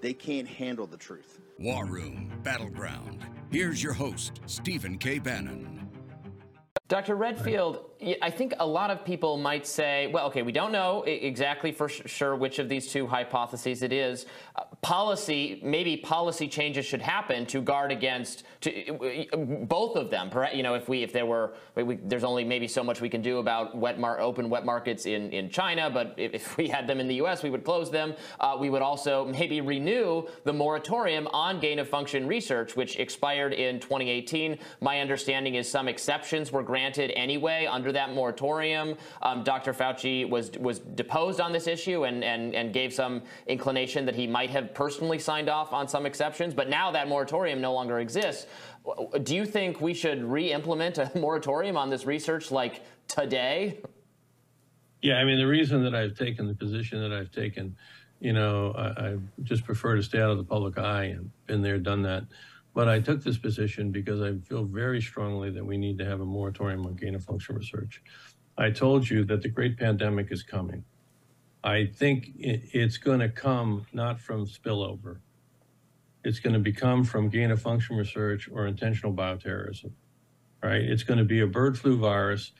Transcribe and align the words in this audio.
they 0.00 0.12
can't 0.14 0.48
handle 0.48 0.86
the 0.86 0.96
truth. 0.96 1.40
War 1.58 1.84
Room 1.84 2.30
Battleground. 2.42 3.24
Here's 3.50 3.82
your 3.82 3.92
host, 3.92 4.40
Stephen 4.46 4.98
K. 4.98 5.18
Bannon. 5.18 5.88
Dr. 6.88 7.16
Redfield, 7.16 7.89
I 8.22 8.30
think 8.30 8.54
a 8.58 8.66
lot 8.66 8.90
of 8.90 9.04
people 9.04 9.36
might 9.36 9.66
say, 9.66 10.06
well, 10.06 10.26
okay, 10.28 10.40
we 10.40 10.52
don't 10.52 10.72
know 10.72 11.02
exactly 11.02 11.70
for 11.70 11.88
sure 11.88 12.34
which 12.34 12.58
of 12.58 12.68
these 12.68 12.90
two 12.90 13.06
hypotheses 13.06 13.82
it 13.82 13.92
is. 13.92 14.24
Uh, 14.56 14.62
policy, 14.80 15.60
maybe 15.62 15.98
policy 15.98 16.48
changes 16.48 16.86
should 16.86 17.02
happen 17.02 17.44
to 17.46 17.60
guard 17.60 17.92
against 17.92 18.44
to, 18.62 19.66
both 19.68 19.96
of 19.96 20.10
them. 20.10 20.30
You 20.54 20.62
know, 20.62 20.74
if 20.74 20.88
we, 20.88 21.02
if 21.02 21.12
there 21.12 21.26
were, 21.26 21.52
we, 21.74 21.96
there's 21.96 22.24
only 22.24 22.42
maybe 22.42 22.66
so 22.68 22.82
much 22.82 23.02
we 23.02 23.10
can 23.10 23.20
do 23.20 23.38
about 23.38 23.76
wet 23.76 23.98
mar- 23.98 24.20
open 24.20 24.48
wet 24.48 24.64
markets 24.64 25.04
in, 25.04 25.30
in 25.30 25.50
China, 25.50 25.90
but 25.90 26.14
if, 26.16 26.32
if 26.32 26.56
we 26.56 26.68
had 26.68 26.86
them 26.86 27.00
in 27.00 27.08
the 27.08 27.16
U.S., 27.16 27.42
we 27.42 27.50
would 27.50 27.64
close 27.64 27.90
them. 27.90 28.14
Uh, 28.38 28.56
we 28.58 28.70
would 28.70 28.82
also 28.82 29.26
maybe 29.26 29.60
renew 29.60 30.26
the 30.44 30.52
moratorium 30.52 31.26
on 31.32 31.60
gain 31.60 31.78
of 31.78 31.88
function 31.88 32.26
research, 32.26 32.76
which 32.76 32.98
expired 32.98 33.52
in 33.52 33.78
2018. 33.78 34.58
My 34.80 35.00
understanding 35.00 35.56
is 35.56 35.70
some 35.70 35.86
exceptions 35.86 36.50
were 36.50 36.62
granted 36.62 37.10
anyway 37.10 37.66
under 37.70 37.89
under 37.90 37.98
that 37.98 38.14
moratorium. 38.14 38.96
Um, 39.22 39.42
Dr. 39.42 39.72
Fauci 39.72 40.28
was 40.28 40.50
was 40.58 40.78
deposed 40.78 41.40
on 41.40 41.52
this 41.52 41.66
issue 41.66 42.04
and, 42.04 42.22
and, 42.22 42.54
and 42.54 42.72
gave 42.72 42.92
some 42.92 43.22
inclination 43.46 44.06
that 44.06 44.14
he 44.14 44.26
might 44.26 44.50
have 44.50 44.72
personally 44.74 45.18
signed 45.18 45.48
off 45.48 45.72
on 45.72 45.88
some 45.88 46.06
exceptions. 46.06 46.54
But 46.54 46.68
now 46.68 46.90
that 46.92 47.08
moratorium 47.08 47.60
no 47.60 47.72
longer 47.72 47.98
exists. 48.00 48.46
Do 49.22 49.34
you 49.34 49.44
think 49.44 49.80
we 49.80 49.92
should 49.92 50.24
re-implement 50.24 50.98
a 50.98 51.10
moratorium 51.18 51.76
on 51.76 51.90
this 51.90 52.06
research 52.06 52.50
like 52.50 52.82
today? 53.08 53.80
Yeah, 55.02 55.16
I 55.16 55.24
mean, 55.24 55.38
the 55.38 55.46
reason 55.46 55.82
that 55.84 55.94
I've 55.94 56.16
taken 56.16 56.46
the 56.46 56.54
position 56.54 57.00
that 57.00 57.12
I've 57.12 57.32
taken, 57.32 57.76
you 58.20 58.32
know, 58.32 58.72
I, 58.76 58.88
I 59.06 59.16
just 59.42 59.64
prefer 59.64 59.96
to 59.96 60.02
stay 60.02 60.20
out 60.20 60.30
of 60.30 60.36
the 60.36 60.44
public 60.44 60.78
eye 60.78 61.04
and 61.04 61.30
been 61.46 61.62
there, 61.62 61.78
done 61.78 62.02
that. 62.02 62.24
But 62.80 62.88
I 62.88 62.98
took 62.98 63.22
this 63.22 63.36
position 63.36 63.90
because 63.90 64.22
I 64.22 64.38
feel 64.48 64.64
very 64.64 65.02
strongly 65.02 65.50
that 65.50 65.62
we 65.62 65.76
need 65.76 65.98
to 65.98 66.06
have 66.06 66.22
a 66.22 66.24
moratorium 66.24 66.86
on 66.86 66.94
gain 66.94 67.14
of 67.14 67.22
function 67.22 67.56
research. 67.56 68.00
I 68.56 68.70
told 68.70 69.10
you 69.10 69.22
that 69.24 69.42
the 69.42 69.50
great 69.50 69.76
pandemic 69.76 70.28
is 70.32 70.42
coming. 70.42 70.84
I 71.62 71.90
think 71.94 72.30
it's 72.38 72.96
going 72.96 73.20
to 73.20 73.28
come 73.28 73.84
not 73.92 74.18
from 74.18 74.46
spillover. 74.46 75.18
It's 76.24 76.40
going 76.40 76.54
to 76.54 76.58
become 76.58 77.04
from 77.04 77.28
gain 77.28 77.50
of 77.50 77.60
function 77.60 77.98
research 77.98 78.48
or 78.50 78.66
intentional 78.66 79.12
bioterrorism, 79.12 79.92
right? 80.62 80.80
It's 80.80 81.02
going 81.02 81.18
to 81.18 81.24
be 81.26 81.40
a 81.40 81.46
bird 81.46 81.78
flu 81.78 81.98
virus 81.98 82.52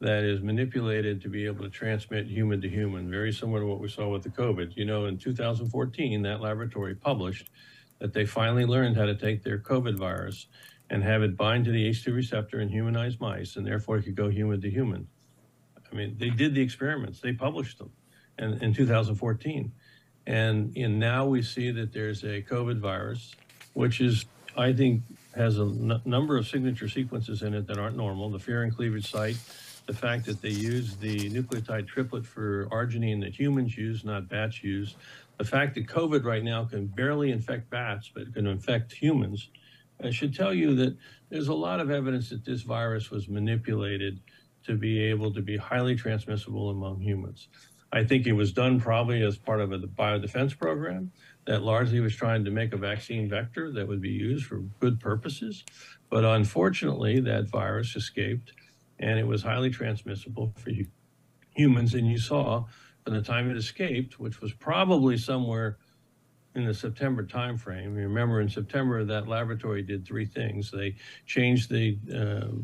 that 0.00 0.24
is 0.24 0.42
manipulated 0.42 1.22
to 1.22 1.28
be 1.28 1.46
able 1.46 1.62
to 1.62 1.70
transmit 1.70 2.26
human 2.26 2.60
to 2.62 2.68
human, 2.68 3.08
very 3.08 3.32
similar 3.32 3.60
to 3.60 3.66
what 3.66 3.78
we 3.78 3.88
saw 3.88 4.08
with 4.08 4.24
the 4.24 4.30
COVID. 4.30 4.76
You 4.76 4.86
know, 4.86 5.06
in 5.06 5.16
2014, 5.16 6.22
that 6.22 6.40
laboratory 6.40 6.96
published 6.96 7.50
that 8.00 8.12
they 8.12 8.26
finally 8.26 8.64
learned 8.64 8.96
how 8.96 9.06
to 9.06 9.14
take 9.14 9.42
their 9.42 9.58
COVID 9.58 9.96
virus 9.96 10.46
and 10.88 11.02
have 11.04 11.22
it 11.22 11.36
bind 11.36 11.64
to 11.66 11.70
the 11.70 11.88
ACE2 11.88 12.14
receptor 12.14 12.60
in 12.60 12.68
humanized 12.68 13.20
mice, 13.20 13.56
and 13.56 13.66
therefore 13.66 13.98
it 13.98 14.02
could 14.02 14.16
go 14.16 14.28
human 14.28 14.60
to 14.60 14.70
human. 14.70 15.06
I 15.90 15.94
mean, 15.94 16.16
they 16.18 16.30
did 16.30 16.54
the 16.54 16.60
experiments, 16.60 17.20
they 17.20 17.32
published 17.32 17.78
them 17.78 17.90
in, 18.38 18.54
in 18.62 18.74
2014. 18.74 19.72
And, 20.26 20.76
and 20.76 20.98
now 20.98 21.26
we 21.26 21.42
see 21.42 21.70
that 21.70 21.92
there's 21.92 22.22
a 22.24 22.42
COVID 22.42 22.78
virus, 22.78 23.34
which 23.74 24.00
is, 24.00 24.26
I 24.56 24.72
think, 24.72 25.02
has 25.34 25.58
a 25.58 25.64
number 26.04 26.36
of 26.36 26.46
signature 26.46 26.88
sequences 26.88 27.42
in 27.42 27.54
it 27.54 27.66
that 27.68 27.78
aren't 27.78 27.96
normal. 27.96 28.30
The 28.30 28.38
furin 28.38 28.74
cleavage 28.74 29.10
site, 29.10 29.36
the 29.86 29.92
fact 29.92 30.26
that 30.26 30.42
they 30.42 30.50
use 30.50 30.96
the 30.96 31.30
nucleotide 31.30 31.86
triplet 31.86 32.26
for 32.26 32.66
arginine 32.66 33.20
that 33.22 33.38
humans 33.38 33.76
use, 33.76 34.04
not 34.04 34.28
bats 34.28 34.62
use, 34.62 34.96
the 35.40 35.46
fact 35.46 35.74
that 35.74 35.86
COVID 35.86 36.22
right 36.22 36.44
now 36.44 36.66
can 36.66 36.86
barely 36.86 37.30
infect 37.30 37.70
bats, 37.70 38.10
but 38.14 38.34
can 38.34 38.46
infect 38.46 38.92
humans, 38.92 39.48
I 40.04 40.10
should 40.10 40.34
tell 40.34 40.52
you 40.52 40.74
that 40.74 40.98
there's 41.30 41.48
a 41.48 41.54
lot 41.54 41.80
of 41.80 41.90
evidence 41.90 42.28
that 42.28 42.44
this 42.44 42.60
virus 42.60 43.10
was 43.10 43.26
manipulated 43.26 44.20
to 44.66 44.76
be 44.76 45.02
able 45.04 45.32
to 45.32 45.40
be 45.40 45.56
highly 45.56 45.96
transmissible 45.96 46.68
among 46.68 47.00
humans. 47.00 47.48
I 47.90 48.04
think 48.04 48.26
it 48.26 48.34
was 48.34 48.52
done 48.52 48.80
probably 48.80 49.22
as 49.22 49.38
part 49.38 49.62
of 49.62 49.72
a 49.72 49.78
biodefense 49.78 50.58
program 50.58 51.10
that 51.46 51.62
largely 51.62 52.00
was 52.00 52.14
trying 52.14 52.44
to 52.44 52.50
make 52.50 52.74
a 52.74 52.76
vaccine 52.76 53.26
vector 53.26 53.72
that 53.72 53.88
would 53.88 54.02
be 54.02 54.10
used 54.10 54.44
for 54.44 54.58
good 54.78 55.00
purposes. 55.00 55.64
But 56.10 56.26
unfortunately, 56.26 57.18
that 57.20 57.48
virus 57.48 57.96
escaped 57.96 58.52
and 58.98 59.18
it 59.18 59.26
was 59.26 59.42
highly 59.42 59.70
transmissible 59.70 60.52
for 60.58 60.70
humans. 61.54 61.94
And 61.94 62.06
you 62.06 62.18
saw 62.18 62.66
from 63.04 63.14
the 63.14 63.22
time 63.22 63.50
it 63.50 63.56
escaped, 63.56 64.18
which 64.18 64.40
was 64.40 64.52
probably 64.52 65.16
somewhere 65.16 65.78
in 66.54 66.64
the 66.64 66.74
September 66.74 67.24
timeframe. 67.24 67.94
Remember, 67.96 68.40
in 68.40 68.48
September, 68.48 69.04
that 69.04 69.28
laboratory 69.28 69.82
did 69.82 70.06
three 70.06 70.26
things. 70.26 70.70
They 70.70 70.96
changed 71.26 71.70
the 71.70 71.96
uh, 72.12 72.54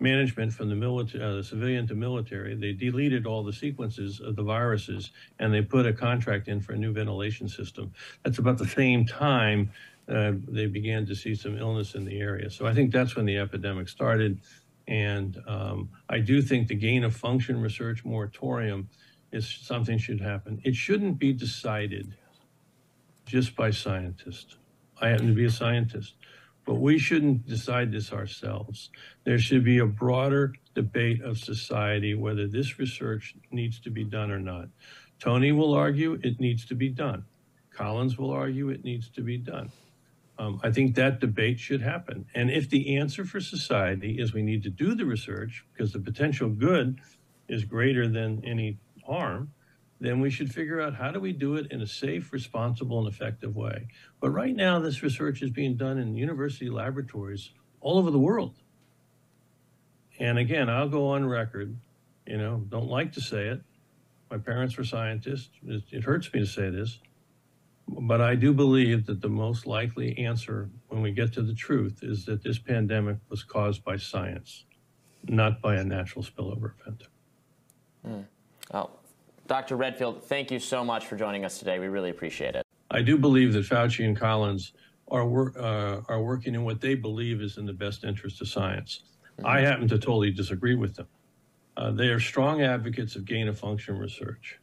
management 0.00 0.52
from 0.52 0.68
the, 0.68 0.74
military, 0.74 1.24
uh, 1.24 1.36
the 1.36 1.44
civilian 1.44 1.86
to 1.86 1.94
military. 1.94 2.54
They 2.54 2.72
deleted 2.72 3.26
all 3.26 3.42
the 3.44 3.52
sequences 3.52 4.20
of 4.20 4.36
the 4.36 4.42
viruses, 4.42 5.12
and 5.38 5.54
they 5.54 5.62
put 5.62 5.86
a 5.86 5.92
contract 5.92 6.48
in 6.48 6.60
for 6.60 6.72
a 6.72 6.76
new 6.76 6.92
ventilation 6.92 7.48
system. 7.48 7.92
That's 8.24 8.38
about 8.38 8.58
the 8.58 8.68
same 8.68 9.06
time 9.06 9.70
uh, 10.08 10.32
they 10.48 10.66
began 10.66 11.06
to 11.06 11.14
see 11.14 11.34
some 11.34 11.58
illness 11.58 11.94
in 11.94 12.04
the 12.04 12.18
area. 12.20 12.50
So 12.50 12.66
I 12.66 12.74
think 12.74 12.92
that's 12.92 13.16
when 13.16 13.26
the 13.26 13.38
epidemic 13.38 13.88
started. 13.88 14.40
And 14.88 15.40
um, 15.48 15.88
I 16.08 16.18
do 16.18 16.42
think 16.42 16.68
the 16.68 16.76
gain 16.76 17.02
of 17.02 17.14
function 17.14 17.60
research 17.60 18.04
moratorium 18.04 18.88
is 19.36 19.48
something 19.62 19.98
should 19.98 20.20
happen. 20.20 20.60
It 20.64 20.74
shouldn't 20.74 21.18
be 21.18 21.32
decided 21.32 22.16
just 23.26 23.54
by 23.54 23.70
scientists. 23.70 24.56
I 25.00 25.08
happen 25.08 25.28
to 25.28 25.34
be 25.34 25.44
a 25.44 25.50
scientist, 25.50 26.14
but 26.64 26.76
we 26.76 26.98
shouldn't 26.98 27.46
decide 27.46 27.92
this 27.92 28.12
ourselves. 28.12 28.90
There 29.24 29.38
should 29.38 29.64
be 29.64 29.78
a 29.78 29.86
broader 29.86 30.54
debate 30.74 31.22
of 31.22 31.38
society 31.38 32.14
whether 32.14 32.46
this 32.48 32.78
research 32.78 33.34
needs 33.50 33.78
to 33.80 33.90
be 33.90 34.04
done 34.04 34.30
or 34.30 34.40
not. 34.40 34.68
Tony 35.20 35.52
will 35.52 35.74
argue 35.74 36.18
it 36.22 36.40
needs 36.40 36.64
to 36.66 36.74
be 36.74 36.88
done. 36.88 37.24
Collins 37.70 38.16
will 38.18 38.30
argue 38.30 38.70
it 38.70 38.84
needs 38.84 39.08
to 39.10 39.20
be 39.20 39.36
done. 39.36 39.70
Um, 40.38 40.60
I 40.62 40.70
think 40.70 40.94
that 40.94 41.20
debate 41.20 41.58
should 41.58 41.80
happen. 41.80 42.26
And 42.34 42.50
if 42.50 42.68
the 42.68 42.96
answer 42.96 43.24
for 43.24 43.40
society 43.40 44.18
is 44.18 44.34
we 44.34 44.42
need 44.42 44.62
to 44.64 44.70
do 44.70 44.94
the 44.94 45.06
research 45.06 45.64
because 45.72 45.92
the 45.92 45.98
potential 45.98 46.48
good 46.50 47.00
is 47.48 47.64
greater 47.64 48.06
than 48.08 48.42
any 48.44 48.78
harm, 49.06 49.52
then 50.00 50.20
we 50.20 50.30
should 50.30 50.52
figure 50.52 50.80
out 50.80 50.94
how 50.94 51.10
do 51.10 51.20
we 51.20 51.32
do 51.32 51.54
it 51.54 51.72
in 51.72 51.80
a 51.80 51.86
safe, 51.86 52.32
responsible, 52.32 52.98
and 52.98 53.08
effective 53.08 53.56
way. 53.56 53.88
But 54.20 54.30
right 54.30 54.54
now, 54.54 54.78
this 54.78 55.02
research 55.02 55.42
is 55.42 55.50
being 55.50 55.76
done 55.76 55.98
in 55.98 56.16
university 56.16 56.68
laboratories 56.68 57.50
all 57.80 57.98
over 57.98 58.10
the 58.10 58.18
world. 58.18 58.56
And 60.18 60.38
again, 60.38 60.68
I'll 60.68 60.88
go 60.88 61.08
on 61.08 61.26
record, 61.26 61.76
you 62.26 62.38
know, 62.38 62.64
don't 62.68 62.88
like 62.88 63.12
to 63.12 63.20
say 63.20 63.46
it. 63.46 63.62
My 64.30 64.38
parents 64.38 64.76
were 64.76 64.84
scientists. 64.84 65.50
It, 65.64 65.84
it 65.90 66.04
hurts 66.04 66.32
me 66.32 66.40
to 66.40 66.46
say 66.46 66.68
this. 66.70 66.98
But 67.88 68.20
I 68.20 68.34
do 68.34 68.52
believe 68.52 69.06
that 69.06 69.20
the 69.20 69.28
most 69.28 69.66
likely 69.66 70.18
answer 70.18 70.68
when 70.88 71.02
we 71.02 71.12
get 71.12 71.32
to 71.34 71.42
the 71.42 71.54
truth 71.54 72.00
is 72.02 72.24
that 72.24 72.42
this 72.42 72.58
pandemic 72.58 73.18
was 73.28 73.44
caused 73.44 73.84
by 73.84 73.96
science, 73.96 74.64
not 75.28 75.62
by 75.62 75.76
a 75.76 75.84
natural 75.84 76.24
spillover 76.24 76.72
event. 76.80 77.04
Mm. 78.06 78.24
Oh, 78.74 78.90
Dr. 79.46 79.76
Redfield, 79.76 80.24
thank 80.24 80.50
you 80.50 80.58
so 80.58 80.84
much 80.84 81.06
for 81.06 81.16
joining 81.16 81.44
us 81.44 81.58
today. 81.58 81.78
We 81.78 81.86
really 81.86 82.10
appreciate 82.10 82.56
it. 82.56 82.64
I 82.90 83.02
do 83.02 83.16
believe 83.16 83.52
that 83.52 83.64
Fauci 83.64 84.04
and 84.04 84.16
Collins 84.16 84.72
are, 85.08 85.26
wor- 85.26 85.52
uh, 85.58 86.00
are 86.08 86.22
working 86.22 86.54
in 86.54 86.64
what 86.64 86.80
they 86.80 86.94
believe 86.94 87.40
is 87.40 87.58
in 87.58 87.66
the 87.66 87.72
best 87.72 88.04
interest 88.04 88.40
of 88.40 88.48
science. 88.48 89.02
Mm-hmm. 89.38 89.46
I 89.46 89.60
happen 89.60 89.88
to 89.88 89.98
totally 89.98 90.30
disagree 90.30 90.74
with 90.74 90.96
them. 90.96 91.06
Uh, 91.76 91.90
they 91.92 92.08
are 92.08 92.20
strong 92.20 92.62
advocates 92.62 93.16
of 93.16 93.24
gain 93.24 93.48
of 93.48 93.58
function 93.58 93.98
research. 93.98 94.58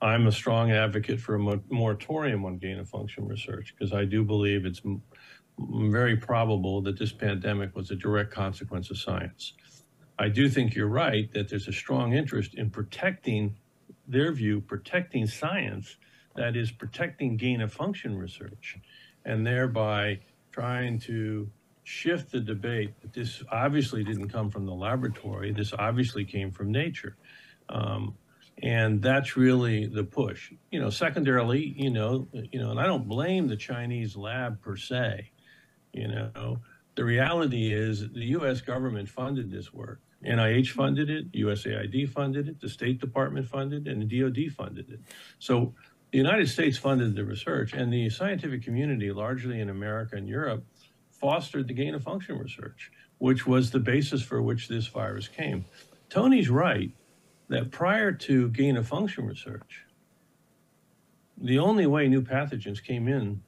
I'm 0.00 0.26
a 0.26 0.32
strong 0.32 0.72
advocate 0.72 1.20
for 1.20 1.34
a 1.36 1.60
moratorium 1.70 2.44
on 2.44 2.58
gain 2.58 2.78
of 2.78 2.88
function 2.88 3.26
research 3.26 3.74
because 3.76 3.92
I 3.92 4.04
do 4.04 4.24
believe 4.24 4.66
it's 4.66 4.82
m- 4.84 5.02
very 5.90 6.16
probable 6.16 6.82
that 6.82 6.98
this 6.98 7.12
pandemic 7.12 7.74
was 7.76 7.90
a 7.90 7.96
direct 7.96 8.32
consequence 8.32 8.90
of 8.90 8.98
science. 8.98 9.54
I 10.18 10.28
do 10.28 10.48
think 10.48 10.74
you're 10.74 10.88
right 10.88 11.32
that 11.32 11.48
there's 11.48 11.68
a 11.68 11.72
strong 11.72 12.14
interest 12.14 12.54
in 12.54 12.70
protecting 12.70 13.56
their 14.06 14.32
view, 14.32 14.60
protecting 14.60 15.26
science 15.26 15.96
that 16.36 16.56
is 16.56 16.70
protecting 16.70 17.36
gain 17.36 17.60
of 17.60 17.72
function 17.72 18.16
research 18.16 18.78
and 19.24 19.46
thereby 19.46 20.20
trying 20.52 20.98
to 20.98 21.48
shift 21.84 22.32
the 22.32 22.40
debate 22.40 23.00
that 23.02 23.12
this 23.12 23.42
obviously 23.50 24.02
didn't 24.02 24.28
come 24.28 24.50
from 24.50 24.66
the 24.66 24.72
laboratory. 24.72 25.52
This 25.52 25.72
obviously 25.72 26.24
came 26.24 26.50
from 26.50 26.72
nature. 26.72 27.16
Um, 27.68 28.16
and 28.62 29.02
that's 29.02 29.36
really 29.36 29.86
the 29.86 30.04
push. 30.04 30.52
You 30.70 30.80
know, 30.80 30.90
secondarily, 30.90 31.74
you 31.76 31.90
know, 31.90 32.28
you 32.32 32.60
know, 32.60 32.70
and 32.70 32.80
I 32.80 32.86
don't 32.86 33.08
blame 33.08 33.48
the 33.48 33.56
Chinese 33.56 34.16
lab 34.16 34.60
per 34.62 34.76
se. 34.76 35.30
You 35.92 36.08
know, 36.08 36.58
the 36.94 37.04
reality 37.04 37.72
is 37.72 38.00
the 38.00 38.26
U.S. 38.26 38.60
government 38.60 39.08
funded 39.08 39.50
this 39.50 39.72
work. 39.72 40.00
NIH 40.26 40.70
funded 40.70 41.10
it, 41.10 41.32
USAID 41.32 42.08
funded 42.08 42.48
it, 42.48 42.60
the 42.60 42.68
State 42.68 43.00
Department 43.00 43.46
funded 43.46 43.86
it, 43.86 43.90
and 43.90 44.02
the 44.02 44.20
DoD 44.20 44.52
funded 44.52 44.90
it. 44.90 45.00
So 45.38 45.74
the 46.10 46.18
United 46.18 46.48
States 46.48 46.78
funded 46.78 47.14
the 47.14 47.24
research, 47.24 47.72
and 47.72 47.92
the 47.92 48.08
scientific 48.08 48.62
community, 48.62 49.12
largely 49.12 49.60
in 49.60 49.68
America 49.68 50.16
and 50.16 50.28
Europe, 50.28 50.64
fostered 51.10 51.68
the 51.68 51.74
gain 51.74 51.94
of 51.94 52.02
function 52.02 52.38
research, 52.38 52.90
which 53.18 53.46
was 53.46 53.70
the 53.70 53.80
basis 53.80 54.22
for 54.22 54.42
which 54.42 54.68
this 54.68 54.86
virus 54.86 55.28
came. 55.28 55.64
Tony's 56.08 56.48
right 56.50 56.90
that 57.48 57.70
prior 57.70 58.12
to 58.12 58.48
gain 58.50 58.76
of 58.76 58.86
function 58.86 59.26
research, 59.26 59.84
the 61.36 61.58
only 61.58 61.86
way 61.86 62.08
new 62.08 62.22
pathogens 62.22 62.82
came 62.82 63.08
in 63.08 63.42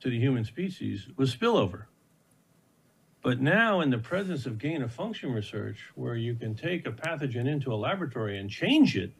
to 0.00 0.10
the 0.10 0.18
human 0.18 0.44
species 0.44 1.08
was 1.16 1.34
spillover. 1.34 1.84
But 3.22 3.40
now, 3.40 3.80
in 3.80 3.90
the 3.90 3.98
presence 3.98 4.46
of 4.46 4.58
gain 4.58 4.82
of 4.82 4.92
function 4.92 5.32
research, 5.32 5.90
where 5.96 6.14
you 6.14 6.34
can 6.34 6.54
take 6.54 6.86
a 6.86 6.92
pathogen 6.92 7.48
into 7.48 7.72
a 7.72 7.74
laboratory 7.74 8.38
and 8.38 8.48
change 8.48 8.96
it, 8.96 9.12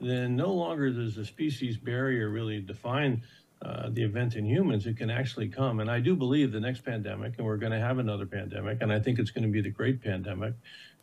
then 0.00 0.36
no 0.36 0.52
longer 0.52 0.90
does 0.90 1.16
the 1.16 1.24
species 1.24 1.76
barrier 1.76 2.28
really 2.28 2.60
define 2.60 3.22
uh, 3.60 3.88
the 3.90 4.02
event 4.02 4.36
in 4.36 4.44
humans. 4.44 4.86
It 4.86 4.96
can 4.96 5.10
actually 5.10 5.48
come. 5.48 5.80
And 5.80 5.90
I 5.90 5.98
do 5.98 6.14
believe 6.14 6.52
the 6.52 6.60
next 6.60 6.84
pandemic, 6.84 7.34
and 7.38 7.46
we're 7.46 7.56
going 7.56 7.72
to 7.72 7.80
have 7.80 7.98
another 7.98 8.26
pandemic, 8.26 8.78
and 8.80 8.92
I 8.92 9.00
think 9.00 9.18
it's 9.18 9.32
going 9.32 9.42
to 9.42 9.50
be 9.50 9.60
the 9.60 9.70
great 9.70 10.00
pandemic. 10.00 10.54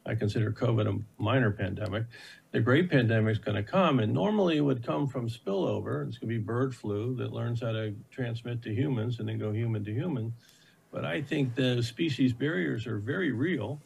I 0.05 0.15
consider 0.15 0.51
COVID 0.51 0.87
a 0.87 1.21
minor 1.21 1.51
pandemic. 1.51 2.05
The 2.51 2.61
great 2.61 2.89
pandemic 2.89 3.33
is 3.33 3.39
going 3.39 3.57
to 3.57 3.63
come, 3.63 3.99
and 3.99 4.13
normally 4.13 4.57
it 4.57 4.61
would 4.61 4.85
come 4.85 5.07
from 5.07 5.27
spillover. 5.27 6.07
It's 6.07 6.17
going 6.17 6.29
to 6.29 6.37
be 6.37 6.37
bird 6.37 6.73
flu 6.73 7.15
that 7.15 7.33
learns 7.33 7.61
how 7.61 7.73
to 7.73 7.93
transmit 8.11 8.61
to 8.61 8.73
humans 8.73 9.19
and 9.19 9.27
then 9.27 9.37
go 9.37 9.51
human 9.51 9.83
to 9.83 9.91
human. 9.91 10.33
But 10.95 11.03
I 11.03 11.21
think 11.21 11.55
the 11.55 11.83
species 11.83 12.31
barriers 12.31 12.87
are 12.87 12.99
very 12.99 13.33
real. 13.33 13.81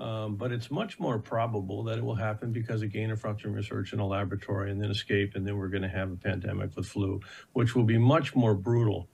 Um, 0.00 0.34
but 0.34 0.50
it's 0.50 0.68
much 0.70 0.98
more 0.98 1.18
probable 1.18 1.84
that 1.84 1.98
it 1.98 2.02
will 2.02 2.16
happen 2.16 2.50
because 2.50 2.82
of 2.82 2.90
gain 2.90 3.10
of 3.10 3.20
function 3.20 3.52
research 3.52 3.92
in 3.92 4.00
a 4.00 4.06
laboratory 4.06 4.72
and 4.72 4.82
then 4.82 4.90
escape, 4.90 5.36
and 5.36 5.46
then 5.46 5.58
we're 5.58 5.68
going 5.68 5.82
to 5.82 5.88
have 5.88 6.10
a 6.10 6.16
pandemic 6.16 6.74
with 6.74 6.86
flu, 6.86 7.20
which 7.52 7.76
will 7.76 7.84
be 7.84 7.98
much 7.98 8.34
more 8.34 8.54
brutal 8.54 9.06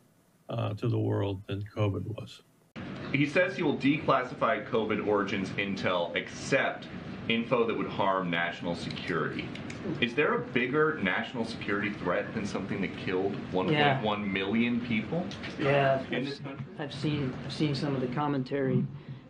uh, 0.48 0.74
to 0.74 0.88
the 0.88 0.98
world 0.98 1.42
than 1.48 1.62
COVID 1.76 2.06
was. 2.16 2.42
He 3.12 3.26
says 3.26 3.56
he 3.56 3.62
will 3.64 3.76
declassify 3.76 4.66
COVID 4.68 5.06
origins 5.06 5.50
intel 5.50 6.14
except 6.16 6.86
info 7.28 7.67
that 7.67 7.76
would 7.76 7.88
harm 7.88 8.31
national 8.31 8.75
security. 8.75 9.49
Is 10.00 10.14
there 10.14 10.34
a 10.34 10.38
bigger 10.38 10.99
national 11.02 11.44
security 11.44 11.90
threat 11.90 12.32
than 12.34 12.46
something 12.46 12.81
that 12.81 12.96
killed 12.99 13.37
1.1 13.52 13.73
yeah. 13.73 14.17
million 14.17 14.81
people? 14.81 15.25
Yeah, 15.61 16.02
I've, 16.11 16.40
I've, 16.78 16.94
seen 16.94 17.32
I've 17.44 17.52
seen 17.52 17.75
some 17.75 17.94
of 17.94 18.00
the 18.00 18.08
commentary 18.08 18.84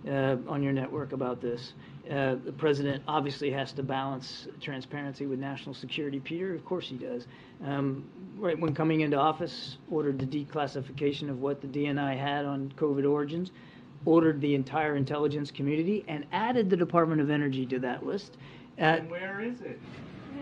uh, 0.08 0.36
on 0.48 0.62
your 0.62 0.72
network 0.72 1.12
about 1.12 1.40
this. 1.40 1.74
Uh, 2.10 2.36
the 2.44 2.52
president 2.52 3.02
obviously 3.08 3.50
has 3.50 3.72
to 3.72 3.82
balance 3.82 4.46
transparency 4.60 5.26
with 5.26 5.40
national 5.40 5.74
security. 5.74 6.20
Peter, 6.20 6.54
of 6.54 6.64
course 6.64 6.88
he 6.88 6.96
does. 6.96 7.26
Um, 7.64 8.04
right 8.38 8.58
when 8.58 8.74
coming 8.74 9.00
into 9.00 9.18
office, 9.18 9.78
ordered 9.90 10.18
the 10.18 10.26
declassification 10.26 11.28
of 11.28 11.40
what 11.40 11.60
the 11.60 11.66
DNI 11.66 12.16
had 12.16 12.44
on 12.44 12.72
COVID 12.76 13.10
origins, 13.10 13.50
ordered 14.04 14.40
the 14.40 14.54
entire 14.54 14.96
intelligence 14.96 15.50
community, 15.50 16.04
and 16.08 16.26
added 16.32 16.70
the 16.70 16.76
Department 16.76 17.20
of 17.20 17.30
Energy 17.30 17.66
to 17.66 17.78
that 17.80 18.04
list. 18.04 18.36
Uh, 18.80 18.98
where 19.00 19.40
is 19.40 19.60
it? 19.62 19.80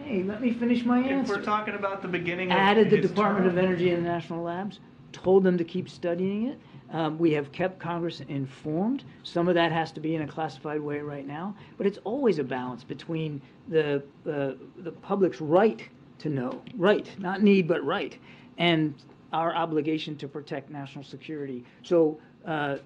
Hey, 0.05 0.23
let 0.23 0.43
me 0.43 0.53
finish 0.53 0.85
my 0.85 0.99
answer. 0.99 1.33
If 1.33 1.39
we're 1.39 1.45
talking 1.45 1.75
about 1.75 2.03
the 2.03 2.09
beginning 2.09 2.51
of 2.51 2.59
added 2.59 2.91
the 2.91 3.01
Department 3.01 3.47
term. 3.47 3.59
of 3.59 3.65
Energy 3.65 3.91
and 3.91 4.05
the 4.05 4.09
national 4.09 4.43
labs, 4.43 4.81
told 5.13 5.45
them 5.45 5.57
to 5.57 5.65
keep 5.65 5.89
studying 5.89 6.49
it. 6.49 6.59
Um, 6.91 7.19
we 7.19 7.33
have 7.33 7.51
kept 7.53 7.79
Congress 7.79 8.21
informed. 8.29 9.05
Some 9.23 9.49
of 9.49 9.55
that 9.55 9.73
has 9.73 9.91
to 9.93 10.01
be 10.01 10.15
in 10.15 10.23
a 10.23 10.29
classified 10.29 10.81
way 10.81 10.99
right 10.99 11.27
now, 11.27 11.57
but 11.79 11.87
it's 11.87 11.99
always 12.05 12.39
a 12.39 12.45
balance 12.45 12.85
between 12.85 13.41
the 13.69 14.03
uh, 14.29 14.53
the 14.79 14.93
public's 15.03 15.41
right 15.41 15.89
to 16.19 16.29
know, 16.29 16.63
right, 16.77 17.11
not 17.19 17.43
need 17.43 17.67
but 17.67 17.85
right, 17.85 18.19
and 18.59 18.95
our 19.33 19.55
obligation 19.57 20.17
to 20.17 20.29
protect 20.29 20.71
national 20.71 21.03
security. 21.03 21.65
So 21.83 22.21
uh, 22.47 22.77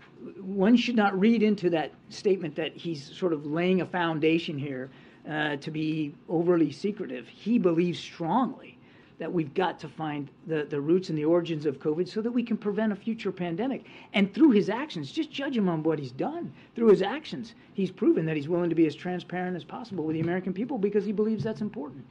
one 0.41 0.77
should 0.77 0.97
not 0.97 1.19
read 1.19 1.43
into 1.43 1.71
that 1.71 1.93
statement 2.11 2.55
that 2.57 2.77
he's 2.77 3.17
sort 3.17 3.33
of 3.33 3.47
laying 3.47 3.81
a 3.81 3.87
foundation 3.87 4.59
here 4.59 4.91
uh, 5.29 5.57
to 5.57 5.71
be 5.71 6.15
overly 6.29 6.71
secretive. 6.71 7.29
He 7.29 7.59
believes 7.59 7.99
strongly 7.99 8.79
that 9.19 9.33
we've 9.33 9.53
got 9.53 9.81
to 9.81 9.89
find 9.89 10.31
the, 10.47 10.65
the 10.71 10.81
roots 10.81 11.09
and 11.09 11.19
the 11.19 11.25
origins 11.25 11.67
of 11.67 11.81
COVID 11.81 12.09
so 12.09 12.23
that 12.23 12.31
we 12.31 12.43
can 12.43 12.57
prevent 12.57 12.93
a 12.93 12.97
future 12.97 13.33
pandemic. 13.33 13.85
And 14.13 14.33
through 14.33 14.53
his 14.53 14.69
actions, 14.69 15.11
just 15.11 15.31
judge 15.31 15.57
him 15.57 15.69
on 15.69 15.83
what 15.83 15.99
he's 15.99 16.13
done. 16.13 16.53
Through 16.77 16.89
his 16.89 17.03
actions, 17.03 17.55
he's 17.75 17.91
proven 17.91 18.27
that 18.27 18.37
he's 18.37 18.49
willing 18.49 18.71
to 18.71 18.77
be 18.77 18.87
as 18.87 18.95
transparent 18.95 19.57
as 19.57 19.65
possible 19.65 20.05
with 20.05 20.15
the 20.15 20.21
American 20.21 20.53
people 20.53 20.79
because 20.79 21.05
he 21.05 21.13
believes 21.13 21.43
that's 21.43 21.61
important. 21.61 22.05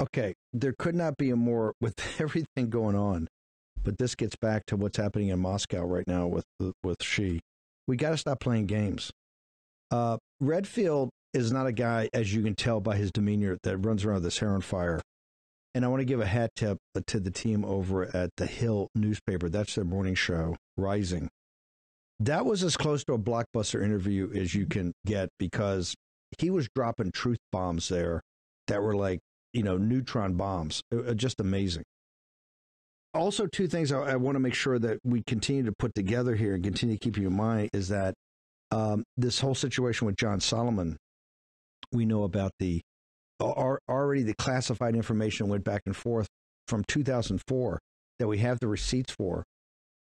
Okay, 0.00 0.34
there 0.52 0.74
could 0.76 0.96
not 0.96 1.16
be 1.16 1.30
a 1.30 1.36
more, 1.36 1.74
with 1.80 1.98
everything 2.20 2.70
going 2.70 2.96
on, 2.96 3.28
but 3.84 3.98
this 3.98 4.14
gets 4.14 4.36
back 4.36 4.66
to 4.66 4.76
what's 4.76 4.96
happening 4.96 5.28
in 5.28 5.38
Moscow 5.38 5.84
right 5.84 6.06
now 6.06 6.26
with, 6.26 6.44
with 6.82 7.02
Xi. 7.02 7.40
We 7.86 7.96
got 7.96 8.10
to 8.10 8.16
stop 8.16 8.40
playing 8.40 8.66
games. 8.66 9.10
Uh, 9.90 10.16
Redfield 10.40 11.10
is 11.32 11.52
not 11.52 11.66
a 11.66 11.72
guy, 11.72 12.08
as 12.12 12.34
you 12.34 12.42
can 12.42 12.54
tell 12.54 12.80
by 12.80 12.96
his 12.96 13.12
demeanor, 13.12 13.58
that 13.62 13.76
runs 13.78 14.04
around 14.04 14.16
with 14.16 14.24
this 14.24 14.38
hair 14.38 14.50
on 14.50 14.62
fire. 14.62 15.00
And 15.74 15.84
I 15.84 15.88
want 15.88 16.00
to 16.00 16.04
give 16.04 16.20
a 16.20 16.26
hat 16.26 16.50
tip 16.56 16.78
to 17.06 17.20
the 17.20 17.30
team 17.30 17.64
over 17.64 18.04
at 18.16 18.30
the 18.36 18.46
Hill 18.46 18.88
newspaper. 18.94 19.48
That's 19.48 19.74
their 19.74 19.84
morning 19.84 20.14
show, 20.14 20.56
Rising. 20.76 21.28
That 22.20 22.46
was 22.46 22.62
as 22.62 22.76
close 22.76 23.04
to 23.04 23.14
a 23.14 23.18
blockbuster 23.18 23.82
interview 23.82 24.32
as 24.34 24.54
you 24.54 24.66
can 24.66 24.92
get 25.04 25.28
because 25.38 25.94
he 26.38 26.48
was 26.48 26.68
dropping 26.74 27.10
truth 27.10 27.38
bombs 27.50 27.88
there 27.88 28.20
that 28.68 28.82
were 28.82 28.94
like, 28.94 29.18
you 29.52 29.64
know, 29.64 29.76
neutron 29.76 30.34
bombs. 30.34 30.80
Just 31.16 31.40
amazing. 31.40 31.82
Also, 33.14 33.46
two 33.46 33.68
things 33.68 33.92
I, 33.92 34.00
I 34.00 34.16
want 34.16 34.34
to 34.36 34.40
make 34.40 34.54
sure 34.54 34.78
that 34.78 34.98
we 35.04 35.22
continue 35.26 35.62
to 35.64 35.72
put 35.72 35.94
together 35.94 36.34
here 36.34 36.54
and 36.54 36.64
continue 36.64 36.96
to 36.96 37.00
keep 37.00 37.16
in 37.16 37.32
mind 37.32 37.70
is 37.72 37.88
that 37.88 38.14
um, 38.70 39.04
this 39.16 39.38
whole 39.38 39.54
situation 39.54 40.06
with 40.06 40.16
John 40.16 40.40
Solomon 40.40 40.96
we 41.94 42.04
know 42.04 42.24
about 42.24 42.52
the 42.58 42.80
already 43.40 44.22
the 44.22 44.34
classified 44.34 44.94
information 44.94 45.48
went 45.48 45.64
back 45.64 45.82
and 45.86 45.96
forth 45.96 46.28
from 46.68 46.84
2004 46.84 47.78
that 48.18 48.26
we 48.26 48.38
have 48.38 48.58
the 48.60 48.68
receipts 48.68 49.12
for 49.12 49.44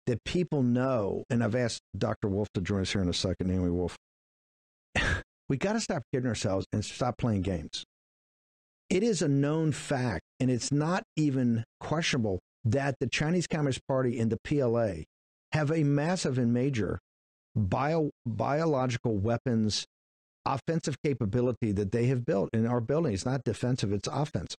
that 0.06 0.22
people 0.24 0.62
know 0.62 1.24
and 1.30 1.42
i've 1.42 1.54
asked 1.54 1.80
dr 1.96 2.28
wolf 2.28 2.46
to 2.52 2.60
join 2.60 2.82
us 2.82 2.92
here 2.92 3.00
in 3.02 3.08
a 3.08 3.14
second 3.14 3.48
naomi 3.48 3.70
wolf. 3.70 3.96
We 5.46 5.58
got 5.58 5.74
to 5.74 5.80
stop 5.80 6.04
kidding 6.10 6.26
ourselves 6.26 6.66
and 6.72 6.82
stop 6.82 7.18
playing 7.18 7.42
games. 7.42 7.84
It 8.88 9.02
is 9.02 9.20
a 9.20 9.28
known 9.28 9.72
fact 9.72 10.22
and 10.40 10.50
it's 10.50 10.72
not 10.72 11.02
even 11.16 11.64
questionable 11.80 12.40
that 12.64 12.96
the 13.00 13.08
chinese 13.08 13.46
communist 13.46 13.86
party 13.86 14.18
and 14.18 14.30
the 14.30 14.38
pla 14.44 15.04
have 15.52 15.70
a 15.70 15.84
massive 15.84 16.38
and 16.38 16.52
major 16.52 16.98
bio, 17.54 18.10
biological 18.26 19.16
weapons 19.16 19.86
offensive 20.46 20.96
capability 21.02 21.72
that 21.72 21.92
they 21.92 22.06
have 22.06 22.24
built 22.24 22.50
in 22.52 22.66
our 22.66 22.80
building. 22.80 23.14
It's 23.14 23.26
not 23.26 23.44
defensive, 23.44 23.92
it's 23.92 24.08
offensive. 24.08 24.58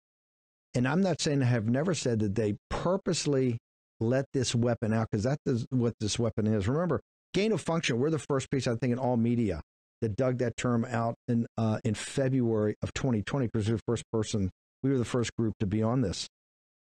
And 0.74 0.88
I'm 0.88 1.02
not 1.02 1.22
saying 1.22 1.42
I 1.42 1.46
have 1.46 1.68
never 1.68 1.94
said 1.94 2.20
that 2.20 2.36
they 2.36 2.56
purposely 2.70 3.58
let 4.00 4.26
this 4.34 4.54
weapon 4.54 4.94
out 4.94 5.08
because 5.12 5.24
that's 5.24 5.66
what 5.70 5.94
this 6.00 6.20
weapon 6.20 6.48
is. 6.48 6.68
Remember, 6.68 7.02
gain 7.34 7.52
of 7.52 7.62
function, 7.62 8.00
we're 8.00 8.10
the 8.10 8.20
first 8.20 8.52
piece, 8.52 8.68
I 8.68 8.76
think, 8.76 8.92
in 8.92 9.00
all 9.00 9.16
media 9.16 9.62
that 10.02 10.18
dug 10.18 10.40
that 10.40 10.58
term 10.58 10.86
out 10.86 11.16
in, 11.28 11.48
uh, 11.58 11.80
in 11.86 11.94
February 11.94 12.76
of 12.82 12.94
2020 12.94 13.48
because 13.48 13.68
we 13.68 13.74
were 13.74 13.78
the 13.78 13.84
first 13.88 14.04
person, 14.12 14.52
we 14.84 14.90
were 14.90 14.98
the 14.98 15.06
first 15.06 15.36
group 15.38 15.54
to 15.60 15.66
be 15.66 15.82
on 15.82 16.02
this. 16.02 16.28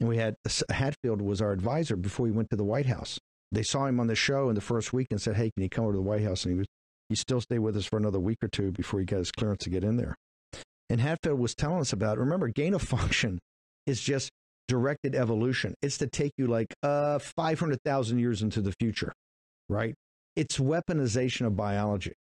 And 0.00 0.08
we 0.08 0.18
had 0.18 0.36
Hatfill 0.46 1.20
was 1.20 1.42
our 1.42 1.52
advisor 1.52 1.96
before 1.96 2.26
he 2.26 2.32
went 2.32 2.50
to 2.50 2.56
the 2.56 2.64
White 2.64 2.86
House. 2.86 3.18
They 3.50 3.62
saw 3.62 3.86
him 3.86 3.98
on 3.98 4.06
the 4.06 4.14
show 4.14 4.48
in 4.48 4.54
the 4.54 4.60
first 4.60 4.92
week 4.92 5.08
and 5.10 5.20
said, 5.20 5.36
Hey, 5.36 5.50
can 5.50 5.62
you 5.62 5.68
come 5.68 5.84
over 5.84 5.94
to 5.94 5.98
the 5.98 6.02
White 6.02 6.22
House? 6.22 6.44
And 6.44 6.54
he 6.54 6.58
was 6.58 6.66
he 7.08 7.14
still 7.14 7.40
stayed 7.40 7.60
with 7.60 7.76
us 7.76 7.86
for 7.86 7.96
another 7.96 8.20
week 8.20 8.38
or 8.42 8.48
two 8.48 8.70
before 8.70 9.00
he 9.00 9.06
got 9.06 9.18
his 9.18 9.32
clearance 9.32 9.64
to 9.64 9.70
get 9.70 9.82
in 9.82 9.96
there. 9.96 10.14
And 10.90 11.00
Hatfill 11.00 11.38
was 11.38 11.54
telling 11.54 11.80
us 11.80 11.92
about, 11.92 12.18
remember, 12.18 12.48
gain 12.48 12.74
of 12.74 12.82
function 12.82 13.38
is 13.86 14.00
just 14.00 14.30
directed 14.68 15.14
evolution. 15.14 15.74
It's 15.80 15.98
to 15.98 16.06
take 16.06 16.32
you 16.36 16.46
like 16.46 16.74
uh, 16.82 17.18
500,000 17.18 18.18
years 18.18 18.42
into 18.42 18.60
the 18.60 18.72
future, 18.78 19.12
right? 19.68 19.94
It's 20.36 20.58
weaponization 20.58 21.46
of 21.46 21.56
biology. 21.56 22.12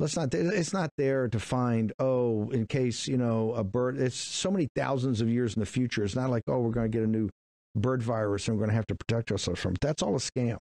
Let's 0.00 0.16
not. 0.16 0.32
It's 0.32 0.72
not 0.72 0.90
there 0.96 1.28
to 1.28 1.38
find. 1.38 1.92
Oh, 1.98 2.48
in 2.50 2.66
case 2.66 3.06
you 3.06 3.18
know 3.18 3.52
a 3.52 3.62
bird. 3.62 3.98
It's 3.98 4.16
so 4.16 4.50
many 4.50 4.66
thousands 4.74 5.20
of 5.20 5.28
years 5.28 5.54
in 5.54 5.60
the 5.60 5.66
future. 5.66 6.02
It's 6.02 6.16
not 6.16 6.30
like 6.30 6.44
oh, 6.48 6.58
we're 6.60 6.70
going 6.70 6.90
to 6.90 6.98
get 6.98 7.04
a 7.04 7.10
new 7.10 7.28
bird 7.76 8.02
virus 8.02 8.48
and 8.48 8.56
we're 8.56 8.60
going 8.60 8.70
to 8.70 8.76
have 8.76 8.86
to 8.86 8.94
protect 8.94 9.30
ourselves 9.30 9.60
from 9.60 9.72
it. 9.72 9.80
That's 9.82 10.02
all 10.02 10.16
a 10.16 10.18
scam. 10.18 10.56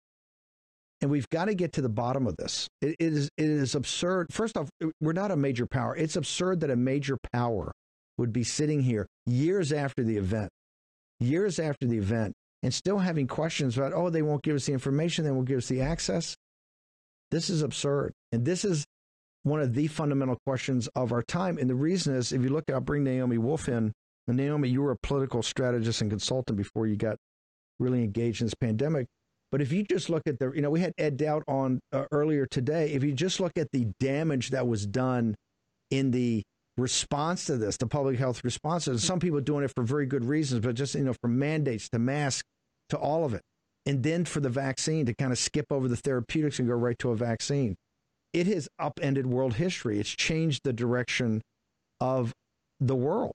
And 1.00 1.10
we've 1.10 1.28
got 1.30 1.46
to 1.46 1.54
get 1.54 1.72
to 1.72 1.82
the 1.82 1.88
bottom 1.88 2.28
of 2.28 2.36
this. 2.36 2.68
It, 2.80 2.94
is 3.00 3.28
it 3.36 3.50
is 3.50 3.74
absurd. 3.74 4.28
First 4.30 4.56
off, 4.56 4.70
we're 5.00 5.12
not 5.12 5.32
a 5.32 5.36
major 5.36 5.66
power. 5.66 5.96
It's 5.96 6.14
absurd 6.14 6.60
that 6.60 6.70
a 6.70 6.76
major 6.76 7.18
power 7.32 7.72
would 8.16 8.32
be 8.32 8.44
sitting 8.44 8.82
here 8.82 9.04
years 9.26 9.72
after 9.72 10.04
the 10.04 10.16
event, 10.16 10.50
years 11.18 11.58
after 11.58 11.86
the 11.86 11.98
event, 11.98 12.34
and 12.62 12.72
still 12.72 12.98
having 12.98 13.26
questions 13.26 13.76
about, 13.76 13.92
oh, 13.92 14.10
they 14.10 14.22
won't 14.22 14.44
give 14.44 14.54
us 14.54 14.66
the 14.66 14.72
information, 14.72 15.24
they 15.24 15.32
won't 15.32 15.48
give 15.48 15.58
us 15.58 15.66
the 15.66 15.80
access. 15.80 16.36
This 17.32 17.50
is 17.50 17.62
absurd. 17.62 18.12
And 18.30 18.44
this 18.44 18.64
is 18.64 18.84
one 19.44 19.60
of 19.60 19.74
the 19.74 19.86
fundamental 19.86 20.38
questions 20.44 20.88
of 20.96 21.12
our 21.12 21.22
time. 21.22 21.58
And 21.58 21.70
the 21.70 21.74
reason 21.74 22.16
is 22.16 22.32
if 22.32 22.42
you 22.42 22.48
look, 22.48 22.64
I'll 22.70 22.80
bring 22.80 23.04
Naomi 23.04 23.38
Wolf 23.38 23.68
in. 23.68 23.92
And 24.26 24.36
Naomi, 24.38 24.70
you 24.70 24.82
were 24.82 24.90
a 24.90 24.96
political 24.96 25.42
strategist 25.42 26.00
and 26.00 26.10
consultant 26.10 26.56
before 26.56 26.86
you 26.86 26.96
got 26.96 27.18
really 27.78 28.02
engaged 28.02 28.40
in 28.40 28.46
this 28.46 28.54
pandemic. 28.54 29.06
But 29.52 29.60
if 29.60 29.70
you 29.70 29.84
just 29.84 30.08
look 30.08 30.22
at 30.26 30.38
the, 30.38 30.50
you 30.52 30.62
know, 30.62 30.70
we 30.70 30.80
had 30.80 30.94
Ed 30.98 31.18
Dowd 31.18 31.44
on 31.46 31.80
uh, 31.92 32.06
earlier 32.10 32.46
today. 32.46 32.92
If 32.92 33.04
you 33.04 33.12
just 33.12 33.38
look 33.38 33.52
at 33.56 33.68
the 33.70 33.86
damage 34.00 34.50
that 34.50 34.66
was 34.66 34.86
done 34.86 35.36
in 35.90 36.10
the 36.10 36.42
response 36.78 37.44
to 37.44 37.58
this, 37.58 37.76
the 37.76 37.86
public 37.86 38.18
health 38.18 38.42
response, 38.42 38.86
and 38.86 38.98
some 38.98 39.20
people 39.20 39.40
doing 39.42 39.62
it 39.62 39.72
for 39.76 39.84
very 39.84 40.06
good 40.06 40.24
reasons, 40.24 40.64
but 40.64 40.74
just, 40.74 40.94
you 40.94 41.04
know, 41.04 41.14
from 41.20 41.38
mandates 41.38 41.90
to 41.90 41.98
masks 41.98 42.48
to 42.88 42.96
all 42.96 43.26
of 43.26 43.34
it. 43.34 43.42
And 43.84 44.02
then 44.02 44.24
for 44.24 44.40
the 44.40 44.48
vaccine 44.48 45.04
to 45.04 45.14
kind 45.14 45.30
of 45.30 45.38
skip 45.38 45.66
over 45.70 45.86
the 45.86 45.96
therapeutics 45.96 46.58
and 46.58 46.66
go 46.66 46.74
right 46.74 46.98
to 47.00 47.10
a 47.10 47.16
vaccine 47.16 47.76
it 48.34 48.48
has 48.48 48.68
upended 48.78 49.26
world 49.26 49.54
history. 49.54 49.98
It's 49.98 50.10
changed 50.10 50.62
the 50.64 50.72
direction 50.72 51.40
of 52.00 52.34
the 52.80 52.96
world. 52.96 53.32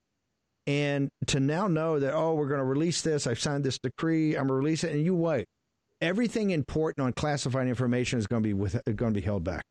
And 0.68 1.10
to 1.28 1.40
now 1.40 1.68
know 1.68 2.00
that, 2.00 2.14
oh, 2.14 2.36
we're 2.36 2.48
going 2.48 2.60
to 2.60 2.66
release 2.66 3.02
this, 3.02 3.26
I've 3.26 3.40
signed 3.40 3.64
this 3.64 3.80
decree, 3.80 4.36
I'm 4.36 4.48
going 4.48 4.50
to 4.50 4.54
release 4.66 4.84
it, 4.84 4.92
and 4.92 5.04
you 5.04 5.16
wait. 5.16 5.46
Everything 6.02 6.52
important 6.52 7.06
on 7.06 7.14
classified 7.14 7.68
information 7.68 8.20
is 8.20 8.28
going 8.28 8.44
to 8.44 8.48
be 8.48 8.54
with, 8.54 8.80
going 8.96 9.14
to 9.14 9.20
be 9.20 9.26
held 9.26 9.44
back, 9.44 9.64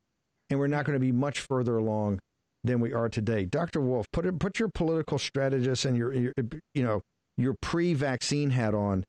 and 0.51 0.59
we're 0.59 0.67
not 0.67 0.85
going 0.85 0.97
to 0.97 1.01
be 1.01 1.13
much 1.13 1.41
further 1.41 1.77
along 1.79 2.19
than 2.65 2.81
we 2.81 2.93
are 2.93 3.09
today. 3.09 3.45
Dr. 3.45 3.81
Wolf, 3.81 4.07
put 4.13 4.39
put 4.39 4.59
your 4.59 4.69
political 4.69 5.19
strategist 5.19 5.87
and 5.87 5.97
your, 5.97 6.13
your 6.13 6.33
you 6.75 6.83
know 6.83 7.01
your 7.39 7.55
pre-vaccine 7.63 8.51
hat 8.51 8.75
on. 8.75 9.05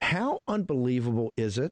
How 0.00 0.40
unbelievable 0.48 1.30
is 1.36 1.56
it 1.56 1.70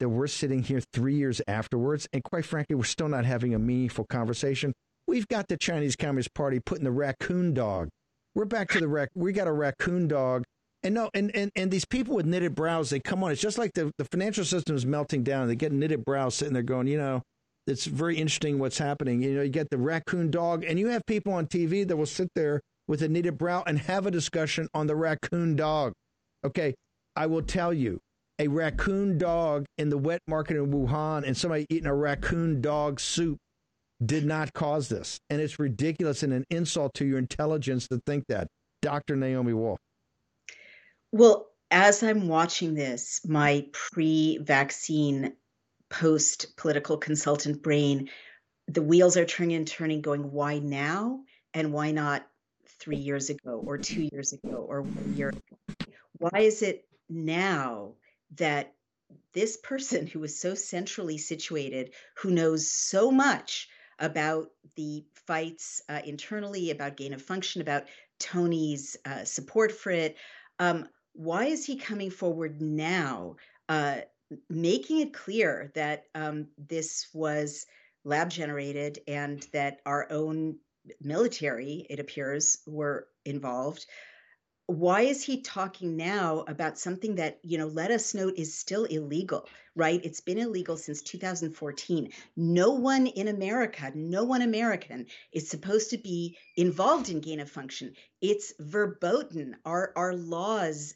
that 0.00 0.08
we're 0.08 0.26
sitting 0.26 0.62
here 0.62 0.80
three 0.92 1.14
years 1.14 1.40
afterwards, 1.46 2.08
and 2.12 2.22
quite 2.22 2.44
frankly, 2.44 2.76
we're 2.76 2.84
still 2.84 3.08
not 3.08 3.24
having 3.24 3.54
a 3.54 3.58
meaningful 3.58 4.04
conversation. 4.04 4.72
We've 5.06 5.28
got 5.28 5.48
the 5.48 5.56
Chinese 5.56 5.96
Communist 5.96 6.34
Party 6.34 6.60
putting 6.60 6.84
the 6.84 6.90
raccoon 6.90 7.54
dog. 7.54 7.88
We're 8.34 8.44
back 8.44 8.70
to 8.70 8.80
the 8.80 8.88
rac. 8.88 9.08
We 9.14 9.32
got 9.32 9.48
a 9.48 9.52
raccoon 9.52 10.06
dog, 10.06 10.44
and 10.82 10.94
no, 10.94 11.10
and, 11.14 11.34
and 11.34 11.50
and 11.56 11.70
these 11.70 11.84
people 11.84 12.14
with 12.14 12.26
knitted 12.26 12.54
brows, 12.54 12.90
they 12.90 13.00
come 13.00 13.24
on. 13.24 13.32
It's 13.32 13.40
just 13.40 13.58
like 13.58 13.72
the 13.74 13.90
the 13.98 14.04
financial 14.04 14.44
system 14.44 14.76
is 14.76 14.86
melting 14.86 15.24
down. 15.24 15.48
They 15.48 15.56
get 15.56 15.72
knitted 15.72 16.04
brows 16.04 16.34
sitting 16.34 16.54
there 16.54 16.62
going, 16.62 16.86
you 16.86 16.98
know, 16.98 17.22
it's 17.66 17.86
very 17.86 18.16
interesting 18.16 18.58
what's 18.58 18.78
happening. 18.78 19.22
You 19.22 19.34
know, 19.34 19.42
you 19.42 19.50
get 19.50 19.70
the 19.70 19.78
raccoon 19.78 20.30
dog, 20.30 20.64
and 20.64 20.78
you 20.78 20.88
have 20.88 21.04
people 21.06 21.32
on 21.32 21.46
TV 21.46 21.86
that 21.86 21.96
will 21.96 22.06
sit 22.06 22.28
there 22.34 22.60
with 22.86 23.02
a 23.02 23.08
knitted 23.08 23.38
brow 23.38 23.62
and 23.66 23.78
have 23.80 24.06
a 24.06 24.10
discussion 24.10 24.68
on 24.72 24.86
the 24.86 24.96
raccoon 24.96 25.56
dog. 25.56 25.92
Okay, 26.44 26.74
I 27.16 27.26
will 27.26 27.42
tell 27.42 27.72
you, 27.72 27.98
a 28.38 28.48
raccoon 28.48 29.18
dog 29.18 29.66
in 29.78 29.88
the 29.88 29.98
wet 29.98 30.22
market 30.26 30.56
in 30.56 30.70
Wuhan 30.70 31.26
and 31.26 31.36
somebody 31.36 31.66
eating 31.70 31.86
a 31.86 31.94
raccoon 31.94 32.60
dog 32.60 33.00
soup 33.00 33.38
did 34.04 34.24
not 34.24 34.52
cause 34.52 34.88
this. 34.88 35.18
And 35.28 35.40
it's 35.40 35.58
ridiculous 35.58 36.22
and 36.22 36.32
an 36.32 36.44
insult 36.50 36.94
to 36.94 37.04
your 37.04 37.18
intelligence 37.18 37.88
to 37.88 38.00
think 38.06 38.24
that. 38.28 38.48
Dr. 38.80 39.16
Naomi 39.16 39.52
Wolf. 39.52 39.80
Well, 41.10 41.48
as 41.70 42.02
I'm 42.02 42.28
watching 42.28 42.74
this, 42.74 43.20
my 43.26 43.66
pre 43.72 44.38
vaccine, 44.38 45.32
post 45.90 46.56
political 46.56 46.96
consultant 46.96 47.62
brain, 47.62 48.08
the 48.68 48.82
wheels 48.82 49.16
are 49.16 49.24
turning 49.24 49.56
and 49.56 49.66
turning, 49.66 50.00
going, 50.00 50.30
why 50.30 50.58
now? 50.58 51.20
And 51.54 51.72
why 51.72 51.90
not 51.90 52.26
three 52.78 52.98
years 52.98 53.30
ago 53.30 53.62
or 53.66 53.78
two 53.78 54.08
years 54.12 54.32
ago 54.32 54.64
or 54.68 54.82
one 54.82 55.14
year 55.16 55.30
ago? 55.30 55.86
Why 56.18 56.40
is 56.40 56.62
it 56.62 56.86
now 57.08 57.94
that 58.36 58.74
this 59.32 59.56
person 59.56 60.06
who 60.06 60.22
is 60.24 60.38
so 60.38 60.54
centrally 60.54 61.18
situated, 61.18 61.92
who 62.16 62.30
knows 62.30 62.70
so 62.70 63.10
much 63.10 63.68
about 63.98 64.48
the 64.76 65.04
fights 65.26 65.82
uh, 65.88 66.00
internally, 66.04 66.70
about 66.70 66.96
gain 66.96 67.12
of 67.12 67.22
function, 67.22 67.60
about 67.60 67.84
Tony's 68.20 68.96
uh, 69.04 69.24
support 69.24 69.72
for 69.72 69.90
it, 69.90 70.16
um, 70.58 70.88
why 71.12 71.46
is 71.46 71.64
he 71.64 71.76
coming 71.76 72.10
forward 72.10 72.60
now, 72.60 73.36
uh, 73.68 73.98
making 74.48 75.00
it 75.00 75.12
clear 75.12 75.72
that 75.74 76.04
um, 76.14 76.48
this 76.56 77.08
was 77.12 77.66
lab 78.04 78.30
generated 78.30 79.00
and 79.08 79.46
that 79.52 79.80
our 79.84 80.06
own 80.10 80.58
military, 81.00 81.86
it 81.90 81.98
appears, 81.98 82.58
were 82.66 83.08
involved? 83.24 83.86
Why 84.68 85.00
is 85.00 85.24
he 85.24 85.40
talking 85.40 85.96
now 85.96 86.44
about 86.46 86.78
something 86.78 87.14
that 87.14 87.38
you 87.42 87.56
know 87.56 87.68
let 87.68 87.90
us 87.90 88.12
note 88.12 88.34
is 88.36 88.54
still 88.54 88.84
illegal 88.84 89.48
right 89.74 90.04
it's 90.04 90.20
been 90.20 90.36
illegal 90.36 90.76
since 90.76 91.00
2014 91.00 92.10
no 92.36 92.72
one 92.72 93.06
in 93.06 93.28
america 93.28 93.90
no 93.94 94.24
one 94.24 94.42
american 94.42 95.06
is 95.32 95.48
supposed 95.48 95.88
to 95.88 95.96
be 95.96 96.36
involved 96.56 97.08
in 97.08 97.18
gain 97.20 97.40
of 97.40 97.50
function 97.50 97.94
it's 98.20 98.52
verboten 98.60 99.56
our 99.64 99.90
our 99.96 100.14
laws 100.14 100.94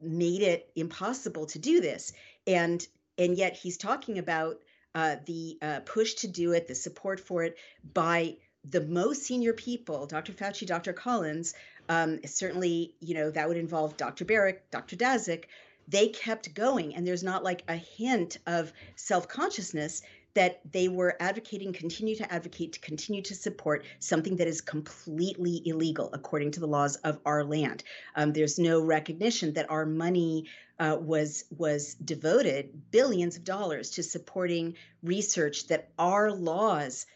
made 0.00 0.42
it 0.42 0.70
impossible 0.76 1.46
to 1.46 1.58
do 1.58 1.80
this 1.80 2.12
and 2.46 2.86
and 3.18 3.36
yet 3.36 3.56
he's 3.56 3.76
talking 3.76 4.18
about 4.18 4.60
uh, 4.94 5.16
the 5.26 5.58
uh, 5.62 5.80
push 5.80 6.14
to 6.14 6.28
do 6.28 6.52
it 6.52 6.68
the 6.68 6.74
support 6.76 7.18
for 7.18 7.42
it 7.42 7.56
by 7.92 8.36
the 8.68 8.82
most 8.82 9.22
senior 9.22 9.52
people, 9.52 10.06
Dr. 10.06 10.32
Fauci, 10.32 10.66
Dr. 10.66 10.92
Collins, 10.92 11.54
um, 11.90 12.20
certainly, 12.24 12.94
you 13.00 13.14
know, 13.14 13.32
that 13.32 13.48
would 13.48 13.56
involve 13.56 13.96
Dr. 13.96 14.24
Baric, 14.24 14.58
Dr. 14.70 14.94
Daszak. 14.94 15.46
They 15.88 16.06
kept 16.06 16.54
going, 16.54 16.94
and 16.94 17.04
there's 17.04 17.24
not 17.24 17.42
like 17.42 17.64
a 17.66 17.74
hint 17.74 18.38
of 18.46 18.72
self 18.94 19.26
consciousness 19.26 20.00
that 20.34 20.60
they 20.70 20.86
were 20.86 21.16
advocating, 21.18 21.72
continue 21.72 22.14
to 22.14 22.32
advocate, 22.32 22.74
to 22.74 22.80
continue 22.80 23.22
to 23.22 23.34
support 23.34 23.84
something 23.98 24.36
that 24.36 24.46
is 24.46 24.60
completely 24.60 25.62
illegal 25.64 26.10
according 26.12 26.52
to 26.52 26.60
the 26.60 26.68
laws 26.68 26.94
of 26.96 27.18
our 27.26 27.42
land. 27.42 27.82
Um, 28.14 28.32
there's 28.32 28.56
no 28.56 28.80
recognition 28.80 29.54
that 29.54 29.68
our 29.68 29.84
money 29.84 30.46
uh, 30.78 30.96
was 31.00 31.44
was 31.58 31.94
devoted 31.94 32.90
billions 32.92 33.36
of 33.36 33.42
dollars 33.42 33.90
to 33.90 34.04
supporting 34.04 34.76
research 35.02 35.66
that 35.66 35.90
our 35.98 36.30
laws 36.30 37.06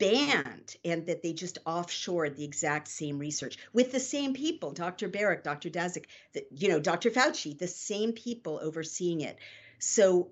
banned 0.00 0.76
and 0.84 1.06
that 1.06 1.22
they 1.22 1.32
just 1.32 1.62
offshored 1.66 2.34
the 2.34 2.42
exact 2.42 2.88
same 2.88 3.18
research 3.18 3.58
with 3.72 3.92
the 3.92 4.00
same 4.00 4.32
people 4.32 4.72
dr 4.72 5.08
Baric 5.10 5.44
dr 5.44 5.68
the, 5.70 6.02
you 6.50 6.68
know 6.68 6.80
dr 6.80 7.08
fauci 7.10 7.56
the 7.56 7.68
same 7.68 8.12
people 8.12 8.58
overseeing 8.60 9.20
it. 9.20 9.38
So 9.78 10.30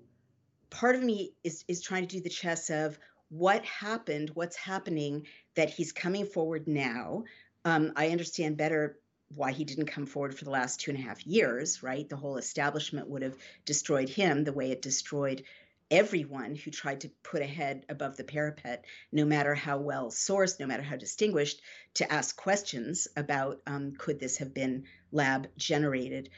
part 0.69 0.95
of 0.95 1.03
me 1.03 1.33
is 1.43 1.63
is 1.67 1.81
trying 1.81 2.07
to 2.07 2.15
do 2.17 2.21
the 2.21 2.29
chess 2.29 2.69
of 2.69 2.97
what 3.29 3.63
happened 3.63 4.31
what's 4.33 4.57
happening 4.57 5.27
that 5.55 5.69
he's 5.69 5.91
coming 5.91 6.25
forward 6.25 6.67
now. 6.67 7.23
Um, 7.63 7.93
i 7.95 8.09
understand 8.09 8.57
better 8.57 8.97
why 9.35 9.51
he 9.51 9.63
didn't 9.63 9.85
come 9.85 10.07
forward 10.07 10.35
for 10.35 10.45
the 10.45 10.49
last 10.49 10.79
two 10.79 10.89
and 10.89 10.99
a 10.99 11.03
half 11.03 11.25
years 11.27 11.83
right? 11.83 12.09
The 12.09 12.15
whole 12.15 12.37
establishment 12.37 13.07
would 13.07 13.21
have 13.21 13.37
destroyed 13.65 14.09
him 14.09 14.43
the 14.43 14.53
way 14.53 14.71
it 14.71 14.81
destroyed 14.81 15.43
everyone 15.91 16.55
who 16.55 16.71
tried 16.71 17.01
to 17.01 17.11
put 17.23 17.41
a 17.41 17.47
head 17.47 17.85
above 17.89 18.17
the 18.17 18.23
parapet, 18.23 18.85
no 19.11 19.25
matter 19.25 19.55
how 19.55 19.77
well 19.77 20.09
sourced, 20.09 20.59
no 20.59 20.67
matter 20.67 20.83
how 20.83 20.95
distinguished, 20.95 21.61
to 21.95 22.11
ask 22.11 22.35
questions 22.35 23.07
about 23.17 23.61
um, 23.65 23.93
could 23.97 24.19
this 24.19 24.37
have 24.37 24.53
been 24.53 24.85
lab 25.11 25.47
generated. 25.57 26.29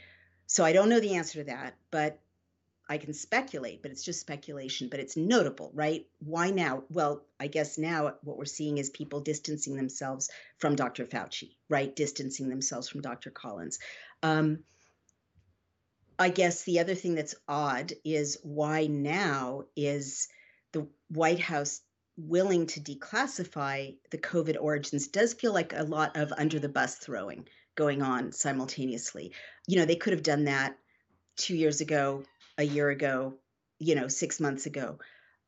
So 0.48 0.64
I 0.64 0.74
don't 0.74 0.90
know 0.90 1.00
the 1.00 1.16
answer 1.16 1.40
to 1.40 1.46
that, 1.46 1.76
but 1.92 2.20
I 2.90 2.98
can 2.98 3.14
speculate, 3.14 3.82
but 3.82 3.92
it's 3.92 4.04
just 4.04 4.20
speculation. 4.20 4.90
But 4.90 5.00
it's 5.00 5.16
notable, 5.16 5.72
right? 5.74 6.08
Why 6.20 6.50
now? 6.50 6.84
Well, 6.90 7.26
I 7.40 7.48
guess 7.48 7.78
now 7.78 8.16
what 8.22 8.38
we're 8.38 8.44
seeing 8.44 8.78
is 8.78 8.90
people 8.90 9.22
distancing 9.22 9.78
themselves 9.78 10.30
from 10.58 10.76
Dr. 10.76 11.06
Fauci, 11.06 11.56
right? 11.70 11.96
Distancing 11.96 12.50
themselves 12.50 12.90
from 12.90 13.02
Dr. 13.02 13.32
Collins. 13.32 13.80
Um, 14.24 14.66
I 16.20 16.30
guess 16.30 16.64
the 16.64 16.80
other 16.80 16.96
thing 16.96 17.16
that's 17.16 17.36
odd 17.48 17.94
is 18.04 18.38
why 18.44 18.88
now 18.88 19.64
is 19.76 20.28
the 20.72 20.88
White 21.10 21.40
House 21.40 21.82
willing 22.18 22.68
to 22.68 22.80
declassify 22.80 23.96
the 24.12 24.18
COVID 24.18 24.58
origins 24.60 25.08
does 25.08 25.34
feel 25.34 25.54
like 25.54 25.74
a 25.74 25.84
lot 25.84 26.18
of 26.18 26.32
under 26.38 26.60
the 26.60 26.70
bus 26.70 26.96
throwing 26.96 27.48
going 27.76 28.02
on 28.02 28.32
simultaneously. 28.32 29.34
You 29.68 29.78
know, 29.78 29.86
they 29.86 29.96
could 29.96 30.14
have 30.14 30.24
done 30.24 30.46
that 30.46 30.78
two 31.38 31.56
years 31.56 31.82
ago, 31.82 32.24
a 32.58 32.64
year 32.64 32.90
ago, 32.90 33.36
you 33.80 33.96
know, 33.96 34.08
six 34.08 34.40
months 34.40 34.66
ago. 34.66 35.00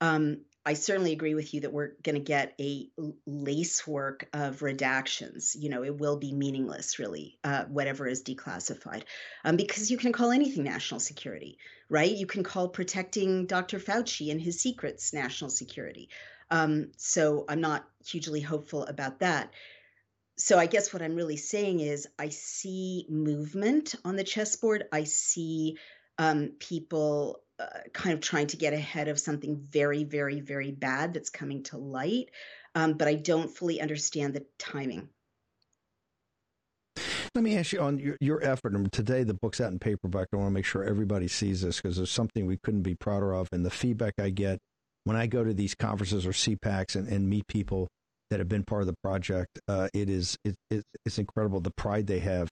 Um, 0.02 0.42
I 0.66 0.74
certainly 0.76 1.12
agree 1.12 1.36
with 1.36 1.54
you 1.54 1.62
that 1.62 1.74
we're 1.74 1.92
going 2.04 2.16
to 2.16 2.22
get 2.22 2.54
a 2.60 2.90
lacework 3.26 4.30
of 4.34 4.60
redactions. 4.60 5.58
You 5.60 5.70
know, 5.70 5.84
it 5.84 5.98
will 5.98 6.18
be 6.18 6.32
meaningless, 6.32 7.00
really, 7.00 7.38
uh, 7.44 7.66
whatever 7.66 8.08
is 8.08 8.24
declassified, 8.24 9.04
um, 9.44 9.58
because 9.58 9.92
you 9.92 9.98
can 9.98 10.14
call 10.14 10.32
anything 10.32 10.64
national 10.64 11.02
security, 11.02 11.58
right? 11.90 12.12
You 12.12 12.26
can 12.26 12.44
call 12.44 12.70
protecting 12.70 13.46
Dr. 13.46 13.78
Fauci 13.78 14.32
and 14.32 14.42
his 14.42 14.62
secrets 14.62 15.14
national 15.14 15.50
security. 15.50 16.10
Um, 16.50 16.92
so 16.96 17.44
I'm 17.50 17.62
not 17.62 17.86
hugely 18.06 18.40
hopeful 18.40 18.86
about 18.86 19.20
that. 19.20 19.52
So 20.38 20.58
I 20.58 20.66
guess 20.66 20.94
what 20.94 21.02
I'm 21.02 21.16
really 21.16 21.38
saying 21.38 21.82
is 21.82 22.08
I 22.18 22.30
see 22.30 23.06
movement 23.10 23.96
on 24.06 24.16
the 24.16 24.24
chessboard. 24.24 24.86
I 24.92 25.04
see 25.04 25.78
um, 26.18 26.54
people 26.60 27.43
uh, 27.64 27.80
kind 27.94 28.14
of 28.14 28.22
trying 28.22 28.48
to 28.48 28.58
get 28.58 28.74
ahead 28.74 29.08
of 29.08 29.20
something 29.20 29.66
very, 29.70 30.04
very, 30.04 30.42
very 30.42 30.72
bad 30.72 31.14
that's 31.14 31.30
coming 31.30 31.64
to 31.64 31.78
light. 31.78 32.30
Um, 32.76 32.94
but 32.94 33.08
I 33.08 33.16
don't 33.16 33.50
fully 33.50 33.80
understand 33.80 34.34
the 34.34 34.46
timing. 34.58 35.10
Let 37.36 37.44
me 37.44 37.58
ask 37.58 37.72
you 37.72 37.80
on 37.80 38.00
your, 38.00 38.18
your 38.20 38.44
effort. 38.44 38.74
And 38.74 38.92
today, 38.92 39.24
the 39.24 39.34
book's 39.34 39.60
out 39.60 39.72
in 39.72 39.80
paperback. 39.80 40.28
I 40.34 40.38
want 40.38 40.48
to 40.48 40.54
make 40.54 40.66
sure 40.66 40.84
everybody 40.84 41.28
sees 41.28 41.62
this 41.62 41.82
because 41.82 41.98
there's 41.98 42.12
something 42.12 42.46
we 42.46 42.58
couldn't 42.64 42.84
be 42.84 42.96
prouder 42.96 43.34
of. 43.34 43.48
And 43.52 43.66
the 43.66 43.72
feedback 43.72 44.14
I 44.20 44.30
get 44.30 44.60
when 45.04 45.18
I 45.18 45.28
go 45.28 45.44
to 45.44 45.54
these 45.54 45.76
conferences 45.76 46.26
or 46.26 46.32
CPACs 46.32 46.96
and, 46.96 47.08
and 47.08 47.30
meet 47.30 47.48
people 47.48 47.88
that 48.30 48.40
have 48.40 48.50
been 48.50 48.64
part 48.64 48.82
of 48.82 48.88
the 48.88 48.96
project, 49.04 49.60
uh, 49.68 49.90
it 49.94 50.10
is 50.10 50.38
it, 50.44 50.56
it, 50.70 50.84
it's 51.06 51.18
incredible 51.18 51.60
the 51.60 51.72
pride 51.72 52.08
they 52.08 52.20
have 52.20 52.50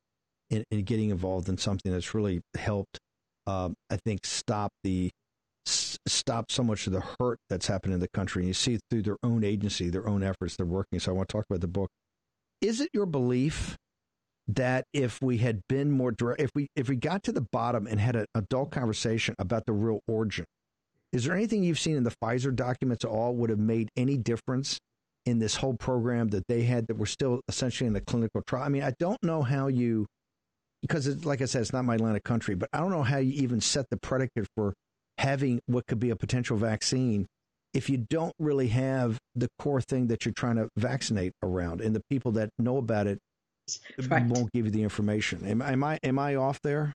in, 0.50 0.64
in 0.70 0.84
getting 0.84 1.10
involved 1.10 1.48
in 1.50 1.58
something 1.58 1.92
that's 1.92 2.14
really 2.14 2.42
helped 2.56 3.00
um, 3.48 3.76
I 3.90 3.98
think, 3.98 4.26
stop 4.26 4.72
the 4.84 5.12
stop 5.66 6.52
so 6.52 6.64
much 6.64 6.88
of 6.88 6.94
the 6.94 7.04
hurt 7.20 7.38
that's 7.50 7.68
happened 7.68 7.94
in 7.94 8.00
the 8.00 8.08
country. 8.08 8.42
And 8.42 8.48
you 8.48 8.54
see 8.54 8.80
through 8.90 9.04
their 9.04 9.18
own 9.24 9.44
agency, 9.44 9.90
their 9.90 10.08
own 10.08 10.24
efforts, 10.24 10.56
they're 10.56 10.66
working. 10.66 11.00
So 11.00 11.12
I 11.12 11.16
want 11.16 11.30
to 11.30 11.34
talk 11.34 11.46
about 11.50 11.62
the 11.62 11.68
book. 11.68 11.90
Is 12.62 12.82
it 12.82 12.90
your 12.94 13.06
belief 13.06 13.78
that 14.48 14.86
if 14.94 15.22
we 15.22 15.38
had 15.38 15.62
been 15.68 15.92
more 15.92 16.12
direct, 16.12 16.42
if 16.42 16.50
we 16.56 16.68
if 16.76 16.90
we 16.90 16.96
got 16.96 17.24
to 17.24 17.32
the 17.32 17.46
bottom 17.52 17.88
and 17.88 18.00
had 18.00 18.16
an 18.16 18.26
adult 18.36 18.72
conversation 18.72 19.36
about 19.40 19.66
the 19.66 19.74
real 19.74 20.00
origin, 20.08 20.46
is 21.14 21.26
there 21.26 21.36
anything 21.36 21.64
you've 21.64 21.80
seen 21.80 21.96
in 21.96 22.04
the 22.04 22.14
Pfizer 22.24 22.56
documents 22.56 23.04
at 23.06 23.12
all 23.12 23.36
would 23.36 23.50
have 23.50 23.60
made 23.60 23.90
any 23.96 24.18
difference 24.18 24.80
in 25.26 25.40
this 25.40 25.56
whole 25.56 25.76
program 25.76 26.30
that 26.30 26.48
they 26.48 26.64
had 26.64 26.88
that 26.88 26.98
were 26.98 27.06
still 27.06 27.42
essentially 27.48 27.88
in 27.88 27.94
the 27.94 28.02
clinical 28.02 28.42
trial? 28.42 28.64
I 28.64 28.70
mean, 28.70 28.84
I 28.84 28.94
don't 29.00 29.22
know 29.24 29.42
how 29.42 29.68
you 29.68 30.08
because 30.82 31.08
it, 31.08 31.26
like 31.26 31.42
I 31.42 31.46
said, 31.46 31.62
it's 31.62 31.74
not 31.74 31.86
my 31.86 31.96
line 31.96 32.16
of 32.16 32.24
country, 32.24 32.56
but 32.56 32.70
I 32.74 32.80
don't 32.80 32.92
know 32.92 33.04
how 33.04 33.18
you 33.18 33.34
even 33.44 33.62
set 33.62 33.90
the 33.90 33.98
predicate 33.98 34.48
for 34.56 34.74
having 35.18 35.62
what 35.68 35.86
could 35.88 36.00
be 36.00 36.10
a 36.10 36.16
potential 36.16 36.58
vaccine 36.58 37.28
if 37.74 37.90
you 37.90 37.98
don't 37.98 38.34
really 38.40 38.68
have 38.68 39.18
the 39.36 39.48
core 39.60 39.82
thing 39.82 40.08
that 40.08 40.26
you're 40.26 40.34
trying 40.34 40.58
to 40.58 40.68
vaccinate 40.76 41.34
around 41.42 41.82
and 41.82 41.96
the 41.96 42.02
people 42.10 42.34
that 42.34 42.50
know 42.60 42.78
about 42.78 43.08
it 43.08 43.20
right. 44.10 44.26
won't 44.26 44.52
give 44.52 44.66
you 44.66 44.72
the 44.72 44.84
information. 44.84 45.46
Am, 45.48 45.62
am, 45.62 45.84
I 45.84 46.00
am 46.04 46.20
I 46.20 46.36
off 46.36 46.60
there? 46.64 46.94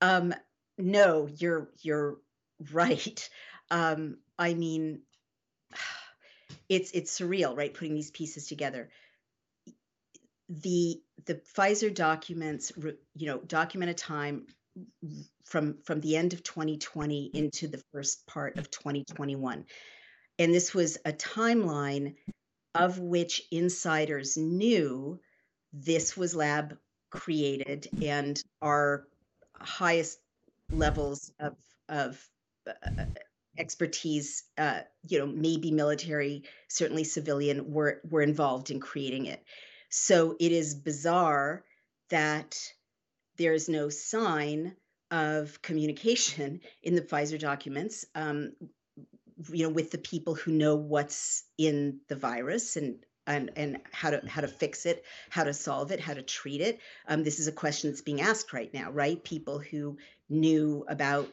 Um, 0.00 0.34
no, 0.76 1.28
you're 1.38 1.70
you're 1.80 2.18
right. 2.72 3.28
Um, 3.70 4.18
I 4.38 4.54
mean, 4.54 5.02
it's 6.68 6.90
it's 6.90 7.18
surreal, 7.18 7.56
right? 7.56 7.72
Putting 7.72 7.94
these 7.94 8.10
pieces 8.10 8.48
together 8.48 8.90
the 10.60 11.00
the 11.24 11.40
Pfizer 11.56 11.94
documents, 11.94 12.72
you 13.14 13.26
know, 13.26 13.38
document 13.38 13.90
a 13.90 13.94
time 13.94 14.46
from 15.44 15.78
from 15.84 16.00
the 16.00 16.16
end 16.16 16.32
of 16.32 16.42
2020 16.42 17.30
into 17.34 17.68
the 17.68 17.82
first 17.92 18.26
part 18.26 18.58
of 18.58 18.70
2021, 18.70 19.64
and 20.38 20.54
this 20.54 20.74
was 20.74 20.98
a 21.04 21.12
timeline 21.12 22.14
of 22.74 22.98
which 22.98 23.42
insiders 23.50 24.36
knew 24.36 25.20
this 25.72 26.16
was 26.16 26.34
lab 26.34 26.76
created 27.10 27.88
and 28.02 28.42
our 28.60 29.06
highest 29.54 30.18
levels 30.70 31.32
of 31.38 31.56
of 31.88 32.28
uh, 32.66 33.04
expertise, 33.58 34.44
uh, 34.58 34.80
you 35.06 35.18
know, 35.18 35.26
maybe 35.26 35.70
military, 35.70 36.44
certainly 36.68 37.04
civilian, 37.04 37.72
were 37.72 38.00
were 38.08 38.22
involved 38.22 38.70
in 38.70 38.80
creating 38.80 39.26
it. 39.26 39.42
So 39.94 40.36
it 40.40 40.52
is 40.52 40.74
bizarre 40.74 41.64
that 42.08 42.58
there 43.36 43.52
is 43.52 43.68
no 43.68 43.90
sign 43.90 44.74
of 45.10 45.60
communication 45.60 46.62
in 46.82 46.94
the 46.94 47.02
Pfizer 47.02 47.38
documents, 47.38 48.06
um, 48.14 48.52
you 49.50 49.64
know, 49.64 49.72
with 49.72 49.90
the 49.90 49.98
people 49.98 50.34
who 50.34 50.50
know 50.52 50.76
what's 50.76 51.44
in 51.58 52.00
the 52.08 52.16
virus 52.16 52.76
and 52.76 53.04
and 53.26 53.50
and 53.54 53.78
how 53.92 54.10
to 54.10 54.26
how 54.26 54.40
to 54.40 54.48
fix 54.48 54.86
it, 54.86 55.04
how 55.28 55.44
to 55.44 55.52
solve 55.52 55.92
it, 55.92 56.00
how 56.00 56.14
to 56.14 56.22
treat 56.22 56.62
it. 56.62 56.80
Um, 57.06 57.22
this 57.22 57.38
is 57.38 57.46
a 57.46 57.52
question 57.52 57.90
that's 57.90 58.00
being 58.00 58.22
asked 58.22 58.54
right 58.54 58.72
now, 58.72 58.90
right? 58.90 59.22
People 59.22 59.58
who 59.58 59.98
knew 60.30 60.86
about 60.88 61.28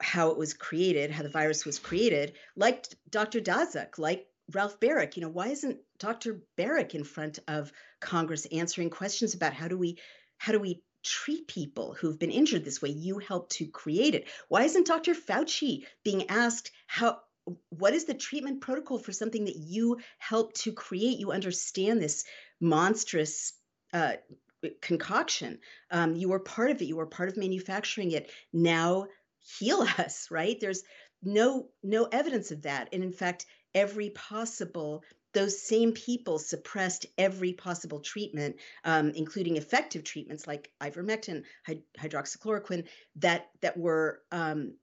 how 0.00 0.30
it 0.30 0.38
was 0.38 0.54
created, 0.54 1.12
how 1.12 1.22
the 1.22 1.28
virus 1.28 1.64
was 1.64 1.78
created, 1.78 2.32
like 2.56 2.86
Dr. 3.10 3.40
Daszak, 3.40 3.96
like 3.98 4.26
Ralph 4.52 4.78
Baric, 4.80 5.16
you 5.16 5.22
know, 5.22 5.28
why 5.28 5.48
isn't 5.48 5.78
Dr. 5.98 6.42
Baric 6.58 6.94
in 6.94 7.04
front 7.04 7.38
of 7.48 7.72
Congress 8.00 8.46
answering 8.46 8.90
questions 8.90 9.34
about 9.34 9.54
how 9.54 9.68
do 9.68 9.78
we 9.78 9.98
how 10.38 10.52
do 10.52 10.60
we 10.60 10.82
treat 11.02 11.46
people 11.46 11.94
who've 11.94 12.18
been 12.18 12.30
injured 12.30 12.64
this 12.64 12.82
way? 12.82 12.90
You 12.90 13.18
helped 13.18 13.52
to 13.52 13.66
create 13.66 14.14
it. 14.14 14.28
Why 14.48 14.64
isn't 14.64 14.86
Dr. 14.86 15.14
Fauci 15.14 15.84
being 16.02 16.28
asked 16.28 16.70
how 16.86 17.20
what 17.68 17.92
is 17.92 18.04
the 18.04 18.14
treatment 18.14 18.60
protocol 18.60 18.98
for 18.98 19.12
something 19.12 19.44
that 19.44 19.56
you 19.56 19.98
helped 20.18 20.62
to 20.62 20.72
create? 20.72 21.18
You 21.18 21.32
understand 21.32 22.00
this 22.00 22.24
monstrous 22.60 23.52
uh, 23.92 24.14
concoction. 24.80 25.58
Um, 25.90 26.16
you 26.16 26.28
were 26.28 26.40
part 26.40 26.70
of 26.70 26.80
it. 26.80 26.86
You 26.86 26.96
were 26.96 27.06
part 27.06 27.28
of 27.28 27.36
manufacturing 27.36 28.12
it. 28.12 28.30
Now 28.52 29.08
heal 29.58 29.86
us, 29.98 30.28
right? 30.30 30.58
There's 30.58 30.82
no 31.24 31.68
no 31.82 32.04
evidence 32.04 32.50
of 32.50 32.62
that, 32.62 32.88
and 32.92 33.02
in 33.02 33.12
fact, 33.12 33.46
every 33.74 34.10
possible 34.10 35.02
those 35.34 35.60
same 35.60 35.92
people 35.92 36.38
suppressed 36.38 37.06
every 37.18 37.52
possible 37.52 37.98
treatment, 38.00 38.56
um, 38.84 39.10
including 39.10 39.56
effective 39.56 40.04
treatments 40.04 40.46
like 40.46 40.70
ivermectin, 40.80 41.42
hydroxychloroquine, 41.98 42.84
that 43.16 43.48
that 43.60 43.76
were 43.76 44.22
um, 44.30 44.74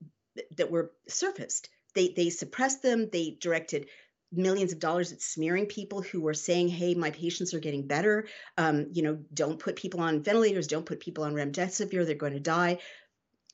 that 0.56 0.70
were 0.70 0.92
surfaced. 1.08 1.68
They 1.94 2.08
they 2.14 2.30
suppressed 2.30 2.82
them. 2.82 3.08
They 3.10 3.36
directed 3.40 3.86
millions 4.34 4.72
of 4.72 4.78
dollars 4.78 5.12
at 5.12 5.20
smearing 5.20 5.66
people 5.66 6.02
who 6.02 6.20
were 6.20 6.34
saying, 6.34 6.68
"Hey, 6.68 6.94
my 6.94 7.10
patients 7.10 7.54
are 7.54 7.60
getting 7.60 7.86
better. 7.86 8.28
Um, 8.56 8.88
you 8.92 9.02
know, 9.02 9.18
don't 9.32 9.58
put 9.58 9.76
people 9.76 10.00
on 10.00 10.22
ventilators. 10.22 10.66
Don't 10.66 10.86
put 10.86 11.00
people 11.00 11.24
on 11.24 11.34
remdesivir. 11.34 12.04
They're 12.04 12.14
going 12.14 12.34
to 12.34 12.40
die." 12.40 12.78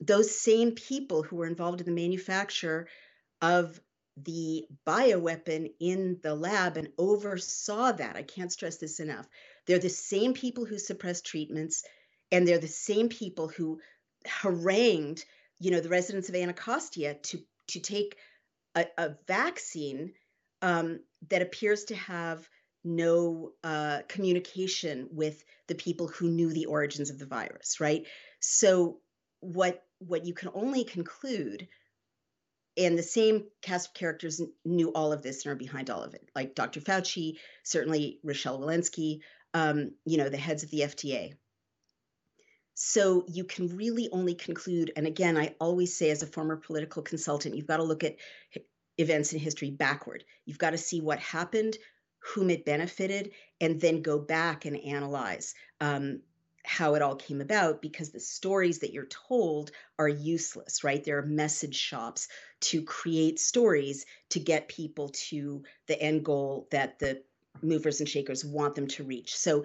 Those 0.00 0.38
same 0.38 0.72
people 0.72 1.22
who 1.22 1.36
were 1.36 1.46
involved 1.46 1.80
in 1.80 1.86
the 1.86 1.92
manufacture 1.92 2.88
of 3.42 3.80
the 4.24 4.66
bioweapon 4.86 5.72
in 5.80 6.18
the 6.22 6.34
lab 6.34 6.76
and 6.76 6.88
oversaw 6.98 7.92
that. 7.92 8.16
I 8.16 8.22
can't 8.22 8.52
stress 8.52 8.76
this 8.78 9.00
enough. 9.00 9.28
They're 9.66 9.78
the 9.78 9.88
same 9.88 10.34
people 10.34 10.64
who 10.64 10.78
suppressed 10.78 11.26
treatments, 11.26 11.84
and 12.32 12.46
they're 12.46 12.58
the 12.58 12.68
same 12.68 13.08
people 13.08 13.48
who 13.48 13.80
harangued, 14.24 15.24
you 15.60 15.70
know, 15.70 15.80
the 15.80 15.88
residents 15.88 16.28
of 16.28 16.34
Anacostia 16.34 17.14
to 17.14 17.38
to 17.68 17.80
take 17.80 18.16
a, 18.74 18.86
a 18.96 19.10
vaccine 19.26 20.12
um, 20.62 21.00
that 21.28 21.42
appears 21.42 21.84
to 21.84 21.94
have 21.94 22.48
no 22.82 23.52
uh, 23.62 24.00
communication 24.08 25.08
with 25.12 25.44
the 25.66 25.74
people 25.74 26.08
who 26.08 26.28
knew 26.28 26.52
the 26.52 26.66
origins 26.66 27.10
of 27.10 27.18
the 27.18 27.26
virus, 27.26 27.80
right? 27.80 28.06
So 28.40 29.00
what 29.40 29.84
what 29.98 30.24
you 30.24 30.34
can 30.34 30.50
only 30.54 30.84
conclude 30.84 31.68
and 32.78 32.96
the 32.96 33.02
same 33.02 33.44
cast 33.60 33.88
of 33.88 33.94
characters 33.94 34.40
knew 34.64 34.92
all 34.92 35.12
of 35.12 35.22
this 35.22 35.44
and 35.44 35.52
are 35.52 35.56
behind 35.56 35.90
all 35.90 36.02
of 36.02 36.14
it, 36.14 36.28
like 36.34 36.54
Dr. 36.54 36.80
Fauci, 36.80 37.38
certainly 37.64 38.20
Rochelle 38.22 38.60
Walensky, 38.60 39.20
um, 39.52 39.92
you 40.04 40.16
know, 40.16 40.28
the 40.28 40.36
heads 40.36 40.62
of 40.62 40.70
the 40.70 40.80
FDA. 40.80 41.34
So 42.74 43.24
you 43.26 43.42
can 43.42 43.76
really 43.76 44.08
only 44.12 44.34
conclude, 44.34 44.92
and 44.94 45.06
again, 45.08 45.36
I 45.36 45.56
always 45.60 45.98
say 45.98 46.10
as 46.10 46.22
a 46.22 46.28
former 46.28 46.56
political 46.56 47.02
consultant, 47.02 47.56
you've 47.56 47.66
got 47.66 47.78
to 47.78 47.82
look 47.82 48.04
at 48.04 48.16
events 48.98 49.32
in 49.32 49.40
history 49.40 49.70
backward. 49.70 50.22
You've 50.44 50.58
got 50.58 50.70
to 50.70 50.78
see 50.78 51.00
what 51.00 51.18
happened, 51.18 51.76
whom 52.20 52.50
it 52.50 52.64
benefited, 52.64 53.32
and 53.60 53.80
then 53.80 54.02
go 54.02 54.20
back 54.20 54.64
and 54.64 54.76
analyze. 54.76 55.54
Um, 55.80 56.20
how 56.68 56.94
it 56.94 57.02
all 57.02 57.16
came 57.16 57.40
about 57.40 57.80
because 57.80 58.10
the 58.10 58.20
stories 58.20 58.80
that 58.80 58.92
you're 58.92 59.06
told 59.06 59.70
are 59.98 60.08
useless, 60.08 60.84
right? 60.84 61.02
There 61.02 61.16
are 61.16 61.26
message 61.26 61.74
shops 61.74 62.28
to 62.60 62.82
create 62.82 63.40
stories 63.40 64.04
to 64.30 64.38
get 64.38 64.68
people 64.68 65.08
to 65.30 65.62
the 65.86 66.00
end 66.00 66.26
goal 66.26 66.68
that 66.70 66.98
the 66.98 67.22
movers 67.62 68.00
and 68.00 68.08
shakers 68.08 68.44
want 68.44 68.74
them 68.74 68.86
to 68.88 69.02
reach. 69.02 69.34
So, 69.34 69.64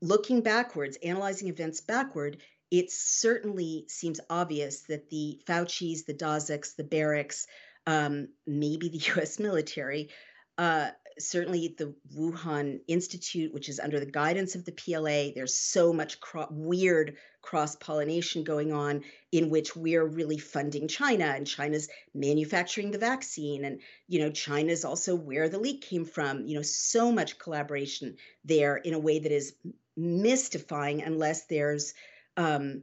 looking 0.00 0.42
backwards, 0.42 0.96
analyzing 1.02 1.48
events 1.48 1.80
backward, 1.80 2.38
it 2.70 2.92
certainly 2.92 3.86
seems 3.88 4.20
obvious 4.30 4.82
that 4.82 5.10
the 5.10 5.40
Fauci's, 5.44 6.04
the 6.04 6.14
Daszaks, 6.14 6.76
the 6.76 6.84
Barics, 6.84 7.46
um, 7.84 8.28
maybe 8.46 8.88
the 8.88 8.98
U.S. 9.16 9.40
military. 9.40 10.10
Uh, 10.56 10.90
certainly, 11.18 11.74
the 11.76 11.94
Wuhan 12.16 12.80
Institute, 12.88 13.52
which 13.52 13.68
is 13.68 13.80
under 13.80 14.00
the 14.00 14.06
guidance 14.06 14.54
of 14.54 14.64
the 14.64 14.72
PLA, 14.72 15.32
there's 15.34 15.54
so 15.54 15.92
much 15.92 16.20
cro- 16.20 16.48
weird 16.50 17.16
cross 17.42 17.76
pollination 17.76 18.44
going 18.44 18.72
on 18.72 19.02
in 19.32 19.50
which 19.50 19.76
we're 19.76 20.04
really 20.04 20.38
funding 20.38 20.88
China, 20.88 21.24
and 21.24 21.46
China's 21.46 21.88
manufacturing 22.14 22.90
the 22.90 22.98
vaccine, 22.98 23.64
and 23.64 23.80
you 24.06 24.20
know, 24.20 24.30
China's 24.30 24.84
also 24.84 25.14
where 25.14 25.48
the 25.48 25.58
leak 25.58 25.82
came 25.82 26.04
from. 26.04 26.46
You 26.46 26.56
know, 26.56 26.62
so 26.62 27.12
much 27.12 27.38
collaboration 27.38 28.16
there 28.44 28.76
in 28.76 28.94
a 28.94 28.98
way 28.98 29.18
that 29.18 29.32
is 29.32 29.54
mystifying 29.96 31.02
unless 31.02 31.46
there's 31.46 31.94
um, 32.36 32.82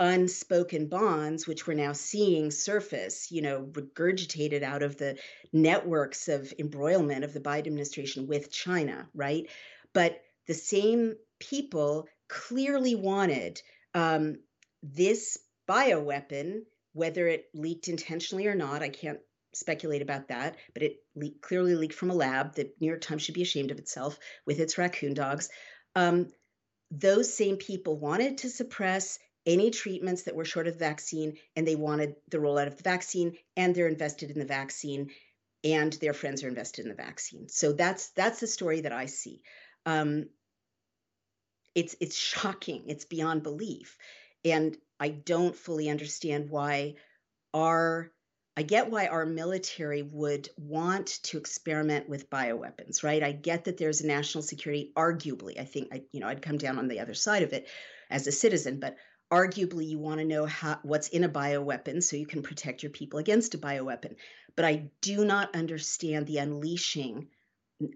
unspoken 0.00 0.86
bonds, 0.88 1.46
which 1.46 1.66
we're 1.66 1.74
now 1.74 1.92
seeing 1.92 2.50
surface, 2.50 3.30
you 3.30 3.42
know, 3.42 3.68
regurgitated 3.72 4.62
out 4.62 4.82
of 4.82 4.96
the 4.96 5.18
networks 5.52 6.26
of 6.26 6.52
embroilment 6.58 7.22
of 7.22 7.34
the 7.34 7.40
Biden 7.40 7.66
administration 7.66 8.26
with 8.26 8.50
China, 8.50 9.08
right? 9.14 9.46
But 9.92 10.22
the 10.46 10.54
same 10.54 11.16
people 11.38 12.08
clearly 12.28 12.94
wanted 12.94 13.60
um, 13.94 14.38
this 14.82 15.38
bioweapon, 15.68 16.62
whether 16.94 17.28
it 17.28 17.50
leaked 17.52 17.88
intentionally 17.88 18.46
or 18.46 18.54
not, 18.54 18.82
I 18.82 18.88
can't 18.88 19.20
speculate 19.52 20.00
about 20.00 20.28
that, 20.28 20.56
but 20.72 20.82
it 20.82 20.96
le- 21.14 21.38
clearly 21.42 21.74
leaked 21.74 21.94
from 21.94 22.10
a 22.10 22.14
lab. 22.14 22.54
The 22.54 22.72
New 22.80 22.86
York 22.86 23.02
Times 23.02 23.20
should 23.20 23.34
be 23.34 23.42
ashamed 23.42 23.70
of 23.70 23.78
itself 23.78 24.18
with 24.46 24.60
its 24.60 24.78
raccoon 24.78 25.12
dogs. 25.12 25.50
Um, 25.94 26.28
those 26.90 27.32
same 27.32 27.56
people 27.56 27.98
wanted 27.98 28.38
to 28.38 28.48
suppress 28.48 29.18
any 29.46 29.70
treatments 29.70 30.24
that 30.24 30.36
were 30.36 30.44
short 30.44 30.66
of 30.66 30.74
the 30.74 30.84
vaccine, 30.84 31.36
and 31.56 31.66
they 31.66 31.76
wanted 31.76 32.14
the 32.28 32.38
rollout 32.38 32.66
of 32.66 32.76
the 32.76 32.82
vaccine, 32.82 33.36
and 33.56 33.74
they're 33.74 33.88
invested 33.88 34.30
in 34.30 34.38
the 34.38 34.44
vaccine, 34.44 35.10
and 35.64 35.92
their 35.94 36.12
friends 36.12 36.42
are 36.42 36.48
invested 36.48 36.84
in 36.84 36.88
the 36.88 36.94
vaccine. 36.94 37.48
So 37.48 37.72
that's 37.72 38.10
that's 38.10 38.40
the 38.40 38.46
story 38.46 38.82
that 38.82 38.92
I 38.92 39.06
see. 39.06 39.42
Um, 39.86 40.26
it's 41.74 41.96
it's 42.00 42.16
shocking. 42.16 42.84
It's 42.86 43.04
beyond 43.04 43.42
belief, 43.42 43.96
and 44.44 44.76
I 44.98 45.08
don't 45.08 45.56
fully 45.56 45.88
understand 45.88 46.50
why 46.50 46.94
our 47.54 48.10
I 48.56 48.62
get 48.62 48.90
why 48.90 49.06
our 49.06 49.24
military 49.24 50.02
would 50.02 50.48
want 50.58 51.06
to 51.24 51.38
experiment 51.38 52.08
with 52.08 52.28
bioweapons, 52.28 53.02
right? 53.02 53.22
I 53.22 53.32
get 53.32 53.64
that 53.64 53.78
there's 53.78 54.02
a 54.02 54.06
national 54.06 54.42
security, 54.42 54.92
arguably. 54.96 55.58
I 55.58 55.64
think 55.64 55.88
I, 55.92 56.02
you 56.12 56.20
know, 56.20 56.26
I'd 56.26 56.42
come 56.42 56.58
down 56.58 56.78
on 56.78 56.88
the 56.88 57.00
other 57.00 57.14
side 57.14 57.42
of 57.42 57.52
it 57.52 57.68
as 58.10 58.26
a 58.26 58.32
citizen, 58.32 58.80
but 58.80 58.96
arguably 59.32 59.88
you 59.88 59.98
want 59.98 60.18
to 60.18 60.24
know 60.24 60.46
how, 60.46 60.78
what's 60.82 61.08
in 61.08 61.24
a 61.24 61.28
bioweapon 61.28 62.02
so 62.02 62.16
you 62.16 62.26
can 62.26 62.42
protect 62.42 62.82
your 62.82 62.90
people 62.90 63.18
against 63.18 63.54
a 63.54 63.58
bioweapon. 63.58 64.16
But 64.56 64.64
I 64.64 64.90
do 65.00 65.24
not 65.24 65.54
understand 65.54 66.26
the 66.26 66.38
unleashing, 66.38 67.28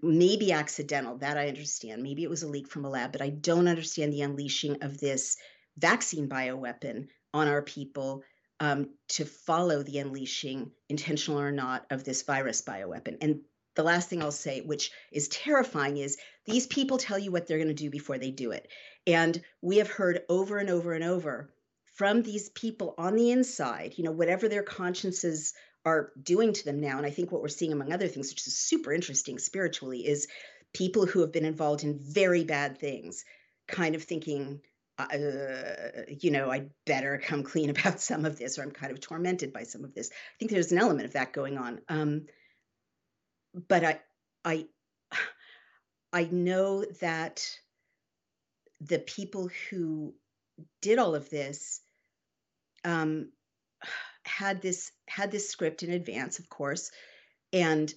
maybe 0.01 0.51
accidental, 0.51 1.17
that 1.17 1.37
I 1.37 1.47
understand. 1.47 2.01
Maybe 2.01 2.23
it 2.23 2.29
was 2.29 2.43
a 2.43 2.47
leak 2.47 2.67
from 2.67 2.85
a 2.85 2.89
lab, 2.89 3.11
but 3.11 3.21
I 3.21 3.29
don't 3.29 3.67
understand 3.67 4.13
the 4.13 4.21
unleashing 4.21 4.81
of 4.81 4.97
this 4.97 5.37
vaccine 5.77 6.29
bioweapon 6.29 7.07
on 7.33 7.47
our 7.47 7.61
people 7.61 8.23
um, 8.61 8.89
to 9.09 9.25
follow 9.25 9.83
the 9.83 9.99
unleashing, 9.99 10.71
intentional 10.87 11.39
or 11.39 11.51
not, 11.51 11.85
of 11.91 12.05
this 12.05 12.23
virus 12.23 12.61
bioweapon. 12.61 13.17
And 13.21 13.41
the 13.75 13.83
last 13.83 14.09
thing 14.09 14.21
I'll 14.21 14.31
say, 14.31 14.61
which 14.61 14.91
is 15.11 15.27
terrifying, 15.27 15.97
is 15.97 16.17
these 16.45 16.67
people 16.67 16.97
tell 16.97 17.19
you 17.19 17.31
what 17.31 17.47
they're 17.47 17.57
going 17.57 17.67
to 17.67 17.73
do 17.73 17.89
before 17.89 18.17
they 18.17 18.31
do 18.31 18.51
it. 18.51 18.67
And 19.07 19.41
we 19.61 19.77
have 19.77 19.89
heard 19.89 20.21
over 20.29 20.57
and 20.57 20.69
over 20.69 20.93
and 20.93 21.03
over 21.03 21.49
from 21.95 22.23
these 22.23 22.49
people 22.49 22.93
on 22.97 23.15
the 23.15 23.31
inside, 23.31 23.93
you 23.97 24.03
know, 24.03 24.11
whatever 24.11 24.49
their 24.49 24.63
consciences 24.63 25.53
are 25.85 26.11
doing 26.21 26.51
to 26.51 26.65
them 26.65 26.81
now. 26.81 26.97
And 26.97 27.05
I 27.05 27.11
think 27.11 27.31
what 27.31 27.41
we're 27.41 27.47
seeing, 27.47 27.71
among 27.71 27.93
other 27.93 28.07
things, 28.07 28.29
which 28.29 28.47
is 28.47 28.57
super 28.57 28.91
interesting 28.91 29.37
spiritually, 29.37 30.05
is 30.05 30.27
people 30.73 31.05
who 31.05 31.21
have 31.21 31.31
been 31.31 31.45
involved 31.45 31.83
in 31.83 31.99
very 31.99 32.43
bad 32.43 32.77
things 32.77 33.23
kind 33.67 33.95
of 33.95 34.03
thinking, 34.03 34.61
uh, 34.97 35.05
you 36.07 36.31
know, 36.31 36.49
I'd 36.49 36.69
better 36.85 37.21
come 37.23 37.43
clean 37.43 37.69
about 37.75 38.01
some 38.01 38.25
of 38.25 38.37
this, 38.37 38.57
or 38.57 38.63
I'm 38.63 38.71
kind 38.71 38.91
of 38.91 38.99
tormented 38.99 39.53
by 39.53 39.63
some 39.63 39.83
of 39.83 39.93
this. 39.93 40.09
I 40.11 40.35
think 40.39 40.51
there's 40.51 40.71
an 40.71 40.79
element 40.79 41.05
of 41.05 41.13
that 41.13 41.33
going 41.33 41.57
on. 41.57 41.81
Um, 41.87 42.25
but 43.67 43.83
I, 43.83 43.99
I, 44.43 44.65
I 46.13 46.25
know 46.25 46.85
that 47.01 47.47
the 48.81 48.99
people 48.99 49.49
who 49.69 50.13
did 50.81 50.99
all 50.99 51.15
of 51.15 51.29
this 51.29 51.81
um, 52.83 53.31
had 54.25 54.61
this 54.61 54.91
had 55.07 55.31
this 55.31 55.49
script 55.49 55.83
in 55.83 55.91
advance, 55.91 56.39
of 56.39 56.49
course, 56.49 56.91
and 57.53 57.93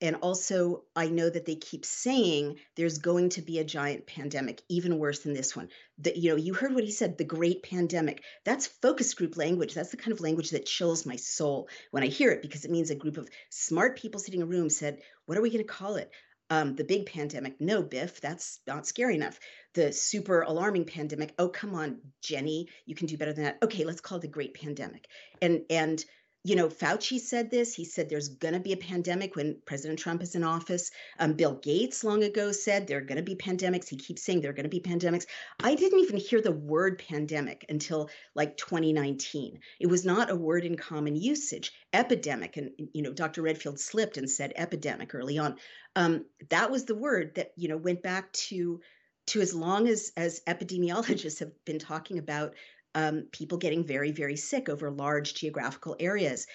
and 0.00 0.16
also 0.16 0.84
i 0.96 1.06
know 1.08 1.28
that 1.28 1.46
they 1.46 1.54
keep 1.54 1.84
saying 1.84 2.56
there's 2.76 2.98
going 2.98 3.28
to 3.30 3.42
be 3.42 3.58
a 3.58 3.64
giant 3.64 4.06
pandemic 4.06 4.62
even 4.68 4.98
worse 4.98 5.20
than 5.20 5.34
this 5.34 5.54
one. 5.54 5.68
That 5.98 6.16
you 6.16 6.30
know 6.30 6.36
you 6.36 6.54
heard 6.54 6.74
what 6.74 6.84
he 6.84 6.90
said 6.90 7.18
the 7.18 7.24
great 7.24 7.62
pandemic. 7.62 8.22
That's 8.44 8.66
focus 8.66 9.14
group 9.14 9.36
language. 9.36 9.74
That's 9.74 9.90
the 9.90 9.96
kind 9.96 10.12
of 10.12 10.20
language 10.20 10.50
that 10.50 10.66
chills 10.66 11.06
my 11.06 11.16
soul 11.16 11.68
when 11.90 12.02
i 12.02 12.06
hear 12.06 12.30
it 12.30 12.42
because 12.42 12.64
it 12.64 12.70
means 12.70 12.90
a 12.90 12.94
group 12.94 13.16
of 13.16 13.28
smart 13.50 13.98
people 13.98 14.20
sitting 14.20 14.40
in 14.40 14.46
a 14.46 14.50
room 14.50 14.70
said 14.70 15.00
what 15.26 15.38
are 15.38 15.42
we 15.42 15.50
going 15.50 15.64
to 15.64 15.72
call 15.72 15.96
it? 15.96 16.10
Um, 16.52 16.74
the 16.74 16.82
big 16.82 17.06
pandemic. 17.06 17.60
No 17.60 17.82
biff 17.82 18.20
that's 18.20 18.58
not 18.66 18.86
scary 18.86 19.14
enough. 19.14 19.38
The 19.74 19.92
super 19.92 20.42
alarming 20.42 20.86
pandemic. 20.86 21.34
Oh 21.38 21.48
come 21.48 21.74
on 21.74 21.98
jenny 22.22 22.68
you 22.86 22.94
can 22.94 23.06
do 23.06 23.16
better 23.16 23.32
than 23.32 23.44
that. 23.44 23.58
Okay 23.62 23.84
let's 23.84 24.00
call 24.00 24.18
it 24.18 24.22
the 24.22 24.28
great 24.28 24.54
pandemic. 24.54 25.06
And 25.42 25.62
and 25.70 26.04
you 26.42 26.56
know, 26.56 26.68
Fauci 26.68 27.20
said 27.20 27.50
this. 27.50 27.74
He 27.74 27.84
said 27.84 28.08
there's 28.08 28.28
going 28.28 28.54
to 28.54 28.60
be 28.60 28.72
a 28.72 28.76
pandemic 28.76 29.36
when 29.36 29.58
President 29.66 29.98
Trump 29.98 30.22
is 30.22 30.34
in 30.34 30.42
office. 30.42 30.90
Um, 31.18 31.34
Bill 31.34 31.54
Gates 31.56 32.02
long 32.02 32.24
ago 32.24 32.50
said 32.50 32.86
there 32.86 32.96
are 32.98 33.02
going 33.02 33.18
to 33.18 33.22
be 33.22 33.34
pandemics. 33.34 33.88
He 33.88 33.96
keeps 33.96 34.22
saying 34.22 34.40
there 34.40 34.50
are 34.50 34.54
going 34.54 34.68
to 34.68 34.70
be 34.70 34.80
pandemics. 34.80 35.26
I 35.62 35.74
didn't 35.74 36.00
even 36.00 36.16
hear 36.16 36.40
the 36.40 36.52
word 36.52 37.02
pandemic 37.06 37.66
until 37.68 38.08
like 38.34 38.56
2019. 38.56 39.60
It 39.80 39.86
was 39.86 40.06
not 40.06 40.30
a 40.30 40.36
word 40.36 40.64
in 40.64 40.78
common 40.78 41.14
usage. 41.14 41.72
Epidemic, 41.92 42.56
and 42.56 42.70
you 42.94 43.02
know, 43.02 43.12
Dr. 43.12 43.42
Redfield 43.42 43.78
slipped 43.78 44.16
and 44.16 44.30
said 44.30 44.54
epidemic 44.56 45.14
early 45.14 45.38
on. 45.38 45.56
Um, 45.94 46.24
that 46.48 46.70
was 46.70 46.86
the 46.86 46.94
word 46.94 47.34
that 47.34 47.52
you 47.56 47.68
know 47.68 47.76
went 47.76 48.02
back 48.02 48.32
to 48.32 48.80
to 49.26 49.40
as 49.40 49.54
long 49.54 49.88
as 49.88 50.12
as 50.16 50.40
epidemiologists 50.46 51.40
have 51.40 51.52
been 51.64 51.78
talking 51.78 52.18
about 52.18 52.54
um, 52.94 53.26
people 53.32 53.58
getting 53.58 53.84
very, 53.84 54.12
very 54.12 54.36
sick 54.36 54.68
over 54.68 54.90
large 54.90 55.34
geographical 55.34 55.96
areas. 56.00 56.46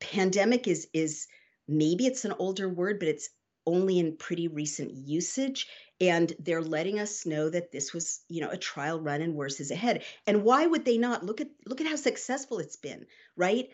Pandemic 0.00 0.66
is 0.68 0.88
is 0.92 1.26
maybe 1.68 2.06
it's 2.06 2.24
an 2.24 2.34
older 2.38 2.68
word, 2.68 2.98
but 2.98 3.08
it's 3.08 3.28
only 3.66 3.98
in 3.98 4.16
pretty 4.16 4.48
recent 4.48 4.92
usage 4.92 5.66
and 6.00 6.32
they're 6.38 6.62
letting 6.62 7.00
us 7.00 7.26
know 7.26 7.48
that 7.48 7.72
this 7.72 7.92
was 7.92 8.20
you 8.28 8.40
know 8.40 8.50
a 8.50 8.56
trial 8.56 9.00
run 9.00 9.22
and 9.22 9.34
worse 9.34 9.60
is 9.60 9.70
ahead. 9.70 10.02
And 10.26 10.44
why 10.44 10.66
would 10.66 10.84
they 10.84 10.98
not? 10.98 11.24
Look 11.24 11.40
at 11.40 11.48
look 11.66 11.80
at 11.80 11.86
how 11.86 11.96
successful 11.96 12.58
it's 12.58 12.76
been 12.76 13.06
right? 13.36 13.68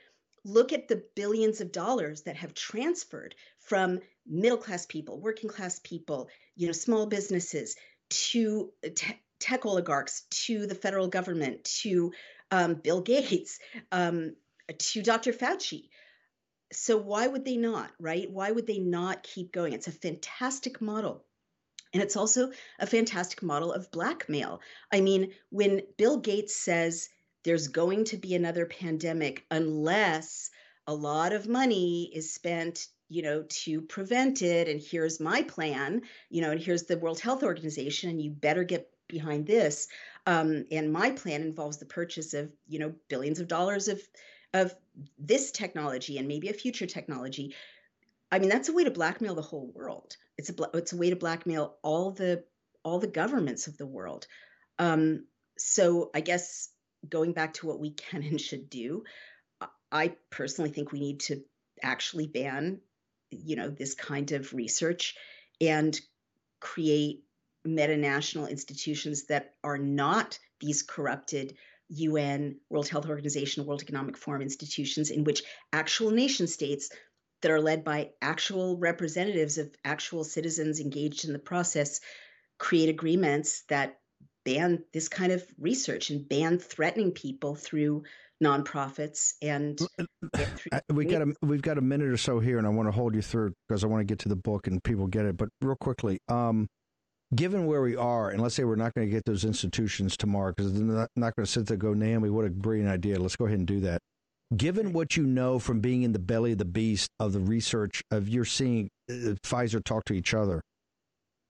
Look 0.45 0.73
at 0.73 0.89
the 0.89 1.05
billions 1.15 1.61
of 1.61 1.73
dollars 1.73 2.23
that 2.23 2.37
have 2.37 2.55
transferred 2.55 3.35
from 3.59 4.01
middle 4.27 4.59
class 4.59 4.87
people 4.87 5.21
working 5.21 5.51
class 5.51 5.81
people 5.83 6.29
you 6.55 6.67
know 6.67 6.73
small 6.73 7.07
businesses 7.07 7.77
to 8.11 8.73
tech 9.43 9.67
oligarchs 9.67 10.23
to 10.31 10.67
the 10.67 10.75
federal 10.75 11.09
government 11.09 11.65
to 11.83 12.13
um, 12.51 12.75
Bill 12.75 13.01
Gates 13.01 13.59
um, 13.91 14.37
to 14.79 15.03
Dr. 15.03 15.33
Fauci. 15.33 15.89
So 16.73 16.97
why 16.97 17.27
would 17.27 17.45
they 17.45 17.57
not, 17.57 17.91
right? 17.99 18.31
Why 18.31 18.51
would 18.51 18.67
they 18.67 18.79
not 18.79 19.23
keep 19.23 19.53
going? 19.53 19.73
It's 19.73 19.89
a 19.89 19.93
fantastic 19.93 20.81
model. 20.81 21.25
And 21.93 22.03
it's 22.03 22.17
also 22.17 22.53
a 22.79 22.87
fantastic 22.87 23.43
model 23.43 23.73
of 23.73 23.91
blackmail. 23.91 24.61
I 24.91 25.03
mean, 25.03 25.33
when 25.51 25.83
Bill 25.99 26.19
Gates 26.19 26.57
says 26.57 27.09
there's 27.45 27.69
going 27.69 28.05
to 28.05 28.17
be 28.17 28.35
another 28.35 28.65
pandemic 28.65 29.45
unless 29.51 30.51
a 30.87 30.95
lot 30.95 31.33
of 31.33 31.49
money 31.49 32.11
is 32.15 32.33
spent 32.33 32.87
you 33.09 33.23
know 33.23 33.45
to 33.49 33.83
prevent 33.83 34.41
it 34.41 34.69
and 34.69 34.81
here's 34.81 35.21
my 35.21 35.43
plan 35.43 36.01
you 36.31 36.41
know 36.41 36.51
and 36.51 36.61
here's 36.61 36.85
the 36.85 36.97
world 36.97 37.21
health 37.21 37.43
organization 37.43 38.09
and 38.09 38.23
you 38.23 38.31
better 38.31 38.65
get 38.65 38.89
behind 39.13 39.47
this. 39.47 39.87
Um, 40.27 40.65
and 40.73 40.93
my 40.93 41.13
plan 41.13 41.43
involves 41.43 41.77
the 41.79 41.87
purchase 41.87 42.35
of, 42.35 42.51
you 42.67 42.81
know, 42.81 42.95
billions 43.09 43.39
of 43.39 43.47
dollars 43.47 43.87
of 43.87 44.01
of 44.55 44.75
this 45.19 45.51
technology 45.51 46.19
and 46.19 46.29
maybe 46.29 46.49
a 46.49 46.55
future 46.55 46.87
technology. 46.87 47.55
I 48.31 48.39
mean, 48.39 48.49
that's 48.49 48.69
a 48.69 48.73
way 48.73 48.85
to 48.85 48.91
blackmail 48.91 49.35
the 49.35 49.43
whole 49.43 49.71
world. 49.75 50.17
It's 50.37 50.51
a 50.51 50.55
it's 50.75 50.93
a 50.93 50.97
way 50.97 51.11
to 51.11 51.17
blackmail 51.17 51.77
all 51.83 52.11
the 52.11 52.45
all 52.83 52.99
the 52.99 53.07
governments 53.07 53.69
of 53.69 53.79
the 53.79 53.87
world. 53.87 54.27
Um, 54.79 55.27
so 55.57 56.11
I 56.15 56.21
guess 56.21 56.71
going 57.09 57.33
back 57.33 57.55
to 57.55 57.67
what 57.67 57.79
we 57.79 57.91
can 57.91 58.23
and 58.23 58.41
should 58.41 58.69
do, 58.69 59.05
I 59.93 60.17
personally 60.31 60.71
think 60.71 60.91
we 60.91 61.01
need 61.01 61.21
to 61.21 61.43
actually 61.83 62.27
ban, 62.27 62.81
you 63.31 63.57
know, 63.57 63.69
this 63.69 63.95
kind 63.95 64.33
of 64.33 64.53
research 64.55 65.15
and 65.61 65.99
create 66.61 67.25
metanational 67.67 68.51
institutions 68.51 69.25
that 69.25 69.55
are 69.63 69.79
not 69.79 70.39
these 70.61 70.83
corrupted 70.83 71.57
UN, 71.89 72.57
World 72.71 72.89
Health 72.89 73.09
Organization, 73.09 73.67
World 73.67 73.83
Economic 73.83 74.17
Forum 74.17 74.43
institutions 74.43 75.11
in 75.11 75.25
which 75.25 75.43
actual 75.73 76.11
nation 76.11 76.47
states 76.47 76.91
that 77.43 77.51
are 77.51 77.61
led 77.61 77.85
by 77.85 78.11
actual 78.23 78.79
representatives 78.79 79.59
of 79.59 79.75
actual 79.85 80.25
citizens 80.25 80.81
engaged 80.81 81.25
in 81.25 81.33
the 81.33 81.39
process 81.39 82.01
create 82.59 82.89
agreements 82.89 83.65
that 83.69 83.99
ban 84.45 84.85
this 84.93 85.09
kind 85.09 85.33
of 85.33 85.45
research 85.59 86.11
and 86.11 86.29
ban 86.29 86.59
threatening 86.59 87.11
people 87.11 87.55
through 87.55 88.03
nonprofits 88.43 89.35
and 89.41 89.81
we 90.93 91.05
got 91.05 91.23
a 91.23 91.33
we've 91.43 91.63
got 91.63 91.79
a 91.79 91.81
minute 91.81 92.09
or 92.09 92.17
so 92.17 92.41
here 92.41 92.59
and 92.59 92.67
I 92.67 92.71
want 92.71 92.89
to 92.89 92.93
hold 92.93 93.15
you 93.15 93.23
through 93.23 93.53
because 93.69 93.85
I 93.85 93.87
want 93.87 94.01
to 94.01 94.05
get 94.05 94.19
to 94.21 94.29
the 94.29 94.37
book 94.37 94.67
and 94.67 94.83
people 94.83 95.07
get 95.07 95.27
it 95.27 95.37
but 95.37 95.49
real 95.61 95.77
quickly 95.77 96.19
um, 96.29 96.69
given 97.35 97.67
where 97.67 97.83
we 97.83 97.97
are 97.97 98.31
and 98.31 98.41
let's 98.43 98.55
say 98.55 98.65
we're 98.65 98.77
not 98.77 98.95
going 98.95 99.07
to 99.07 99.11
get 99.11 99.25
those 99.25 99.45
institutions 99.45 100.17
tomorrow 100.17 100.53
because 100.55 100.73
they're 100.73 100.85
not, 100.85 101.09
not 101.17 101.35
going 101.37 101.45
to 101.45 101.51
sit 101.51 101.67
there 101.67 101.75
and 101.75 101.81
go 101.81 101.95
Naomi 101.95 102.31
what 102.31 102.45
a 102.45 102.51
brilliant 102.51 102.89
idea 102.91 103.19
let's 103.19 103.37
go 103.37 103.47
ahead 103.47 103.59
and 103.59 103.67
do 103.67 103.81
that 103.81 104.01
given 104.57 104.93
what 104.93 105.17
you 105.17 105.25
know 105.25 105.59
from 105.59 105.81
being 105.81 106.03
in 106.03 106.13
the 106.13 106.19
belly 106.19 106.53
of 106.53 106.59
the 106.59 106.65
beast 106.65 107.09
of 107.19 107.33
the 107.33 107.41
research 107.41 108.03
of 108.11 108.29
you're 108.29 108.45
seeing 108.45 108.91
uh, 109.11 109.35
Pfizer 109.45 109.83
talk 109.83 110.05
to 110.05 110.13
each 110.13 110.35
other 110.35 110.63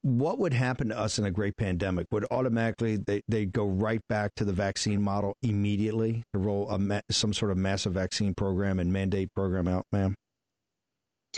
what 0.03 0.38
would 0.40 0.53
happen 0.53 0.88
to 0.88 0.99
us 0.99 1.18
in 1.18 1.25
a 1.25 1.31
great 1.31 1.57
pandemic? 1.57 2.07
Would 2.11 2.27
automatically 2.31 2.97
they, 2.97 3.23
they 3.29 3.47
go 3.47 3.66
right 3.66 4.01
back 4.09 4.35
to 4.37 4.45
the 4.45 4.53
vaccine 4.53 5.01
model 5.01 5.37
immediately 5.42 6.25
to 6.33 6.38
roll 6.40 6.68
a 6.71 6.79
ma- 6.79 7.01
some 7.11 7.33
sort 7.33 7.53
of 7.53 7.57
massive 7.57 7.92
vaccine 7.92 8.35
program 8.35 8.81
and 8.81 8.92
mandate 8.92 9.33
program 9.35 9.68
out, 9.68 9.87
ma'am? 9.92 10.14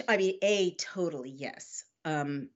I 0.08 0.16
mean, 0.16 0.38
A, 0.42 0.74
totally, 0.74 1.30
yes. 1.30 1.84
Um, 2.04 2.48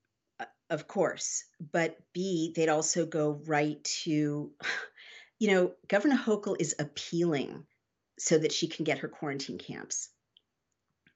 of 0.70 0.86
course. 0.86 1.44
But 1.72 1.98
B, 2.12 2.52
they'd 2.54 2.68
also 2.68 3.06
go 3.06 3.40
right 3.46 3.82
to, 4.04 4.50
you 5.38 5.50
know, 5.50 5.72
Governor 5.88 6.16
Hochul 6.16 6.56
is 6.58 6.74
appealing 6.78 7.64
so 8.18 8.38
that 8.38 8.52
she 8.52 8.66
can 8.66 8.84
get 8.84 8.98
her 8.98 9.08
quarantine 9.08 9.58
camps 9.58 10.10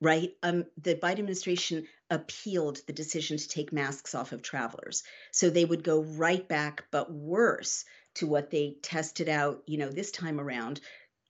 right? 0.02 0.32
Um, 0.42 0.64
the 0.82 0.96
Biden 0.96 1.20
administration 1.20 1.86
appealed 2.10 2.80
the 2.86 2.92
decision 2.92 3.38
to 3.38 3.48
take 3.48 3.72
masks 3.72 4.16
off 4.16 4.32
of 4.32 4.42
travelers. 4.42 5.04
So 5.30 5.48
they 5.48 5.64
would 5.64 5.84
go 5.84 6.02
right 6.02 6.46
back, 6.46 6.84
but 6.90 7.10
worse, 7.10 7.84
to 8.16 8.26
what 8.26 8.50
they 8.50 8.76
tested 8.82 9.28
out, 9.28 9.62
you 9.66 9.78
know, 9.78 9.88
this 9.88 10.10
time 10.10 10.40
around 10.40 10.80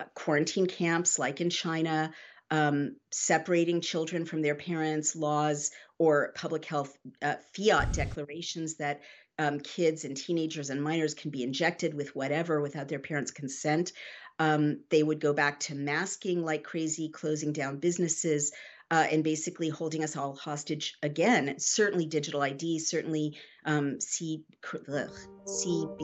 uh, 0.00 0.04
quarantine 0.14 0.66
camps 0.66 1.18
like 1.18 1.42
in 1.42 1.50
China, 1.50 2.14
um, 2.50 2.96
separating 3.10 3.82
children 3.82 4.24
from 4.24 4.40
their 4.40 4.54
parents, 4.54 5.14
laws, 5.14 5.70
or 6.02 6.32
public 6.34 6.64
health 6.64 6.98
uh, 7.22 7.36
fiat 7.54 7.92
declarations 7.92 8.74
that 8.74 9.02
um, 9.38 9.60
kids 9.60 10.04
and 10.04 10.16
teenagers 10.16 10.68
and 10.68 10.82
minors 10.82 11.14
can 11.14 11.30
be 11.30 11.44
injected 11.44 11.94
with 11.94 12.16
whatever 12.16 12.60
without 12.60 12.88
their 12.88 12.98
parents' 12.98 13.30
consent. 13.30 13.92
Um, 14.40 14.80
they 14.90 15.04
would 15.04 15.20
go 15.20 15.32
back 15.32 15.60
to 15.60 15.76
masking 15.76 16.44
like 16.44 16.64
crazy, 16.64 17.08
closing 17.08 17.52
down 17.52 17.78
businesses, 17.78 18.50
uh, 18.90 19.06
and 19.12 19.22
basically 19.22 19.68
holding 19.68 20.02
us 20.02 20.16
all 20.16 20.34
hostage 20.34 20.98
again. 21.04 21.54
Certainly, 21.58 22.06
digital 22.06 22.42
ID, 22.42 22.80
certainly 22.80 23.38
um, 23.64 24.00
C, 24.00 24.42
ugh, 24.74 25.16
CB, 25.46 25.98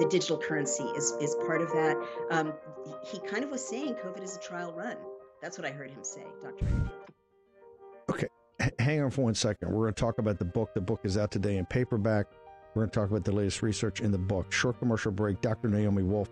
the 0.00 0.08
digital 0.10 0.38
currency 0.38 0.82
is 0.96 1.14
is 1.20 1.36
part 1.46 1.62
of 1.62 1.68
that. 1.68 1.96
Um, 2.32 2.52
he 3.12 3.20
kind 3.20 3.44
of 3.44 3.50
was 3.50 3.66
saying 3.66 3.94
COVID 3.94 4.24
is 4.24 4.36
a 4.36 4.40
trial 4.40 4.72
run. 4.72 4.96
That's 5.40 5.56
what 5.56 5.68
I 5.68 5.70
heard 5.70 5.92
him 5.92 6.02
say, 6.02 6.24
Dr. 6.42 6.66
Hang 8.86 9.02
on 9.02 9.10
for 9.10 9.22
one 9.22 9.34
second. 9.34 9.72
We're 9.72 9.82
going 9.82 9.94
to 9.94 10.00
talk 10.00 10.18
about 10.18 10.38
the 10.38 10.44
book. 10.44 10.72
The 10.72 10.80
book 10.80 11.00
is 11.02 11.18
out 11.18 11.32
today 11.32 11.56
in 11.56 11.66
paperback. 11.66 12.26
We're 12.72 12.82
going 12.82 12.90
to 12.90 12.94
talk 12.94 13.10
about 13.10 13.24
the 13.24 13.32
latest 13.32 13.60
research 13.60 14.00
in 14.00 14.12
the 14.12 14.18
book. 14.18 14.52
Short 14.52 14.78
commercial 14.78 15.10
break. 15.10 15.40
Dr. 15.40 15.68
Naomi 15.68 16.04
Wolf 16.04 16.28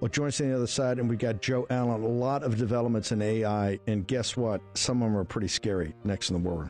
well, 0.00 0.10
join 0.10 0.28
us 0.28 0.38
on 0.42 0.50
the 0.50 0.54
other 0.54 0.66
side, 0.66 0.98
and 0.98 1.08
we 1.08 1.16
got 1.16 1.40
Joe 1.40 1.66
Allen. 1.70 2.02
A 2.02 2.06
lot 2.06 2.42
of 2.42 2.58
developments 2.58 3.12
in 3.12 3.22
AI, 3.22 3.78
and 3.86 4.06
guess 4.06 4.36
what? 4.36 4.60
Some 4.74 5.02
of 5.02 5.08
them 5.08 5.16
are 5.16 5.24
pretty 5.24 5.48
scary. 5.48 5.94
Next 6.04 6.28
in 6.28 6.42
the 6.42 6.46
world. 6.46 6.68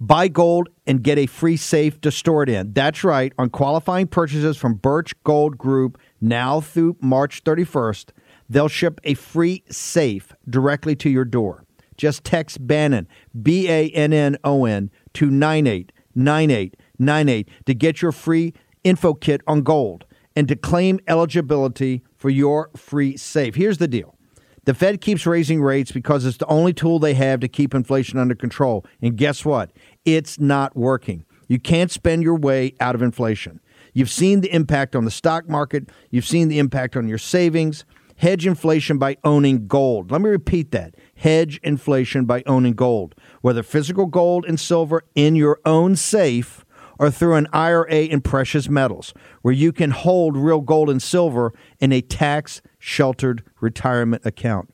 Buy 0.00 0.26
gold 0.26 0.70
and 0.88 1.04
get 1.04 1.18
a 1.18 1.26
free 1.26 1.56
safe 1.56 2.00
to 2.00 2.10
store 2.10 2.42
it 2.42 2.48
in. 2.48 2.72
That's 2.72 3.04
right. 3.04 3.32
On 3.38 3.48
qualifying 3.48 4.08
purchases 4.08 4.56
from 4.56 4.74
Birch 4.74 5.14
Gold 5.22 5.56
Group 5.56 5.98
now 6.20 6.60
through 6.60 6.96
March 7.00 7.44
31st, 7.44 8.10
they'll 8.48 8.68
ship 8.68 9.00
a 9.04 9.14
free 9.14 9.62
safe 9.70 10.32
directly 10.48 10.96
to 10.96 11.10
your 11.10 11.24
door. 11.24 11.64
Just 11.96 12.24
text 12.24 12.66
Bannon, 12.66 13.06
B 13.40 13.68
A 13.68 13.88
N 13.90 14.12
N 14.12 14.36
O 14.44 14.64
N, 14.64 14.90
to 15.14 15.30
989898 15.30 17.48
to 17.66 17.74
get 17.74 18.02
your 18.02 18.12
free 18.12 18.52
info 18.82 19.14
kit 19.14 19.40
on 19.46 19.62
gold 19.62 20.04
and 20.36 20.48
to 20.48 20.56
claim 20.56 20.98
eligibility 21.06 22.02
for 22.16 22.30
your 22.30 22.70
free 22.76 23.16
safe. 23.16 23.54
Here's 23.54 23.78
the 23.78 23.88
deal. 23.88 24.16
The 24.64 24.74
Fed 24.74 25.00
keeps 25.00 25.26
raising 25.26 25.62
rates 25.62 25.92
because 25.92 26.24
it's 26.24 26.38
the 26.38 26.46
only 26.46 26.72
tool 26.72 26.98
they 26.98 27.14
have 27.14 27.40
to 27.40 27.48
keep 27.48 27.74
inflation 27.74 28.18
under 28.18 28.34
control. 28.34 28.84
And 29.02 29.16
guess 29.16 29.44
what? 29.44 29.70
It's 30.04 30.40
not 30.40 30.74
working. 30.74 31.24
You 31.48 31.60
can't 31.60 31.90
spend 31.90 32.22
your 32.22 32.36
way 32.36 32.74
out 32.80 32.94
of 32.94 33.02
inflation. 33.02 33.60
You've 33.92 34.10
seen 34.10 34.40
the 34.40 34.52
impact 34.52 34.96
on 34.96 35.04
the 35.04 35.10
stock 35.10 35.48
market, 35.48 35.90
you've 36.10 36.26
seen 36.26 36.48
the 36.48 36.58
impact 36.58 36.96
on 36.96 37.06
your 37.06 37.18
savings. 37.18 37.84
Hedge 38.16 38.46
inflation 38.46 38.98
by 38.98 39.16
owning 39.24 39.66
gold. 39.66 40.10
Let 40.10 40.20
me 40.20 40.30
repeat 40.30 40.70
that. 40.70 40.94
Hedge 41.16 41.60
inflation 41.62 42.24
by 42.24 42.42
owning 42.46 42.74
gold, 42.74 43.14
whether 43.40 43.62
physical 43.62 44.06
gold 44.06 44.44
and 44.46 44.58
silver 44.58 45.02
in 45.14 45.34
your 45.34 45.60
own 45.64 45.96
safe 45.96 46.64
or 46.98 47.10
through 47.10 47.34
an 47.34 47.48
IRA 47.52 48.02
in 48.04 48.20
precious 48.20 48.68
metals, 48.68 49.12
where 49.42 49.54
you 49.54 49.72
can 49.72 49.90
hold 49.90 50.36
real 50.36 50.60
gold 50.60 50.88
and 50.88 51.02
silver 51.02 51.52
in 51.80 51.92
a 51.92 52.00
tax 52.00 52.62
sheltered 52.78 53.42
retirement 53.60 54.24
account. 54.24 54.70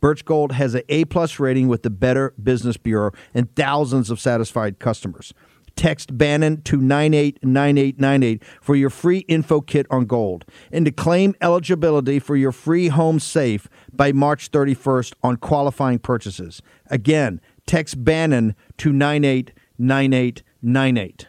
Birch 0.00 0.24
Gold 0.24 0.52
has 0.52 0.74
an 0.74 0.82
A 0.88 1.04
plus 1.04 1.38
rating 1.38 1.68
with 1.68 1.84
the 1.84 1.90
Better 1.90 2.34
Business 2.42 2.76
Bureau 2.76 3.12
and 3.32 3.54
thousands 3.54 4.10
of 4.10 4.20
satisfied 4.20 4.80
customers. 4.80 5.32
Text 5.76 6.16
Bannon 6.16 6.62
to 6.62 6.76
989898 6.76 8.42
for 8.60 8.76
your 8.76 8.90
free 8.90 9.20
info 9.20 9.60
kit 9.60 9.86
on 9.90 10.06
gold 10.06 10.44
and 10.70 10.84
to 10.84 10.92
claim 10.92 11.34
eligibility 11.40 12.18
for 12.18 12.36
your 12.36 12.52
free 12.52 12.88
home 12.88 13.18
safe 13.18 13.68
by 13.92 14.12
March 14.12 14.50
31st 14.50 15.14
on 15.22 15.36
qualifying 15.36 15.98
purchases. 15.98 16.60
Again, 16.90 17.40
text 17.66 18.04
Bannon 18.04 18.54
to 18.78 18.92
989898. 18.92 21.26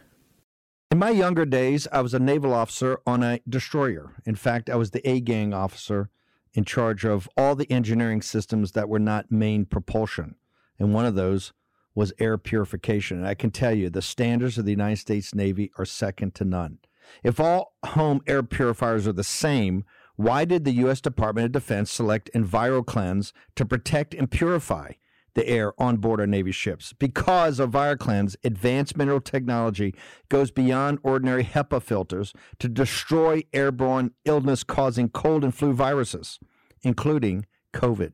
In 0.91 0.99
my 0.99 1.09
younger 1.09 1.45
days, 1.45 1.87
I 1.91 2.01
was 2.01 2.13
a 2.13 2.19
naval 2.19 2.53
officer 2.53 2.99
on 3.07 3.23
a 3.23 3.39
destroyer. 3.49 4.11
In 4.25 4.35
fact, 4.35 4.69
I 4.69 4.75
was 4.75 4.91
the 4.91 5.09
A 5.09 5.21
gang 5.21 5.51
officer 5.51 6.11
in 6.53 6.65
charge 6.65 7.03
of 7.03 7.27
all 7.35 7.55
the 7.55 7.71
engineering 7.71 8.21
systems 8.21 8.73
that 8.73 8.87
were 8.87 8.99
not 8.99 9.31
main 9.31 9.65
propulsion. 9.65 10.35
And 10.77 10.93
one 10.93 11.05
of 11.05 11.15
those 11.15 11.51
was 11.95 12.13
air 12.19 12.37
purification. 12.37 13.17
And 13.17 13.27
I 13.27 13.33
can 13.33 13.51
tell 13.51 13.73
you, 13.73 13.89
the 13.89 14.01
standards 14.01 14.57
of 14.57 14.65
the 14.65 14.71
United 14.71 14.97
States 14.97 15.35
Navy 15.35 15.71
are 15.77 15.85
second 15.85 16.35
to 16.35 16.45
none. 16.45 16.79
If 17.23 17.39
all 17.39 17.73
home 17.85 18.21
air 18.27 18.43
purifiers 18.43 19.07
are 19.07 19.13
the 19.13 19.23
same, 19.23 19.83
why 20.15 20.45
did 20.45 20.63
the 20.63 20.71
U.S. 20.71 21.01
Department 21.01 21.47
of 21.47 21.51
Defense 21.51 21.91
select 21.91 22.29
EnviroKlenz 22.35 23.33
to 23.55 23.65
protect 23.65 24.13
and 24.13 24.29
purify 24.29 24.93
the 25.33 25.47
air 25.47 25.73
on 25.81 25.97
board 25.97 26.19
our 26.19 26.27
Navy 26.27 26.51
ships. 26.51 26.93
Because 26.93 27.59
of 27.59 27.71
EnviroKlenz, 27.71 28.35
advanced 28.43 28.97
mineral 28.97 29.21
technology 29.21 29.95
goes 30.29 30.51
beyond 30.51 30.99
ordinary 31.03 31.43
HEPA 31.43 31.81
filters 31.81 32.33
to 32.59 32.69
destroy 32.69 33.43
airborne 33.53 34.11
illness 34.25 34.63
causing 34.63 35.09
cold 35.09 35.43
and 35.43 35.53
flu 35.53 35.73
viruses, 35.73 36.39
including 36.83 37.45
COVID. 37.73 38.13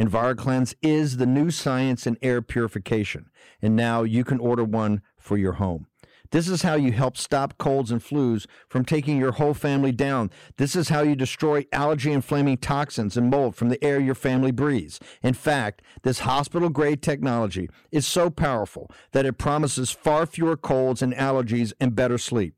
EnviroKlenz 0.00 0.74
is 0.80 1.18
the 1.18 1.26
new 1.26 1.50
science 1.50 2.06
in 2.06 2.16
air 2.22 2.40
purification, 2.40 3.26
and 3.60 3.76
now 3.76 4.02
you 4.02 4.24
can 4.24 4.40
order 4.40 4.64
one 4.64 5.02
for 5.18 5.36
your 5.36 5.52
home. 5.54 5.88
This 6.30 6.48
is 6.48 6.62
how 6.62 6.74
you 6.74 6.92
help 6.92 7.18
stop 7.18 7.58
colds 7.58 7.90
and 7.90 8.00
flus 8.00 8.46
from 8.66 8.86
taking 8.86 9.18
your 9.18 9.32
whole 9.32 9.52
family 9.52 9.92
down. 9.92 10.30
This 10.56 10.74
is 10.74 10.88
how 10.88 11.02
you 11.02 11.14
destroy 11.14 11.66
allergy 11.70 12.12
inflaming 12.12 12.56
toxins 12.56 13.18
and 13.18 13.28
mold 13.28 13.56
from 13.56 13.68
the 13.68 13.82
air 13.84 14.00
your 14.00 14.14
family 14.14 14.52
breathes. 14.52 15.00
In 15.22 15.34
fact, 15.34 15.82
this 16.02 16.20
hospital 16.20 16.70
grade 16.70 17.02
technology 17.02 17.68
is 17.92 18.06
so 18.06 18.30
powerful 18.30 18.90
that 19.12 19.26
it 19.26 19.34
promises 19.34 19.90
far 19.90 20.24
fewer 20.24 20.56
colds 20.56 21.02
and 21.02 21.12
allergies 21.12 21.74
and 21.78 21.94
better 21.94 22.16
sleep. 22.16 22.54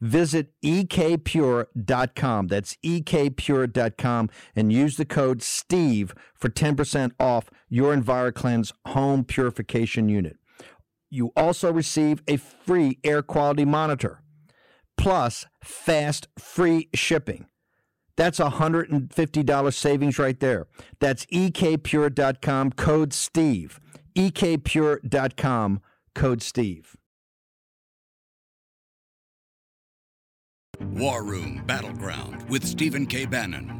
Visit 0.00 0.52
ekpure.com. 0.64 2.46
That's 2.46 2.76
ekpure.com 2.84 4.30
and 4.54 4.72
use 4.72 4.96
the 4.96 5.04
code 5.04 5.42
STEVE 5.42 6.14
for 6.34 6.48
10% 6.48 7.12
off 7.18 7.50
your 7.68 7.94
EnviroKlenz 7.94 8.72
home 8.86 9.24
purification 9.24 10.08
unit 10.08 10.36
you 11.10 11.32
also 11.36 11.72
receive 11.72 12.22
a 12.26 12.36
free 12.36 12.98
air 13.04 13.22
quality 13.22 13.64
monitor 13.64 14.22
plus 14.96 15.46
fast 15.62 16.28
free 16.38 16.88
shipping. 16.94 17.46
That's 18.16 18.40
a 18.40 18.50
$150 18.50 19.74
savings 19.74 20.18
right 20.18 20.40
there. 20.40 20.66
That's 21.00 21.26
ekpure.com 21.26 22.72
code 22.72 23.12
Steve. 23.12 23.78
ekpure.com 24.16 25.80
code 26.14 26.42
Steve. 26.42 26.96
War 30.80 31.24
Room 31.24 31.62
Battleground 31.66 32.48
with 32.48 32.64
Stephen 32.64 33.06
K. 33.06 33.26
Bannon. 33.26 33.76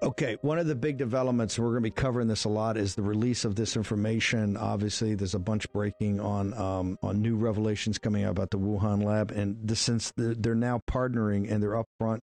Okay, 0.00 0.36
one 0.42 0.60
of 0.60 0.66
the 0.68 0.76
big 0.76 0.96
developments, 0.96 1.58
we're 1.58 1.70
going 1.70 1.76
to 1.76 1.80
be 1.82 1.90
covering 1.90 2.28
this 2.28 2.44
a 2.44 2.48
lot, 2.48 2.76
is 2.76 2.94
the 2.94 3.02
release 3.02 3.44
of 3.44 3.56
this 3.56 3.76
information. 3.76 4.56
Obviously, 4.56 5.16
there's 5.16 5.34
a 5.34 5.40
bunch 5.40 5.70
breaking 5.72 6.20
on 6.20 6.54
um, 6.54 6.98
on 7.02 7.20
new 7.20 7.36
revelations 7.36 7.98
coming 7.98 8.22
out 8.22 8.30
about 8.30 8.50
the 8.50 8.58
Wuhan 8.58 9.02
lab, 9.02 9.32
and 9.32 9.56
this, 9.60 9.80
since 9.80 10.12
they're 10.16 10.54
now 10.54 10.80
partnering 10.88 11.50
and 11.50 11.60
they're 11.62 11.82
upfront 11.82 12.20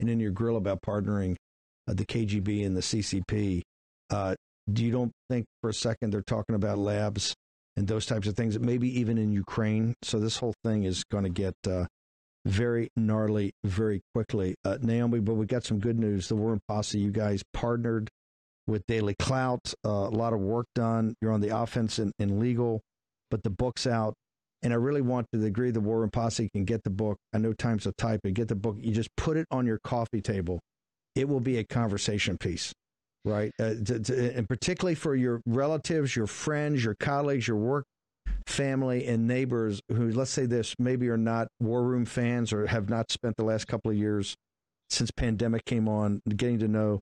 and 0.00 0.08
in 0.08 0.20
your 0.20 0.30
grill 0.30 0.56
about 0.56 0.80
partnering 0.80 1.36
uh, 1.86 1.94
the 1.94 2.06
KGB 2.06 2.64
and 2.64 2.76
the 2.76 2.80
CCP, 2.80 3.62
uh, 4.10 4.34
do 4.72 4.84
you 4.84 4.92
don't 4.92 5.12
think 5.28 5.46
for 5.60 5.70
a 5.70 5.74
second 5.74 6.12
they're 6.12 6.22
talking 6.22 6.54
about 6.54 6.78
labs 6.78 7.34
and 7.78 7.86
those 7.86 8.06
types 8.06 8.26
of 8.26 8.36
things? 8.36 8.58
Maybe 8.58 9.00
even 9.00 9.16
in 9.18 9.30
Ukraine. 9.32 9.94
So 10.02 10.18
this 10.18 10.36
whole 10.38 10.54
thing 10.64 10.82
is 10.82 11.04
going 11.04 11.24
to 11.24 11.30
get 11.30 11.54
uh, 11.66 11.86
very 12.44 12.90
gnarly 12.96 13.52
very 13.64 14.00
quickly. 14.14 14.56
Uh, 14.64 14.78
Naomi, 14.80 15.20
but 15.20 15.34
we 15.34 15.46
got 15.46 15.64
some 15.64 15.78
good 15.78 15.98
news. 15.98 16.28
The 16.28 16.36
War 16.36 16.50
Room 16.50 16.60
Posse, 16.68 16.98
you 16.98 17.10
guys 17.10 17.42
partnered 17.52 18.08
with 18.66 18.82
Daily 18.86 19.14
Clout. 19.18 19.72
Uh, 19.84 19.90
a 19.90 20.10
lot 20.10 20.32
of 20.32 20.40
work 20.40 20.66
done. 20.74 21.14
You're 21.20 21.32
on 21.32 21.40
the 21.40 21.56
offense 21.56 21.98
in, 21.98 22.12
in 22.18 22.40
legal, 22.40 22.80
but 23.30 23.42
the 23.42 23.50
book's 23.50 23.86
out. 23.86 24.14
And 24.62 24.72
I 24.72 24.76
really 24.76 25.02
want 25.02 25.28
to 25.32 25.38
the 25.38 25.46
degree 25.46 25.70
the 25.70 25.80
War 25.80 26.00
Room 26.00 26.10
Posse 26.10 26.48
can 26.52 26.64
get 26.64 26.82
the 26.82 26.90
book. 26.90 27.16
I 27.32 27.38
know 27.38 27.52
time's 27.52 27.86
a 27.86 27.92
type, 27.92 28.20
but 28.24 28.34
get 28.34 28.48
the 28.48 28.56
book. 28.56 28.76
You 28.80 28.92
just 28.92 29.14
put 29.16 29.36
it 29.36 29.46
on 29.52 29.66
your 29.66 29.78
coffee 29.84 30.20
table. 30.20 30.58
It 31.14 31.28
will 31.28 31.40
be 31.40 31.58
a 31.58 31.64
conversation 31.64 32.38
piece, 32.38 32.72
right? 33.28 33.52
Uh, 33.58 33.74
to, 33.84 34.00
to, 34.00 34.36
and 34.36 34.48
particularly 34.48 34.94
for 34.94 35.14
your 35.14 35.40
relatives, 35.46 36.16
your 36.16 36.26
friends, 36.26 36.84
your 36.84 36.94
colleagues, 36.94 37.46
your 37.46 37.56
work 37.56 37.84
family 38.46 39.06
and 39.06 39.26
neighbors 39.26 39.80
who, 39.88 40.10
let's 40.10 40.30
say 40.30 40.46
this, 40.46 40.74
maybe 40.78 41.08
are 41.08 41.16
not 41.16 41.48
War 41.60 41.82
Room 41.82 42.04
fans 42.04 42.52
or 42.52 42.66
have 42.66 42.88
not 42.88 43.10
spent 43.10 43.36
the 43.36 43.44
last 43.44 43.66
couple 43.66 43.90
of 43.90 43.96
years 43.96 44.36
since 44.90 45.10
pandemic 45.10 45.64
came 45.64 45.88
on 45.88 46.22
getting 46.36 46.58
to 46.58 46.68
know 46.68 47.00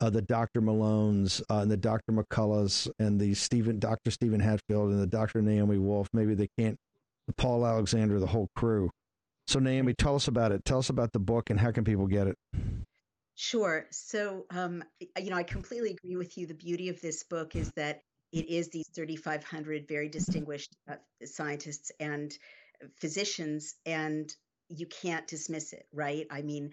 uh, 0.00 0.10
the 0.10 0.22
Dr. 0.22 0.60
Malones 0.60 1.42
uh, 1.50 1.58
and 1.58 1.70
the 1.70 1.76
Dr. 1.76 2.12
McCulloughs 2.12 2.88
and 2.98 3.20
the 3.20 3.34
Stephen, 3.34 3.78
Dr. 3.78 4.10
Stephen 4.10 4.40
Hatfill 4.40 4.90
and 4.90 5.00
the 5.00 5.06
Dr. 5.06 5.42
Naomi 5.42 5.78
Wolf. 5.78 6.08
Maybe 6.12 6.34
they 6.34 6.48
can't, 6.58 6.78
Paul 7.36 7.66
Alexander, 7.66 8.18
the 8.18 8.26
whole 8.26 8.48
crew. 8.56 8.90
So 9.46 9.58
Naomi, 9.58 9.94
tell 9.94 10.16
us 10.16 10.28
about 10.28 10.52
it. 10.52 10.64
Tell 10.64 10.78
us 10.78 10.90
about 10.90 11.12
the 11.12 11.18
book 11.18 11.50
and 11.50 11.60
how 11.60 11.70
can 11.70 11.84
people 11.84 12.06
get 12.06 12.26
it? 12.26 12.36
Sure. 13.36 13.86
So, 13.90 14.46
um, 14.50 14.82
you 15.18 15.30
know, 15.30 15.36
I 15.36 15.42
completely 15.42 15.90
agree 15.90 16.16
with 16.16 16.38
you. 16.38 16.46
The 16.46 16.54
beauty 16.54 16.88
of 16.88 17.00
this 17.00 17.22
book 17.22 17.54
is 17.54 17.70
that 17.76 18.00
it 18.32 18.48
is 18.48 18.70
these 18.70 18.88
3,500 18.94 19.86
very 19.88 20.08
distinguished 20.08 20.74
uh, 20.90 20.96
scientists 21.24 21.92
and 22.00 22.36
physicians, 22.96 23.74
and 23.84 24.34
you 24.68 24.86
can't 24.86 25.26
dismiss 25.26 25.72
it, 25.72 25.86
right? 25.92 26.26
I 26.30 26.42
mean, 26.42 26.72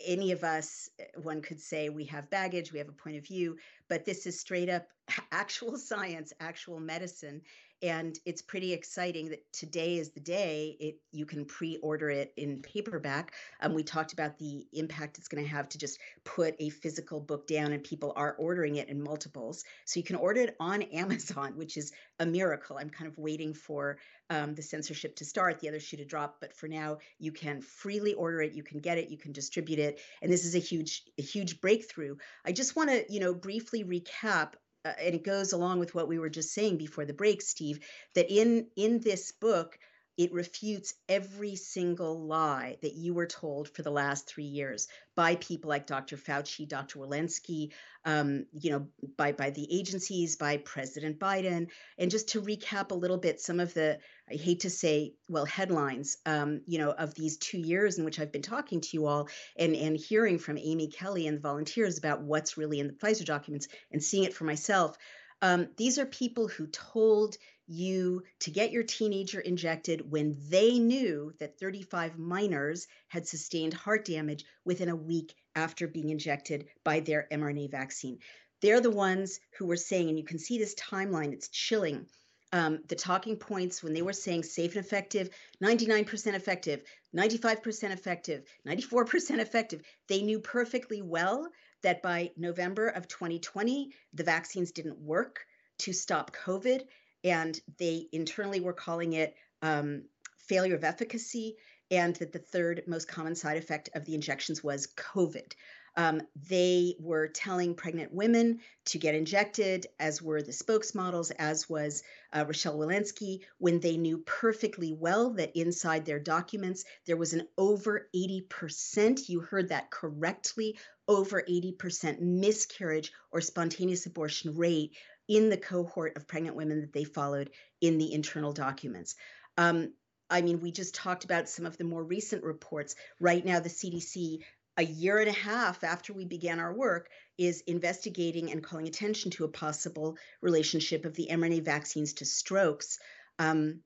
any 0.00 0.32
of 0.32 0.44
us, 0.44 0.88
eh, 0.98 1.04
one 1.22 1.42
could 1.42 1.60
say 1.60 1.88
we 1.90 2.06
have 2.06 2.30
baggage, 2.30 2.72
we 2.72 2.78
have 2.78 2.88
a 2.88 2.92
point 2.92 3.16
of 3.16 3.26
view, 3.26 3.58
but 3.92 4.06
this 4.06 4.24
is 4.24 4.40
straight 4.40 4.70
up 4.70 4.86
actual 5.32 5.76
science, 5.76 6.32
actual 6.40 6.80
medicine 6.80 7.42
and 7.82 8.16
it's 8.24 8.42
pretty 8.42 8.72
exciting 8.72 9.28
that 9.30 9.52
today 9.52 9.96
is 9.96 10.10
the 10.10 10.20
day 10.20 10.76
it 10.78 10.96
you 11.10 11.26
can 11.26 11.44
pre-order 11.44 12.10
it 12.10 12.32
in 12.36 12.62
paperback. 12.62 13.32
Um, 13.60 13.74
we 13.74 13.82
talked 13.82 14.12
about 14.12 14.38
the 14.38 14.64
impact 14.72 15.18
it's 15.18 15.26
going 15.26 15.42
to 15.42 15.50
have 15.50 15.68
to 15.70 15.78
just 15.78 15.98
put 16.24 16.54
a 16.60 16.70
physical 16.70 17.18
book 17.18 17.46
down 17.48 17.72
and 17.72 17.82
people 17.82 18.12
are 18.14 18.36
ordering 18.38 18.76
it 18.76 18.88
in 18.88 19.02
multiples. 19.02 19.64
So 19.84 19.98
you 19.98 20.04
can 20.04 20.16
order 20.16 20.42
it 20.42 20.56
on 20.60 20.82
amazon 20.92 21.54
which 21.56 21.76
is 21.76 21.92
a 22.20 22.26
miracle. 22.26 22.78
I'm 22.78 22.90
kind 22.90 23.10
of 23.10 23.18
waiting 23.18 23.52
for 23.52 23.98
um, 24.30 24.54
the 24.54 24.62
censorship 24.62 25.16
to 25.16 25.24
start 25.24 25.58
the 25.58 25.68
other 25.68 25.80
shoe 25.80 25.96
to 25.96 26.04
drop 26.04 26.36
but 26.40 26.54
for 26.54 26.68
now 26.68 26.98
you 27.18 27.32
can 27.32 27.60
freely 27.60 28.14
order 28.14 28.40
it 28.40 28.54
you 28.54 28.62
can 28.62 28.78
get 28.78 28.96
it 28.96 29.10
you 29.10 29.18
can 29.18 29.32
distribute 29.32 29.78
it 29.78 30.00
and 30.22 30.32
this 30.32 30.44
is 30.44 30.54
a 30.54 30.60
huge 30.60 31.02
a 31.18 31.22
huge 31.22 31.60
breakthrough. 31.60 32.14
I 32.46 32.52
just 32.52 32.76
want 32.76 32.90
to 32.90 33.04
you 33.12 33.18
know 33.18 33.34
briefly 33.34 33.81
recap 33.84 34.54
uh, 34.84 34.92
and 35.00 35.14
it 35.14 35.24
goes 35.24 35.52
along 35.52 35.78
with 35.78 35.94
what 35.94 36.08
we 36.08 36.18
were 36.18 36.30
just 36.30 36.52
saying 36.52 36.76
before 36.76 37.04
the 37.04 37.14
break 37.14 37.42
steve 37.42 37.80
that 38.14 38.30
in 38.30 38.66
in 38.76 39.00
this 39.00 39.32
book 39.32 39.78
it 40.18 40.32
refutes 40.32 40.94
every 41.08 41.56
single 41.56 42.26
lie 42.26 42.76
that 42.82 42.94
you 42.94 43.14
were 43.14 43.26
told 43.26 43.68
for 43.68 43.82
the 43.82 43.90
last 43.90 44.26
three 44.26 44.44
years 44.44 44.86
by 45.16 45.36
people 45.36 45.70
like 45.70 45.86
Dr. 45.86 46.16
Fauci, 46.16 46.68
Dr. 46.68 46.98
Walensky, 46.98 47.72
um, 48.04 48.44
you 48.52 48.70
know, 48.70 48.86
by 49.16 49.32
by 49.32 49.50
the 49.50 49.66
agencies, 49.74 50.36
by 50.36 50.58
President 50.58 51.18
Biden, 51.18 51.68
and 51.96 52.10
just 52.10 52.28
to 52.30 52.42
recap 52.42 52.90
a 52.90 52.96
little 52.96 53.16
bit, 53.16 53.40
some 53.40 53.58
of 53.58 53.72
the 53.72 53.98
I 54.32 54.36
hate 54.36 54.60
to 54.60 54.70
say, 54.70 55.14
well, 55.28 55.44
headlines, 55.44 56.16
um, 56.24 56.62
you 56.66 56.78
know, 56.78 56.92
of 56.92 57.14
these 57.14 57.36
two 57.36 57.58
years 57.58 57.98
in 57.98 58.04
which 58.04 58.18
I've 58.18 58.32
been 58.32 58.42
talking 58.42 58.80
to 58.80 58.88
you 58.94 59.06
all 59.06 59.28
and 59.56 59.76
and 59.76 59.96
hearing 59.96 60.38
from 60.38 60.56
Amy 60.58 60.88
Kelly 60.88 61.26
and 61.26 61.36
the 61.36 61.42
volunteers 61.42 61.98
about 61.98 62.22
what's 62.22 62.56
really 62.56 62.80
in 62.80 62.86
the 62.86 62.94
Pfizer 62.94 63.24
documents 63.24 63.68
and 63.90 64.02
seeing 64.02 64.24
it 64.24 64.34
for 64.34 64.44
myself. 64.44 64.96
Um, 65.42 65.68
these 65.76 65.98
are 65.98 66.06
people 66.06 66.48
who 66.48 66.66
told 66.68 67.36
you 67.66 68.22
to 68.40 68.50
get 68.50 68.70
your 68.70 68.84
teenager 68.84 69.40
injected 69.40 70.10
when 70.10 70.36
they 70.48 70.78
knew 70.78 71.32
that 71.40 71.58
35 71.58 72.18
minors 72.18 72.86
had 73.08 73.26
sustained 73.26 73.74
heart 73.74 74.04
damage 74.04 74.44
within 74.64 74.88
a 74.88 74.96
week 74.96 75.34
after 75.54 75.88
being 75.88 76.10
injected 76.10 76.68
by 76.84 77.00
their 77.00 77.28
mRNA 77.32 77.70
vaccine. 77.70 78.18
They're 78.60 78.80
the 78.80 78.90
ones 78.90 79.40
who 79.58 79.66
were 79.66 79.76
saying, 79.76 80.08
and 80.08 80.18
you 80.18 80.24
can 80.24 80.38
see 80.38 80.58
this 80.58 80.74
timeline, 80.76 81.32
it's 81.32 81.48
chilling. 81.48 82.06
Um, 82.54 82.80
the 82.88 82.96
talking 82.96 83.36
points 83.36 83.82
when 83.82 83.94
they 83.94 84.02
were 84.02 84.12
saying 84.12 84.42
safe 84.42 84.76
and 84.76 84.84
effective, 84.84 85.30
99% 85.62 86.34
effective, 86.34 86.82
95% 87.16 87.90
effective, 87.90 88.44
94% 88.66 89.38
effective, 89.38 89.80
they 90.08 90.20
knew 90.20 90.38
perfectly 90.38 91.00
well 91.00 91.48
that 91.82 92.02
by 92.02 92.30
November 92.36 92.88
of 92.88 93.08
2020, 93.08 93.90
the 94.12 94.24
vaccines 94.24 94.70
didn't 94.70 94.98
work 94.98 95.46
to 95.78 95.92
stop 95.92 96.36
COVID 96.36 96.82
and 97.24 97.58
they 97.78 98.08
internally 98.12 98.60
were 98.60 98.72
calling 98.72 99.14
it 99.14 99.34
um, 99.62 100.02
failure 100.38 100.74
of 100.74 100.84
efficacy, 100.84 101.56
and 101.90 102.16
that 102.16 102.32
the 102.32 102.38
third 102.38 102.82
most 102.86 103.06
common 103.06 103.34
side 103.34 103.58
effect 103.58 103.90
of 103.94 104.04
the 104.04 104.14
injections 104.14 104.62
was 104.62 104.88
COVID. 104.96 105.52
Um, 105.96 106.22
they 106.48 106.94
were 106.98 107.28
telling 107.28 107.74
pregnant 107.74 108.14
women 108.14 108.60
to 108.86 108.98
get 108.98 109.14
injected, 109.14 109.86
as 109.98 110.22
were 110.22 110.42
the 110.42 110.52
spokesmodels, 110.52 111.32
as 111.38 111.68
was 111.68 112.02
uh, 112.32 112.44
Rochelle 112.46 112.78
Walensky, 112.78 113.40
when 113.58 113.80
they 113.80 113.96
knew 113.96 114.18
perfectly 114.18 114.92
well 114.92 115.30
that 115.34 115.54
inside 115.54 116.04
their 116.04 116.18
documents 116.18 116.84
there 117.06 117.16
was 117.16 117.34
an 117.34 117.46
over 117.58 118.08
80%, 118.16 119.28
you 119.28 119.40
heard 119.40 119.68
that 119.68 119.90
correctly, 119.90 120.78
over 121.06 121.42
80% 121.42 122.20
miscarriage 122.20 123.12
or 123.30 123.40
spontaneous 123.40 124.06
abortion 124.06 124.56
rate 124.56 124.96
in 125.28 125.50
the 125.50 125.56
cohort 125.56 126.16
of 126.16 126.26
pregnant 126.26 126.56
women 126.56 126.80
that 126.80 126.92
they 126.92 127.04
followed 127.04 127.50
in 127.80 127.98
the 127.98 128.12
internal 128.12 128.52
documents. 128.52 129.14
Um, 129.56 129.92
I 130.30 130.40
mean, 130.40 130.60
we 130.60 130.72
just 130.72 130.94
talked 130.94 131.24
about 131.24 131.48
some 131.48 131.66
of 131.66 131.76
the 131.76 131.84
more 131.84 132.02
recent 132.02 132.42
reports. 132.42 132.94
Right 133.20 133.44
now, 133.44 133.60
the 133.60 133.68
CDC, 133.68 134.38
a 134.76 134.84
year 134.84 135.18
and 135.18 135.28
a 135.28 135.32
half 135.32 135.84
after 135.84 136.12
we 136.12 136.24
began 136.24 136.58
our 136.58 136.72
work, 136.72 137.08
is 137.38 137.62
investigating 137.66 138.50
and 138.50 138.62
calling 138.62 138.86
attention 138.86 139.30
to 139.32 139.44
a 139.44 139.48
possible 139.48 140.16
relationship 140.40 141.04
of 141.04 141.14
the 141.14 141.28
mRNA 141.30 141.64
vaccines 141.64 142.14
to 142.14 142.24
strokes. 142.24 142.98
Um, 143.38 143.80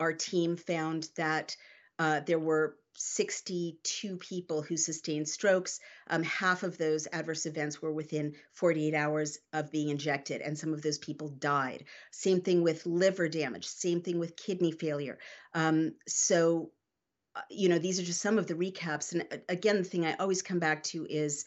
our 0.00 0.12
team 0.12 0.56
found 0.56 1.08
that 1.16 1.56
uh, 1.98 2.20
there 2.20 2.38
were 2.38 2.76
62 2.96 4.16
people 4.18 4.62
who 4.62 4.76
sustained 4.76 5.28
strokes. 5.28 5.80
Um, 6.08 6.22
half 6.22 6.62
of 6.62 6.78
those 6.78 7.08
adverse 7.12 7.46
events 7.46 7.82
were 7.82 7.92
within 7.92 8.34
48 8.52 8.94
hours 8.94 9.38
of 9.52 9.70
being 9.70 9.88
injected, 9.88 10.40
and 10.42 10.58
some 10.58 10.72
of 10.72 10.82
those 10.82 10.98
people 10.98 11.28
died. 11.28 11.84
Same 12.12 12.40
thing 12.40 12.62
with 12.62 12.86
liver 12.86 13.28
damage, 13.28 13.66
same 13.66 14.00
thing 14.00 14.18
with 14.18 14.36
kidney 14.36 14.72
failure. 14.72 15.18
Um, 15.54 15.94
so, 16.06 16.70
you 17.50 17.68
know, 17.68 17.78
these 17.78 17.98
are 18.00 18.04
just 18.04 18.20
some 18.20 18.38
of 18.38 18.46
the 18.46 18.54
recaps. 18.54 19.12
And 19.12 19.22
uh, 19.32 19.36
again, 19.48 19.78
the 19.78 19.84
thing 19.84 20.06
I 20.06 20.14
always 20.14 20.42
come 20.42 20.58
back 20.58 20.82
to 20.84 21.06
is 21.08 21.44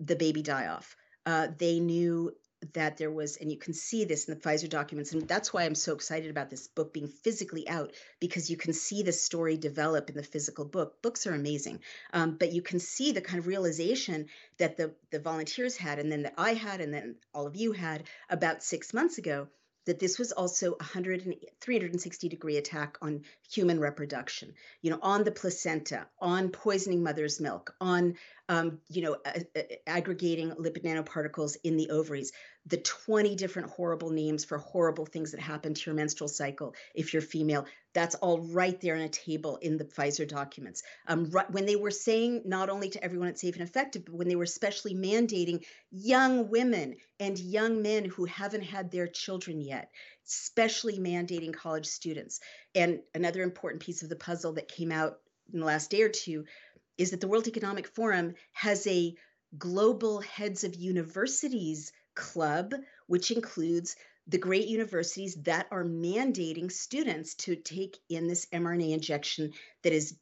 the 0.00 0.16
baby 0.16 0.42
die 0.42 0.68
off. 0.68 0.96
Uh, 1.26 1.48
they 1.58 1.80
knew 1.80 2.32
that 2.72 2.96
there 2.96 3.10
was, 3.10 3.36
and 3.36 3.52
you 3.52 3.58
can 3.58 3.72
see 3.72 4.04
this 4.04 4.26
in 4.26 4.34
the 4.34 4.40
Pfizer 4.40 4.68
documents, 4.68 5.12
and 5.12 5.28
that's 5.28 5.52
why 5.52 5.64
I'm 5.64 5.74
so 5.74 5.94
excited 5.94 6.30
about 6.30 6.50
this 6.50 6.66
book 6.66 6.92
being 6.92 7.06
physically 7.06 7.68
out 7.68 7.92
because 8.18 8.50
you 8.50 8.56
can 8.56 8.72
see 8.72 9.02
the 9.02 9.12
story 9.12 9.56
develop 9.56 10.10
in 10.10 10.16
the 10.16 10.22
physical 10.22 10.64
book. 10.64 11.00
Books 11.00 11.26
are 11.26 11.34
amazing, 11.34 11.80
um, 12.12 12.36
but 12.36 12.52
you 12.52 12.62
can 12.62 12.80
see 12.80 13.12
the 13.12 13.20
kind 13.20 13.38
of 13.38 13.46
realization 13.46 14.26
that 14.58 14.76
the 14.76 14.92
the 15.10 15.20
volunteers 15.20 15.76
had, 15.76 15.98
and 15.98 16.10
then 16.10 16.22
that 16.22 16.34
I 16.36 16.54
had, 16.54 16.80
and 16.80 16.92
then 16.92 17.16
all 17.32 17.46
of 17.46 17.54
you 17.54 17.72
had 17.72 18.04
about 18.28 18.64
six 18.64 18.92
months 18.92 19.18
ago. 19.18 19.48
That 19.88 19.98
this 19.98 20.18
was 20.18 20.32
also 20.32 20.72
a 20.72 20.84
100 20.84 21.34
360 21.62 22.28
degree 22.28 22.58
attack 22.58 22.98
on 23.00 23.22
human 23.50 23.80
reproduction, 23.80 24.52
you 24.82 24.90
know, 24.90 24.98
on 25.00 25.24
the 25.24 25.32
placenta, 25.32 26.06
on 26.20 26.50
poisoning 26.50 27.02
mother's 27.02 27.40
milk, 27.40 27.74
on 27.80 28.14
um, 28.48 28.78
you 28.88 29.02
know, 29.02 29.16
aggregating 29.86 30.52
lipid 30.52 30.82
nanoparticles 30.82 31.56
in 31.64 31.76
the 31.76 31.90
ovaries, 31.90 32.32
the 32.66 32.78
20 32.78 33.34
different 33.36 33.70
horrible 33.70 34.10
names 34.10 34.44
for 34.44 34.58
horrible 34.58 35.04
things 35.04 35.32
that 35.32 35.40
happen 35.40 35.74
to 35.74 35.82
your 35.86 35.94
menstrual 35.94 36.28
cycle 36.28 36.74
if 36.94 37.12
you're 37.12 37.22
female. 37.22 37.66
That's 37.92 38.14
all 38.16 38.40
right 38.40 38.78
there 38.80 38.94
on 38.94 39.02
a 39.02 39.08
table 39.08 39.56
in 39.56 39.76
the 39.76 39.84
Pfizer 39.84 40.26
documents. 40.26 40.82
Um, 41.06 41.30
right, 41.30 41.50
when 41.50 41.66
they 41.66 41.76
were 41.76 41.90
saying 41.90 42.42
not 42.46 42.70
only 42.70 42.90
to 42.90 43.04
everyone 43.04 43.28
it's 43.28 43.40
safe 43.40 43.54
and 43.54 43.68
effective, 43.68 44.04
but 44.06 44.14
when 44.14 44.28
they 44.28 44.36
were 44.36 44.44
especially 44.44 44.94
mandating 44.94 45.64
young 45.90 46.48
women 46.48 46.96
and 47.20 47.38
young 47.38 47.82
men 47.82 48.04
who 48.04 48.24
haven't 48.24 48.62
had 48.62 48.90
their 48.90 49.08
children 49.08 49.60
yet, 49.60 49.90
especially 50.26 50.98
mandating 50.98 51.52
college 51.52 51.86
students. 51.86 52.40
And 52.74 53.00
another 53.14 53.42
important 53.42 53.82
piece 53.82 54.02
of 54.02 54.08
the 54.08 54.16
puzzle 54.16 54.54
that 54.54 54.68
came 54.68 54.92
out 54.92 55.18
in 55.52 55.60
the 55.60 55.66
last 55.66 55.90
day 55.90 56.02
or 56.02 56.08
two 56.08 56.44
is 56.98 57.12
that 57.12 57.20
the 57.20 57.28
World 57.28 57.48
Economic 57.48 57.86
Forum 57.88 58.34
has 58.52 58.86
a 58.86 59.14
global 59.56 60.20
heads 60.20 60.64
of 60.64 60.74
universities 60.74 61.92
club, 62.14 62.74
which 63.06 63.30
includes 63.30 63.96
the 64.26 64.38
great 64.38 64.68
universities 64.68 65.36
that 65.44 65.66
are 65.70 65.84
mandating 65.84 66.70
students 66.70 67.34
to 67.34 67.56
take 67.56 67.96
in 68.10 68.28
this 68.28 68.46
mRNA 68.52 68.92
injection 68.92 69.52
that 69.82 69.92
is 69.92 70.18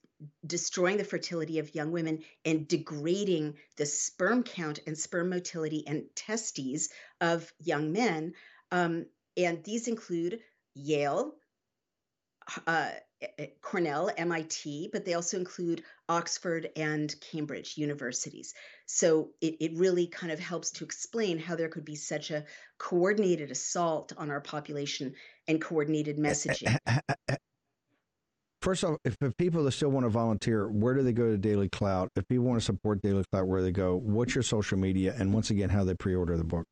destroying 0.47 0.97
the 0.97 1.05
fertility 1.05 1.59
of 1.59 1.75
young 1.75 1.91
women 1.91 2.23
and 2.45 2.69
degrading 2.69 3.55
the 3.77 3.85
sperm 3.85 4.43
count 4.43 4.79
and 4.87 4.97
sperm 4.97 5.31
motility 5.31 5.85
and 5.87 6.05
testes 6.15 6.89
of 7.21 7.53
young 7.59 7.93
men. 7.93 8.33
Um, 8.71 9.07
and 9.37 9.63
these 9.65 9.89
include 9.89 10.41
Yale, 10.75 11.35
uh, 12.67 12.91
Cornell, 13.61 14.11
MIT, 14.17 14.91
but 14.93 15.05
they 15.05 15.15
also 15.15 15.37
include 15.37 15.83
Oxford 16.09 16.69
and 16.77 17.15
Cambridge 17.21 17.77
universities. 17.77 18.55
So 18.87 19.31
it, 19.41 19.57
it 19.61 19.73
really 19.77 20.07
kind 20.07 20.33
of 20.33 20.39
helps 20.39 20.71
to 20.73 20.85
explain 20.85 21.39
how 21.39 21.57
there 21.57 21.69
could 21.69 21.85
be 21.85 21.97
such 21.97 22.31
a 22.31 22.45
coordinated 22.79 23.51
assault 23.51 24.13
on 24.17 24.31
our 24.31 24.41
population 24.41 25.15
and 25.49 25.61
coordinated 25.61 26.19
messaging. 26.19 26.77
First 28.63 28.83
off, 28.83 28.97
if, 29.05 29.17
if 29.21 29.37
people 29.37 29.63
that 29.65 29.73
still 29.73 29.91
want 29.91 30.07
to 30.07 30.11
volunteer, 30.11 30.69
where 30.69 30.95
do 30.95 31.03
they 31.03 31.13
go 31.13 31.31
to 31.31 31.39
Daily 31.39 31.69
Clout? 31.69 32.11
If 32.17 32.27
people 32.27 32.47
want 32.47 32.59
to 32.59 32.65
support 32.65 33.01
Daily 33.01 33.23
Clout, 33.31 33.47
where 33.47 33.61
do 33.61 33.65
they 33.65 33.73
go? 33.73 33.97
What's 33.97 34.35
your 34.35 34.43
social 34.43 34.77
media? 34.77 35.15
And 35.17 35.33
once 35.33 35.51
again, 35.51 35.69
how 35.69 35.85
they 35.85 35.95
pre 35.95 36.17
order 36.17 36.37
the 36.37 36.45
book? 36.45 36.67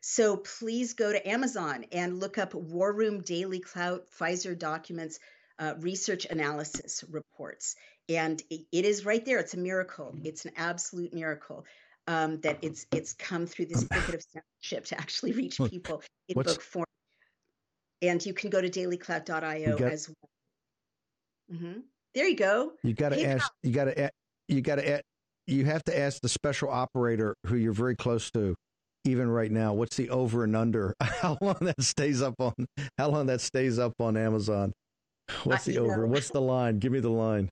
So 0.00 0.36
please 0.36 0.94
go 0.94 1.10
to 1.10 1.28
Amazon 1.28 1.84
and 1.90 2.20
look 2.20 2.38
up 2.38 2.54
War 2.54 2.92
Room 2.92 3.22
Daily 3.22 3.58
Clout 3.58 4.04
Pfizer 4.16 4.56
documents 4.56 5.18
uh, 5.58 5.74
research 5.80 6.26
analysis 6.26 7.04
reports. 7.10 7.76
And 8.08 8.42
it, 8.50 8.62
it 8.72 8.84
is 8.84 9.04
right 9.04 9.24
there. 9.24 9.38
It's 9.38 9.54
a 9.54 9.58
miracle. 9.58 10.14
It's 10.22 10.44
an 10.44 10.52
absolute 10.56 11.12
miracle 11.12 11.64
um, 12.06 12.40
that 12.40 12.58
it's 12.62 12.86
it's 12.92 13.12
come 13.14 13.46
through 13.46 13.66
this 13.66 13.84
thicket 13.84 14.14
of 14.14 14.22
censorship 14.22 14.86
to 14.86 15.00
actually 15.00 15.32
reach 15.32 15.58
people 15.58 16.02
in 16.28 16.34
What's, 16.34 16.54
book 16.54 16.62
form. 16.62 16.86
And 18.02 18.24
you 18.24 18.34
can 18.34 18.50
go 18.50 18.60
to 18.60 18.68
dailyclout.io 18.68 19.78
got, 19.78 19.92
as 19.92 20.08
well. 20.08 21.58
Mm-hmm. 21.58 21.80
There 22.14 22.28
you 22.28 22.36
go. 22.36 22.72
You 22.82 22.94
got 22.94 23.10
to 23.10 23.26
ask. 23.26 23.50
You 23.62 23.72
got 23.72 23.84
to. 23.84 24.10
You 24.48 24.60
got 24.60 24.76
to. 24.76 25.02
You 25.46 25.64
have 25.64 25.84
to 25.84 25.96
ask 25.96 26.20
the 26.20 26.28
special 26.28 26.68
operator 26.68 27.34
who 27.46 27.56
you're 27.56 27.72
very 27.72 27.96
close 27.96 28.30
to 28.32 28.56
even 29.04 29.30
right 29.30 29.52
now 29.52 29.72
what's 29.72 29.96
the 29.96 30.10
over 30.10 30.42
and 30.42 30.56
under 30.56 30.92
how 31.00 31.38
long 31.40 31.58
that 31.60 31.80
stays 31.80 32.20
up 32.20 32.34
on 32.40 32.52
how 32.98 33.08
long 33.08 33.26
that 33.26 33.40
stays 33.40 33.78
up 33.78 33.92
on 34.00 34.16
amazon 34.16 34.72
What's 35.44 35.64
the 35.64 35.78
over? 35.78 36.06
Know. 36.06 36.12
What's 36.12 36.30
the 36.30 36.40
line? 36.40 36.78
Give 36.78 36.92
me 36.92 37.00
the 37.00 37.10
line. 37.10 37.48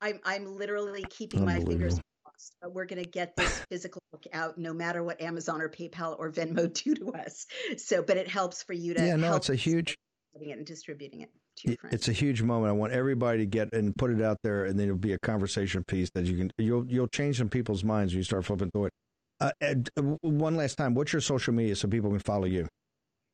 I'm 0.00 0.20
I'm 0.24 0.56
literally 0.56 1.04
keeping 1.10 1.44
my 1.44 1.60
fingers 1.60 2.00
crossed. 2.24 2.56
But 2.62 2.72
we're 2.72 2.86
going 2.86 3.02
to 3.02 3.08
get 3.08 3.36
this 3.36 3.58
physical 3.70 4.02
book 4.12 4.24
out, 4.32 4.56
no 4.58 4.72
matter 4.72 5.02
what 5.02 5.20
Amazon 5.20 5.60
or 5.60 5.68
PayPal 5.68 6.18
or 6.18 6.30
Venmo 6.30 6.72
do 6.84 6.94
to 6.94 7.12
us. 7.12 7.46
So, 7.76 8.02
but 8.02 8.16
it 8.16 8.28
helps 8.28 8.62
for 8.62 8.72
you 8.72 8.94
to 8.94 9.06
yeah, 9.06 9.16
no, 9.16 9.36
it's 9.36 9.50
a 9.50 9.54
huge 9.54 9.96
getting 10.32 10.50
it 10.50 10.58
and 10.58 10.66
distributing 10.66 11.20
it 11.22 11.30
to 11.56 11.68
your 11.68 11.76
friends. 11.76 11.94
It's 11.94 12.08
a 12.08 12.12
huge 12.12 12.42
moment. 12.42 12.70
I 12.70 12.72
want 12.72 12.92
everybody 12.92 13.38
to 13.38 13.46
get 13.46 13.72
and 13.72 13.94
put 13.94 14.10
it 14.10 14.22
out 14.22 14.38
there, 14.42 14.64
and 14.64 14.78
then 14.78 14.86
it'll 14.86 14.98
be 14.98 15.12
a 15.12 15.18
conversation 15.18 15.84
piece 15.84 16.10
that 16.14 16.24
you 16.26 16.36
can 16.36 16.50
you'll 16.58 16.86
you'll 16.86 17.08
change 17.08 17.38
some 17.38 17.48
people's 17.48 17.84
minds 17.84 18.12
when 18.12 18.18
you 18.18 18.24
start 18.24 18.44
flipping 18.44 18.70
through 18.70 18.86
it. 18.86 18.92
Uh, 19.40 19.52
one 20.20 20.54
last 20.54 20.76
time, 20.76 20.94
what's 20.94 21.12
your 21.12 21.20
social 21.20 21.54
media 21.54 21.74
so 21.74 21.88
people 21.88 22.10
can 22.10 22.18
follow 22.18 22.44
you? 22.44 22.68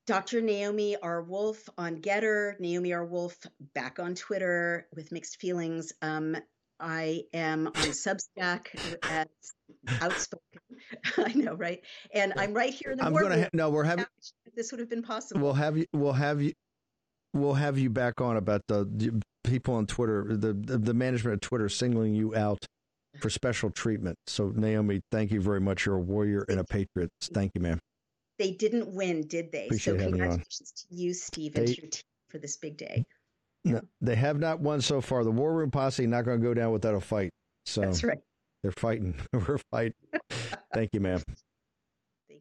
Dr. 0.06 0.40
Naomi 0.40 0.96
R. 1.02 1.22
Wolf 1.22 1.68
on 1.76 2.00
Gettr, 2.00 2.58
Naomi 2.60 2.92
R. 2.92 3.04
Wolf 3.04 3.36
back 3.74 3.98
on 3.98 4.14
Twitter 4.14 4.86
with 4.94 5.10
mixed 5.10 5.40
feelings. 5.40 5.92
Um, 6.00 6.36
I 6.78 7.22
am 7.32 7.68
on 7.68 7.72
Substack 7.72 8.68
as 9.02 9.26
outspoken. 10.00 10.60
I 11.18 11.32
know, 11.32 11.54
right? 11.54 11.80
And 12.14 12.34
I'm 12.36 12.52
right 12.52 12.72
here 12.72 12.92
in 12.92 12.98
the. 12.98 13.04
I'm 13.04 13.14
going 13.14 13.30
to 13.30 13.42
ha- 13.42 13.48
no. 13.52 13.70
We're 13.70 13.84
having. 13.84 14.06
This 14.54 14.70
would 14.70 14.80
have 14.80 14.90
been 14.90 15.02
possible. 15.02 15.40
We'll 15.40 15.54
have 15.54 15.76
you. 15.76 15.86
We'll 15.92 16.12
have 16.12 16.40
you. 16.40 16.52
We'll 17.32 17.54
have 17.54 17.76
you 17.78 17.90
back 17.90 18.20
on 18.20 18.36
about 18.36 18.62
the, 18.68 18.84
the 18.84 19.20
people 19.44 19.74
on 19.74 19.86
Twitter, 19.86 20.24
the, 20.28 20.52
the 20.52 20.78
the 20.78 20.94
management 20.94 21.34
of 21.34 21.40
Twitter 21.40 21.68
singling 21.68 22.14
you 22.14 22.34
out 22.36 22.64
for 23.20 23.30
special 23.30 23.70
treatment. 23.70 24.16
So 24.26 24.52
Naomi, 24.54 25.00
thank 25.10 25.30
you 25.30 25.40
very 25.40 25.60
much. 25.60 25.86
You're 25.86 25.96
a 25.96 26.00
warrior 26.00 26.44
and 26.48 26.60
a 26.60 26.64
patriot. 26.64 27.10
Thank 27.22 27.52
you, 27.54 27.62
ma'am 27.62 27.80
they 28.38 28.52
didn't 28.52 28.88
win, 28.88 29.26
did 29.26 29.52
they? 29.52 29.66
Appreciate 29.66 29.98
so 30.00 30.04
congratulations 30.04 30.72
to 30.72 30.94
you, 30.94 31.14
Steve, 31.14 31.56
and 31.56 31.66
to 31.66 31.74
your 31.74 31.90
team 31.90 32.02
for 32.28 32.38
this 32.38 32.56
big 32.56 32.76
day. 32.76 33.04
No, 33.64 33.80
they 34.00 34.14
have 34.14 34.38
not 34.38 34.60
won 34.60 34.80
so 34.80 35.00
far. 35.00 35.24
The 35.24 35.30
War 35.30 35.52
Room 35.52 35.70
Posse 35.70 36.06
not 36.06 36.24
going 36.24 36.40
to 36.40 36.44
go 36.44 36.54
down 36.54 36.70
without 36.70 36.94
a 36.94 37.00
fight. 37.00 37.32
So 37.64 37.80
that's 37.80 38.04
right. 38.04 38.18
They're 38.62 38.72
fighting. 38.72 39.14
We're 39.32 39.58
fighting. 39.70 39.94
Thank 40.72 40.90
you, 40.92 41.00
ma'am. 41.00 41.18
Thank 42.28 42.40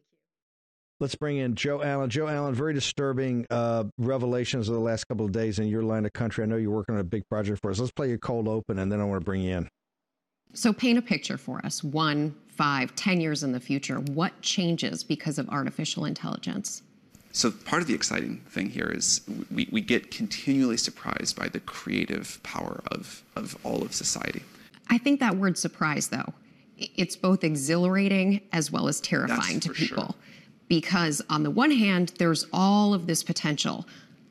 Let's 1.00 1.16
bring 1.16 1.38
in 1.38 1.56
Joe 1.56 1.82
Allen. 1.82 2.10
Joe 2.10 2.28
Allen, 2.28 2.54
very 2.54 2.74
disturbing 2.74 3.44
uh, 3.50 3.84
revelations 3.98 4.68
of 4.68 4.74
the 4.74 4.80
last 4.80 5.08
couple 5.08 5.26
of 5.26 5.32
days 5.32 5.58
in 5.58 5.66
your 5.66 5.82
line 5.82 6.06
of 6.06 6.12
country. 6.12 6.44
I 6.44 6.46
know 6.46 6.56
you're 6.56 6.70
working 6.70 6.94
on 6.94 7.00
a 7.00 7.04
big 7.04 7.28
project 7.28 7.60
for 7.60 7.70
us. 7.70 7.80
Let's 7.80 7.92
play 7.92 8.08
your 8.08 8.18
cold 8.18 8.46
open, 8.46 8.78
and 8.78 8.90
then 8.90 9.00
I 9.00 9.04
want 9.04 9.20
to 9.20 9.24
bring 9.24 9.42
you 9.42 9.56
in. 9.56 9.68
So, 10.52 10.72
paint 10.72 10.98
a 10.98 11.02
picture 11.02 11.36
for 11.36 11.64
us 11.66 11.82
one, 11.82 12.34
five, 12.56 12.94
ten 12.96 13.20
years 13.20 13.42
in 13.42 13.52
the 13.52 13.60
future. 13.60 13.96
What 14.00 14.40
changes 14.42 15.04
because 15.04 15.38
of 15.38 15.48
artificial 15.48 16.04
intelligence? 16.04 16.82
So, 17.32 17.50
part 17.50 17.82
of 17.82 17.88
the 17.88 17.94
exciting 17.94 18.38
thing 18.48 18.70
here 18.70 18.90
is 18.94 19.20
we, 19.50 19.68
we 19.70 19.82
get 19.82 20.10
continually 20.10 20.78
surprised 20.78 21.36
by 21.36 21.48
the 21.48 21.60
creative 21.60 22.42
power 22.42 22.80
of, 22.90 23.22
of 23.36 23.56
all 23.62 23.82
of 23.82 23.92
society. 23.92 24.42
I 24.88 24.96
think 24.96 25.20
that 25.20 25.36
word 25.36 25.58
surprise, 25.58 26.08
though, 26.08 26.32
it's 26.78 27.14
both 27.14 27.44
exhilarating 27.44 28.40
as 28.52 28.70
well 28.70 28.88
as 28.88 29.00
terrifying 29.00 29.60
That's 29.60 29.66
to 29.66 29.72
people. 29.72 30.04
Sure. 30.04 30.14
Because, 30.68 31.20
on 31.28 31.42
the 31.42 31.50
one 31.50 31.70
hand, 31.70 32.14
there's 32.18 32.46
all 32.52 32.94
of 32.94 33.06
this 33.06 33.22
potential 33.22 33.86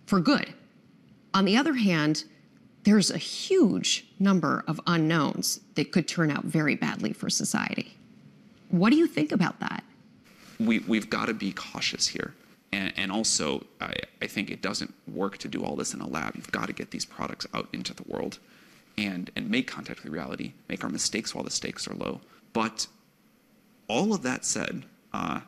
for 0.07 0.19
good. 0.19 0.53
On 1.33 1.45
the 1.45 1.57
other 1.57 1.73
hand, 1.73 2.23
there's 2.85 3.11
a 3.11 3.17
huge 3.17 4.07
number 4.19 4.63
of 4.67 4.79
unknowns 4.87 5.59
that 5.75 5.91
could 5.91 6.07
turn 6.07 6.31
out 6.31 6.45
very 6.45 6.75
badly 6.75 7.13
for 7.13 7.29
society. 7.29 7.97
What 8.69 8.89
do 8.91 8.97
you 8.97 9.07
think 9.07 9.31
about 9.31 9.59
that? 9.59 9.83
We, 10.59 10.79
we've 10.79 11.09
got 11.09 11.25
to 11.25 11.33
be 11.33 11.51
cautious 11.51 12.07
here. 12.07 12.33
And, 12.71 12.93
and 12.97 13.11
also, 13.11 13.65
I, 13.79 13.93
I 14.21 14.27
think 14.27 14.49
it 14.49 14.61
doesn't 14.61 14.93
work 15.07 15.37
to 15.39 15.47
do 15.47 15.63
all 15.63 15.75
this 15.75 15.93
in 15.93 16.01
a 16.01 16.07
lab. 16.07 16.35
You've 16.35 16.51
got 16.51 16.67
to 16.67 16.73
get 16.73 16.91
these 16.91 17.05
products 17.05 17.47
out 17.53 17.69
into 17.73 17.93
the 17.93 18.03
world 18.03 18.39
and, 18.97 19.31
and 19.35 19.49
make 19.49 19.67
contact 19.67 20.03
with 20.03 20.11
reality, 20.11 20.53
make 20.67 20.83
our 20.83 20.89
mistakes 20.89 21.33
while 21.33 21.43
the 21.43 21.51
stakes 21.51 21.87
are 21.87 21.93
low. 21.93 22.21
But 22.53 22.87
all 23.87 24.13
of 24.13 24.23
that 24.23 24.45
said, 24.45 24.85
uh, 25.13 25.41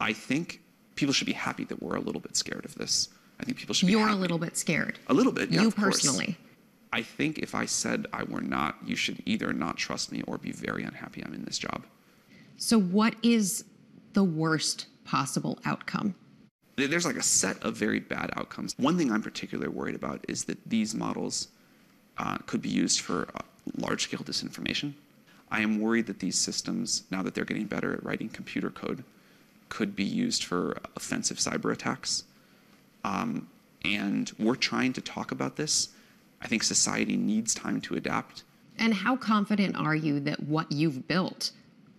I 0.00 0.12
think 0.12 0.60
people 0.94 1.12
should 1.12 1.26
be 1.26 1.32
happy 1.32 1.64
that 1.64 1.82
we're 1.82 1.96
a 1.96 2.00
little 2.00 2.20
bit 2.20 2.36
scared 2.36 2.64
of 2.64 2.74
this. 2.74 3.08
I 3.38 3.44
think 3.44 3.58
people 3.58 3.74
should. 3.74 3.86
Be 3.86 3.92
happy. 3.92 4.02
You're 4.02 4.16
a 4.16 4.20
little 4.20 4.38
bit 4.38 4.56
scared. 4.56 4.98
A 5.08 5.14
little 5.14 5.32
bit. 5.32 5.50
Yeah, 5.50 5.62
you 5.62 5.70
personally. 5.70 6.26
Course. 6.26 6.36
I 6.92 7.02
think 7.02 7.38
if 7.38 7.54
I 7.54 7.66
said 7.66 8.06
I 8.12 8.22
were 8.24 8.40
not, 8.40 8.76
you 8.84 8.96
should 8.96 9.22
either 9.26 9.52
not 9.52 9.76
trust 9.76 10.12
me 10.12 10.22
or 10.26 10.38
be 10.38 10.52
very 10.52 10.84
unhappy 10.84 11.22
I'm 11.24 11.34
in 11.34 11.44
this 11.44 11.58
job. 11.58 11.84
So, 12.56 12.80
what 12.80 13.14
is 13.22 13.64
the 14.14 14.24
worst 14.24 14.86
possible 15.04 15.58
outcome? 15.64 16.14
There's 16.76 17.06
like 17.06 17.16
a 17.16 17.22
set 17.22 17.62
of 17.62 17.76
very 17.76 18.00
bad 18.00 18.30
outcomes. 18.36 18.74
One 18.76 18.98
thing 18.98 19.10
I'm 19.10 19.22
particularly 19.22 19.72
worried 19.72 19.94
about 19.94 20.24
is 20.28 20.44
that 20.44 20.58
these 20.66 20.94
models 20.94 21.48
uh, 22.18 22.38
could 22.46 22.60
be 22.60 22.68
used 22.68 23.00
for 23.00 23.28
uh, 23.34 23.40
large 23.76 24.04
scale 24.04 24.20
disinformation. 24.20 24.92
I 25.50 25.60
am 25.60 25.80
worried 25.80 26.06
that 26.06 26.18
these 26.18 26.38
systems, 26.38 27.04
now 27.10 27.22
that 27.22 27.34
they're 27.34 27.44
getting 27.44 27.66
better 27.66 27.94
at 27.94 28.04
writing 28.04 28.28
computer 28.28 28.70
code, 28.70 29.04
could 29.68 29.96
be 29.96 30.04
used 30.04 30.44
for 30.44 30.76
offensive 30.96 31.38
cyber 31.38 31.72
attacks. 31.72 32.24
Um, 33.04 33.48
and 33.84 34.30
we're 34.38 34.56
trying 34.56 34.92
to 34.94 35.00
talk 35.00 35.30
about 35.30 35.56
this. 35.56 35.90
I 36.42 36.48
think 36.48 36.62
society 36.62 37.16
needs 37.16 37.54
time 37.54 37.80
to 37.82 37.94
adapt. 37.94 38.42
And 38.78 38.92
how 38.92 39.16
confident 39.16 39.76
are 39.76 39.94
you 39.94 40.20
that 40.20 40.42
what 40.42 40.70
you've 40.72 41.08
built 41.08 41.52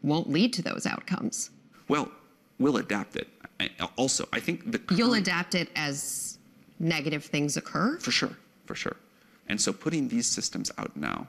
won't 0.07 0.29
lead 0.29 0.53
to 0.53 0.61
those 0.61 0.85
outcomes? 0.85 1.51
Well, 1.87 2.11
we'll 2.59 2.77
adapt 2.77 3.15
it. 3.15 3.27
I, 3.59 3.69
also, 3.97 4.27
I 4.33 4.39
think 4.39 4.71
the 4.71 4.81
you'll 4.95 5.15
adapt 5.15 5.55
it 5.55 5.69
as 5.75 6.37
negative 6.79 7.25
things 7.25 7.57
occur. 7.57 7.97
For 7.99 8.11
sure, 8.11 8.37
for 8.65 8.75
sure. 8.75 8.95
And 9.47 9.59
so, 9.59 9.73
putting 9.73 10.07
these 10.07 10.27
systems 10.27 10.71
out 10.77 10.95
now, 10.95 11.27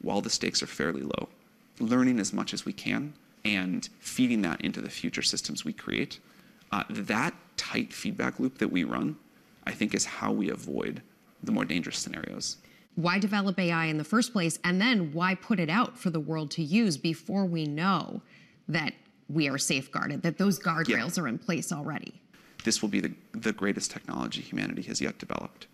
while 0.00 0.20
the 0.20 0.30
stakes 0.30 0.62
are 0.62 0.66
fairly 0.66 1.02
low, 1.02 1.28
learning 1.80 2.20
as 2.20 2.32
much 2.32 2.54
as 2.54 2.64
we 2.64 2.72
can 2.72 3.12
and 3.44 3.88
feeding 4.00 4.42
that 4.42 4.60
into 4.62 4.80
the 4.80 4.90
future 4.90 5.22
systems 5.22 5.64
we 5.64 5.72
create. 5.72 6.20
Uh, 6.70 6.84
that 6.90 7.34
tight 7.56 7.92
feedback 7.92 8.38
loop 8.38 8.58
that 8.58 8.68
we 8.68 8.84
run, 8.84 9.16
I 9.66 9.72
think, 9.72 9.94
is 9.94 10.04
how 10.04 10.32
we 10.32 10.50
avoid 10.50 11.02
the 11.42 11.52
more 11.52 11.64
dangerous 11.64 11.98
scenarios. 11.98 12.56
Why 12.98 13.20
develop 13.20 13.60
AI 13.60 13.84
in 13.84 13.96
the 13.96 14.02
first 14.02 14.32
place? 14.32 14.58
And 14.64 14.80
then 14.80 15.12
why 15.12 15.36
put 15.36 15.60
it 15.60 15.70
out 15.70 15.96
for 15.96 16.10
the 16.10 16.18
world 16.18 16.50
to 16.52 16.64
use 16.64 16.96
before 16.96 17.44
we 17.44 17.64
know 17.64 18.22
that 18.66 18.92
we 19.28 19.48
are 19.48 19.56
safeguarded, 19.56 20.22
that 20.22 20.36
those 20.36 20.58
guardrails 20.58 21.16
yeah. 21.16 21.22
are 21.22 21.28
in 21.28 21.38
place 21.38 21.70
already? 21.70 22.20
This 22.64 22.82
will 22.82 22.88
be 22.88 22.98
the, 22.98 23.12
the 23.30 23.52
greatest 23.52 23.92
technology 23.92 24.40
humanity 24.40 24.82
has 24.82 25.00
yet 25.00 25.16
developed. 25.16 25.68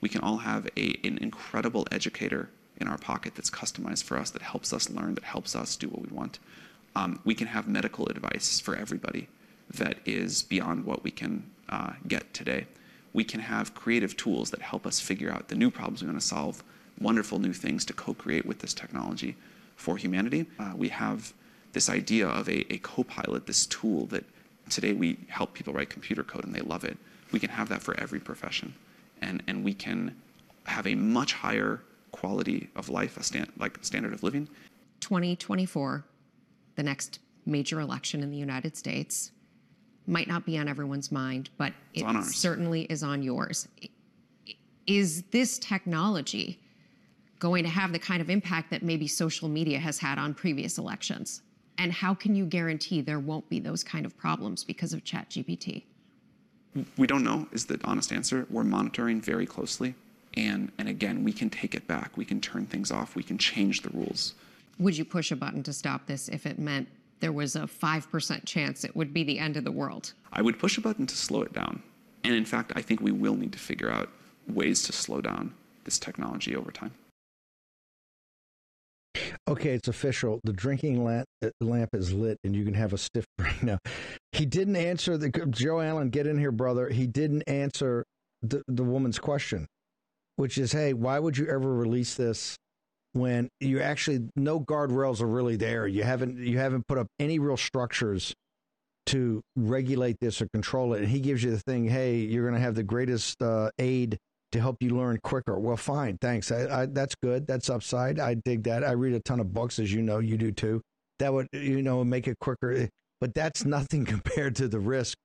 We 0.00 0.08
can 0.08 0.22
all 0.22 0.38
have 0.38 0.66
a, 0.78 0.98
an 1.04 1.18
incredible 1.18 1.86
educator 1.92 2.48
in 2.78 2.88
our 2.88 2.96
pocket 2.96 3.34
that's 3.34 3.50
customized 3.50 4.04
for 4.04 4.16
us, 4.16 4.30
that 4.30 4.40
helps 4.40 4.72
us 4.72 4.88
learn, 4.88 5.14
that 5.16 5.24
helps 5.24 5.54
us 5.54 5.76
do 5.76 5.88
what 5.88 6.00
we 6.00 6.16
want. 6.16 6.38
Um, 6.96 7.20
we 7.26 7.34
can 7.34 7.48
have 7.48 7.68
medical 7.68 8.06
advice 8.06 8.60
for 8.60 8.76
everybody 8.76 9.28
that 9.74 9.98
is 10.06 10.42
beyond 10.42 10.86
what 10.86 11.04
we 11.04 11.10
can 11.10 11.50
uh, 11.68 11.92
get 12.08 12.32
today. 12.32 12.66
We 13.12 13.24
can 13.24 13.40
have 13.40 13.74
creative 13.74 14.16
tools 14.16 14.50
that 14.50 14.62
help 14.62 14.86
us 14.86 15.00
figure 15.00 15.30
out 15.30 15.48
the 15.48 15.54
new 15.54 15.70
problems 15.70 16.02
we 16.02 16.08
want 16.08 16.20
to 16.20 16.26
solve, 16.26 16.62
wonderful 17.00 17.38
new 17.38 17.52
things 17.52 17.84
to 17.86 17.92
co 17.92 18.14
create 18.14 18.46
with 18.46 18.60
this 18.60 18.74
technology 18.74 19.36
for 19.76 19.96
humanity. 19.96 20.46
Uh, 20.58 20.72
we 20.76 20.88
have 20.88 21.32
this 21.72 21.88
idea 21.88 22.28
of 22.28 22.48
a, 22.48 22.72
a 22.72 22.78
co 22.78 23.02
pilot, 23.04 23.46
this 23.46 23.66
tool 23.66 24.06
that 24.06 24.24
today 24.70 24.92
we 24.92 25.18
help 25.28 25.54
people 25.54 25.72
write 25.72 25.90
computer 25.90 26.22
code 26.22 26.44
and 26.44 26.54
they 26.54 26.60
love 26.60 26.84
it. 26.84 26.96
We 27.32 27.38
can 27.38 27.50
have 27.50 27.68
that 27.68 27.82
for 27.82 27.98
every 27.98 28.20
profession. 28.20 28.74
And, 29.20 29.42
and 29.46 29.64
we 29.64 29.74
can 29.74 30.16
have 30.64 30.86
a 30.86 30.94
much 30.94 31.32
higher 31.32 31.80
quality 32.12 32.68
of 32.76 32.88
life, 32.88 33.16
a 33.16 33.22
stand, 33.22 33.52
like 33.58 33.78
standard 33.82 34.12
of 34.12 34.22
living. 34.22 34.48
2024, 35.00 36.04
the 36.76 36.82
next 36.82 37.18
major 37.44 37.80
election 37.80 38.22
in 38.22 38.30
the 38.30 38.36
United 38.36 38.76
States, 38.76 39.32
might 40.06 40.28
not 40.28 40.44
be 40.44 40.58
on 40.58 40.68
everyone's 40.68 41.12
mind, 41.12 41.50
but 41.58 41.72
it 41.94 42.04
certainly 42.24 42.82
is 42.82 43.02
on 43.02 43.22
yours. 43.22 43.68
Is 44.86 45.22
this 45.30 45.58
technology 45.58 46.58
going 47.38 47.64
to 47.64 47.70
have 47.70 47.92
the 47.92 47.98
kind 47.98 48.20
of 48.20 48.30
impact 48.30 48.70
that 48.70 48.82
maybe 48.82 49.06
social 49.06 49.48
media 49.48 49.78
has 49.78 49.98
had 49.98 50.18
on 50.18 50.34
previous 50.34 50.78
elections? 50.78 51.42
And 51.78 51.92
how 51.92 52.14
can 52.14 52.34
you 52.34 52.44
guarantee 52.44 53.00
there 53.00 53.20
won't 53.20 53.48
be 53.48 53.58
those 53.58 53.82
kind 53.82 54.04
of 54.04 54.16
problems 54.16 54.64
because 54.64 54.92
of 54.92 55.02
ChatGPT? 55.04 55.84
We 56.96 57.06
don't 57.06 57.24
know, 57.24 57.48
is 57.52 57.66
the 57.66 57.78
honest 57.84 58.12
answer. 58.12 58.46
We're 58.50 58.64
monitoring 58.64 59.20
very 59.20 59.46
closely. 59.46 59.94
And, 60.34 60.72
and 60.78 60.88
again, 60.88 61.24
we 61.24 61.32
can 61.32 61.50
take 61.50 61.74
it 61.74 61.86
back. 61.86 62.16
We 62.16 62.24
can 62.24 62.40
turn 62.40 62.66
things 62.66 62.90
off. 62.90 63.14
We 63.14 63.22
can 63.22 63.38
change 63.38 63.82
the 63.82 63.90
rules. 63.90 64.34
Would 64.78 64.96
you 64.96 65.04
push 65.04 65.30
a 65.30 65.36
button 65.36 65.62
to 65.64 65.72
stop 65.72 66.06
this 66.06 66.28
if 66.28 66.46
it 66.46 66.58
meant 66.58 66.88
there 67.22 67.32
was 67.32 67.56
a 67.56 67.60
5% 67.60 68.44
chance 68.44 68.84
it 68.84 68.94
would 68.94 69.14
be 69.14 69.22
the 69.22 69.38
end 69.38 69.56
of 69.56 69.64
the 69.64 69.72
world? 69.72 70.12
I 70.32 70.42
would 70.42 70.58
push 70.58 70.76
a 70.76 70.80
button 70.80 71.06
to 71.06 71.16
slow 71.16 71.42
it 71.42 71.52
down. 71.52 71.82
And 72.24 72.34
in 72.34 72.44
fact, 72.44 72.72
I 72.74 72.82
think 72.82 73.00
we 73.00 73.12
will 73.12 73.36
need 73.36 73.52
to 73.52 73.58
figure 73.58 73.90
out 73.90 74.10
ways 74.48 74.82
to 74.82 74.92
slow 74.92 75.20
down 75.20 75.54
this 75.84 75.98
technology 75.98 76.54
over 76.56 76.70
time. 76.72 76.92
Okay, 79.48 79.70
it's 79.70 79.88
official. 79.88 80.40
The 80.42 80.52
drinking 80.52 81.04
lamp, 81.04 81.26
uh, 81.44 81.50
lamp 81.60 81.90
is 81.94 82.12
lit, 82.12 82.38
and 82.44 82.56
you 82.56 82.64
can 82.64 82.74
have 82.74 82.92
a 82.92 82.98
stiff 82.98 83.24
drink 83.38 83.62
now. 83.62 83.78
He 84.32 84.44
didn't 84.44 84.76
answer 84.76 85.16
the 85.16 85.30
Joe 85.50 85.80
Allen. 85.80 86.10
Get 86.10 86.26
in 86.26 86.38
here, 86.38 86.52
brother. 86.52 86.88
He 86.88 87.06
didn't 87.06 87.42
answer 87.42 88.04
the 88.40 88.62
the 88.66 88.82
woman's 88.82 89.18
question, 89.18 89.66
which 90.36 90.58
is, 90.58 90.72
hey, 90.72 90.92
why 90.92 91.18
would 91.18 91.36
you 91.38 91.46
ever 91.46 91.72
release 91.72 92.14
this 92.14 92.56
when 93.12 93.48
you 93.60 93.80
actually 93.80 94.28
no 94.36 94.60
guardrails 94.60 95.20
are 95.20 95.26
really 95.26 95.56
there. 95.56 95.86
You 95.86 96.02
haven't 96.02 96.38
you 96.38 96.58
haven't 96.58 96.86
put 96.86 96.98
up 96.98 97.06
any 97.18 97.38
real 97.38 97.56
structures 97.56 98.34
to 99.06 99.42
regulate 99.56 100.16
this 100.20 100.40
or 100.40 100.48
control 100.52 100.94
it. 100.94 101.00
And 101.00 101.08
he 101.08 101.20
gives 101.20 101.42
you 101.42 101.50
the 101.50 101.58
thing, 101.58 101.88
hey, 101.88 102.16
you're 102.16 102.44
going 102.44 102.54
to 102.54 102.60
have 102.60 102.74
the 102.74 102.82
greatest 102.82 103.42
uh, 103.42 103.70
aid 103.78 104.18
to 104.52 104.60
help 104.60 104.76
you 104.80 104.90
learn 104.90 105.18
quicker. 105.22 105.58
Well, 105.58 105.76
fine, 105.76 106.18
thanks. 106.20 106.52
I, 106.52 106.82
I, 106.82 106.86
that's 106.86 107.14
good. 107.22 107.46
That's 107.46 107.68
upside. 107.68 108.20
I 108.20 108.34
dig 108.34 108.64
that. 108.64 108.84
I 108.84 108.92
read 108.92 109.14
a 109.14 109.20
ton 109.20 109.40
of 109.40 109.52
books, 109.52 109.78
as 109.78 109.92
you 109.92 110.02
know, 110.02 110.18
you 110.18 110.36
do 110.36 110.52
too. 110.52 110.80
That 111.18 111.32
would 111.32 111.48
you 111.52 111.82
know 111.82 112.04
make 112.04 112.26
it 112.28 112.38
quicker, 112.40 112.88
but 113.20 113.34
that's 113.34 113.64
nothing 113.64 114.04
compared 114.06 114.56
to 114.56 114.68
the 114.68 114.80
risk. 114.80 115.16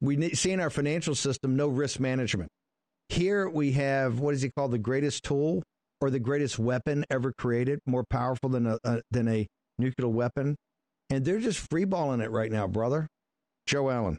We 0.00 0.34
see 0.34 0.50
in 0.50 0.60
our 0.60 0.70
financial 0.70 1.14
system 1.14 1.56
no 1.56 1.68
risk 1.68 1.98
management. 1.98 2.50
Here 3.08 3.48
we 3.48 3.72
have 3.72 4.18
what 4.18 4.34
is 4.34 4.42
he 4.42 4.50
called 4.50 4.72
the 4.72 4.78
greatest 4.78 5.24
tool 5.24 5.62
or 6.04 6.10
the 6.10 6.20
greatest 6.20 6.58
weapon 6.58 7.02
ever 7.08 7.32
created, 7.32 7.78
more 7.86 8.04
powerful 8.04 8.50
than 8.50 8.66
a, 8.66 8.78
a 8.84 9.00
than 9.10 9.26
a 9.26 9.46
nuclear 9.78 10.08
weapon, 10.08 10.54
and 11.08 11.24
they're 11.24 11.40
just 11.40 11.68
freeballing 11.70 12.22
it 12.22 12.30
right 12.30 12.52
now, 12.52 12.66
brother. 12.66 13.08
Joe 13.66 13.90
Allen. 13.90 14.18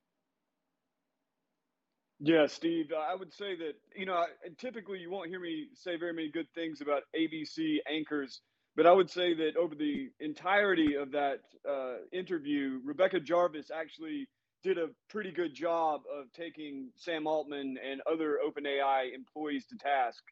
Yeah, 2.20 2.48
Steve, 2.48 2.88
I 2.98 3.14
would 3.14 3.32
say 3.32 3.56
that, 3.58 3.74
you 3.96 4.06
know, 4.06 4.26
typically 4.58 5.00
you 5.00 5.12
won't 5.12 5.30
hear 5.30 5.40
me 5.40 5.68
say 5.76 5.98
very 5.98 6.14
many 6.14 6.32
good 6.32 6.48
things 6.56 6.82
about 6.82 7.04
ABC 7.16 7.78
anchors, 7.88 8.42
but 8.76 8.88
I 8.88 8.92
would 8.94 9.12
say 9.12 9.36
that 9.36 9.58
over 9.58 9.76
the 9.76 10.10
entirety 10.20 10.96
of 10.96 11.12
that 11.12 11.42
uh, 11.70 11.98
interview, 12.12 12.80
Rebecca 12.84 13.20
Jarvis 13.20 13.70
actually 13.70 14.28
did 14.64 14.80
a 14.80 14.88
pretty 15.10 15.32
good 15.32 15.54
job 15.54 16.02
of 16.12 16.32
taking 16.34 16.90
Sam 16.96 17.28
Altman 17.28 17.78
and 17.86 18.02
other 18.12 18.40
OpenAI 18.44 19.14
employees 19.14 19.66
to 19.68 19.78
task 19.78 20.24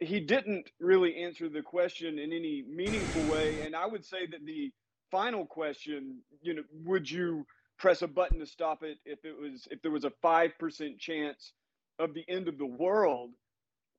he 0.00 0.20
didn't 0.20 0.70
really 0.78 1.16
answer 1.16 1.48
the 1.48 1.62
question 1.62 2.18
in 2.18 2.32
any 2.32 2.64
meaningful 2.68 3.24
way. 3.26 3.60
And 3.64 3.74
I 3.74 3.86
would 3.86 4.04
say 4.04 4.26
that 4.30 4.44
the 4.44 4.72
final 5.10 5.46
question, 5.46 6.20
you 6.42 6.54
know, 6.54 6.62
would 6.84 7.10
you 7.10 7.46
press 7.78 8.02
a 8.02 8.08
button 8.08 8.38
to 8.40 8.46
stop 8.46 8.82
it 8.82 8.98
if 9.04 9.24
it 9.24 9.38
was 9.40 9.66
if 9.70 9.80
there 9.82 9.90
was 9.90 10.04
a 10.04 10.12
five 10.22 10.52
percent 10.58 10.98
chance 10.98 11.52
of 11.98 12.14
the 12.14 12.24
end 12.28 12.48
of 12.48 12.58
the 12.58 12.66
world? 12.66 13.30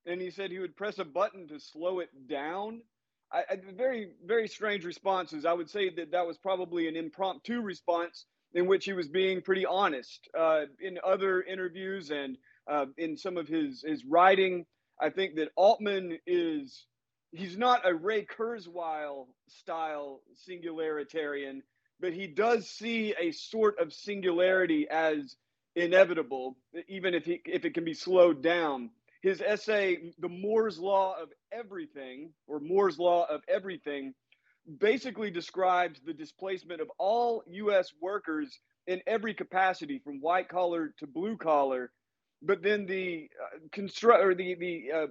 And 0.05 0.21
he 0.21 0.31
said 0.31 0.51
he 0.51 0.59
would 0.59 0.75
press 0.75 0.99
a 0.99 1.05
button 1.05 1.47
to 1.49 1.59
slow 1.59 1.99
it 1.99 2.09
down. 2.27 2.81
I, 3.31 3.43
I, 3.49 3.57
very 3.75 4.11
very 4.25 4.47
strange 4.47 4.85
responses. 4.85 5.45
I 5.45 5.53
would 5.53 5.69
say 5.69 5.89
that 5.95 6.11
that 6.11 6.27
was 6.27 6.37
probably 6.37 6.87
an 6.87 6.95
impromptu 6.95 7.61
response 7.61 8.25
in 8.53 8.67
which 8.67 8.85
he 8.85 8.93
was 8.93 9.07
being 9.07 9.41
pretty 9.41 9.65
honest. 9.65 10.27
Uh, 10.37 10.63
in 10.79 10.99
other 11.03 11.41
interviews 11.41 12.11
and 12.11 12.37
uh, 12.69 12.85
in 12.97 13.17
some 13.17 13.37
of 13.37 13.47
his 13.47 13.83
his 13.87 14.05
writing, 14.05 14.65
I 15.01 15.09
think 15.09 15.35
that 15.35 15.49
Altman 15.55 16.19
is 16.27 16.85
he's 17.31 17.57
not 17.57 17.87
a 17.89 17.93
Ray 17.93 18.25
Kurzweil 18.25 19.27
style 19.47 20.21
singularitarian, 20.47 21.61
but 21.99 22.13
he 22.13 22.27
does 22.27 22.69
see 22.69 23.15
a 23.19 23.31
sort 23.31 23.79
of 23.79 23.93
singularity 23.93 24.87
as 24.89 25.35
inevitable, 25.75 26.57
even 26.87 27.13
if 27.15 27.25
he 27.25 27.41
if 27.45 27.65
it 27.65 27.73
can 27.73 27.83
be 27.83 27.95
slowed 27.95 28.43
down. 28.43 28.91
His 29.21 29.41
essay, 29.41 30.13
The 30.19 30.29
Moore's 30.29 30.79
Law 30.79 31.15
of 31.21 31.29
Everything, 31.51 32.31
or 32.47 32.59
Moore's 32.59 32.97
Law 32.97 33.25
of 33.29 33.41
Everything, 33.47 34.13
basically 34.79 35.31
describes 35.31 35.99
the 36.05 36.13
displacement 36.13 36.81
of 36.81 36.91
all 36.97 37.43
US 37.47 37.93
workers 38.01 38.59
in 38.87 39.01
every 39.05 39.33
capacity, 39.33 39.99
from 39.99 40.21
white 40.21 40.49
collar 40.49 40.93
to 40.97 41.07
blue 41.07 41.37
collar, 41.37 41.91
but 42.41 42.61
then 42.61 42.85
the 42.85 43.29
uh, 43.41 43.59
construct 43.71 44.23
or 44.23 44.35
the 44.35 44.55
the 44.55 44.91
uh, 44.91 45.07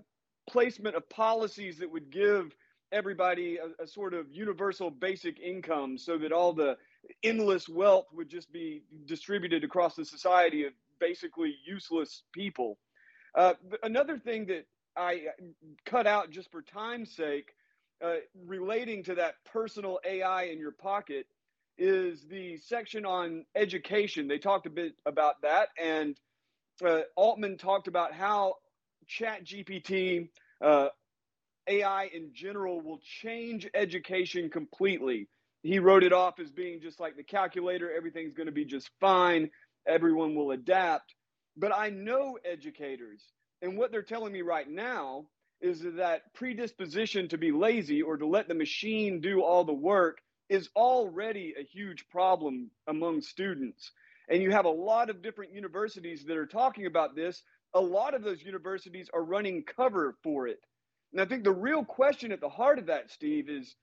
placement 0.49 0.97
of 0.97 1.09
policies 1.09 1.79
that 1.79 1.91
would 1.91 2.11
give 2.11 2.55
everybody 2.93 3.59
a, 3.59 3.83
a, 3.83 3.87
sort 3.87 4.15
of 4.15 4.27
universal 4.33 4.91
basic 4.91 5.39
income 5.39 5.97
so 5.97 6.19
that 6.19 6.33
all 6.33 6.53
the 6.53 6.77
endless 7.23 7.69
wealth 7.69 8.07
would 8.13 8.29
just 8.29 8.53
be 8.53 8.83
distributed 9.07 9.63
across 9.63 9.95
the 9.95 10.05
society 10.05 10.65
of 10.65 10.73
basically 10.99 11.55
useless 11.65 12.25
people. 12.33 12.79
Uh, 13.35 13.55
another 13.85 14.19
thing 14.19 14.47
that 14.47 14.67
I 14.97 15.27
uh, 15.29 15.45
cut 15.87 16.07
out 16.07 16.31
just 16.31 16.51
for 16.51 16.63
time's 16.63 17.15
sake, 17.15 17.55
uh, 18.05 18.17
relating 18.45 19.05
to 19.05 19.15
that 19.15 19.35
personal 19.45 20.01
AI 20.05 20.45
in 20.45 20.59
your 20.59 20.73
pocket, 20.73 21.27
is 21.79 22.25
the 22.29 22.59
section 22.59 23.07
on 23.07 23.45
education. 23.55 24.27
They 24.27 24.39
talked 24.39 24.67
a 24.67 24.71
bit 24.71 24.95
about 25.07 25.41
that, 25.43 25.69
and 25.81 26.19
uh, 26.83 27.03
Altman 27.17 27.59
talked 27.59 27.89
about 27.89 28.13
how 28.13 28.55
Chat 29.07 29.45
GPT, 29.45 30.29
uh, 30.65 30.89
AI 31.67 32.11
in 32.15 32.31
general, 32.35 32.81
will 32.81 33.01
change 33.23 33.69
education 33.75 34.51
completely. 34.51 35.29
He 35.63 35.79
wrote 35.79 36.05
it 36.05 36.13
off 36.13 36.41
as 36.41 36.51
being 36.51 36.81
just 36.81 37.01
like 37.01 37.17
the 37.17 37.23
calculator, 37.23 37.93
everything's 37.93 38.35
going 38.35 38.47
to 38.47 38.53
be 38.53 38.65
just 38.65 38.91
fine, 39.01 39.51
everyone 39.87 40.35
will 40.35 40.53
adapt. 40.53 41.15
But 41.57 41.73
I 41.75 41.91
know 41.91 42.39
educators, 42.45 43.23
and 43.61 43.77
what 43.77 43.91
they're 43.91 44.03
telling 44.03 44.33
me 44.33 44.43
right 44.43 44.69
now 44.69 45.27
is 45.61 45.83
that 45.97 46.33
predisposition 46.35 47.29
to 47.29 47.39
be 47.39 47.53
lazy 47.53 48.01
or 48.01 48.17
to 48.17 48.27
let 48.27 48.49
the 48.49 48.55
machine 48.55 49.21
do 49.21 49.43
all 49.43 49.65
the 49.65 49.73
work 49.73 50.19
is 50.49 50.69
already 50.75 51.55
a 51.59 51.63
huge 51.63 52.09
problem 52.11 52.71
among 52.87 53.21
students. 53.21 53.93
And 54.31 54.43
you 54.43 54.53
have 54.53 54.65
a 54.65 54.71
lot 54.71 55.11
of 55.11 55.23
different 55.23 55.53
universities 55.53 56.25
that 56.27 56.37
are 56.37 56.47
talking 56.47 56.87
about 56.87 57.17
this. 57.17 57.43
A 57.75 57.81
lot 57.81 58.15
of 58.15 58.23
those 58.23 58.43
universities 58.43 59.11
are 59.13 59.23
running 59.23 59.65
cover 59.65 60.15
for 60.23 60.47
it. 60.47 60.61
And 61.13 61.21
I 61.21 61.25
think 61.25 61.43
the 61.43 61.53
real 61.53 61.85
question 61.85 62.31
at 62.31 62.41
the 62.41 62.49
heart 62.49 62.79
of 62.79 62.87
that, 62.87 63.11
Steve, 63.11 63.51
is 63.51 63.75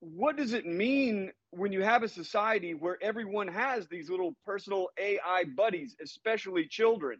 what 0.00 0.36
does 0.36 0.52
it 0.52 0.66
mean 0.66 1.32
when 1.50 1.72
you 1.72 1.82
have 1.82 2.02
a 2.02 2.08
society 2.08 2.74
where 2.74 2.98
everyone 3.02 3.48
has 3.48 3.88
these 3.88 4.10
little 4.10 4.36
personal 4.44 4.88
AI 4.98 5.44
buddies, 5.56 5.96
especially 6.02 6.66
children? 6.68 7.18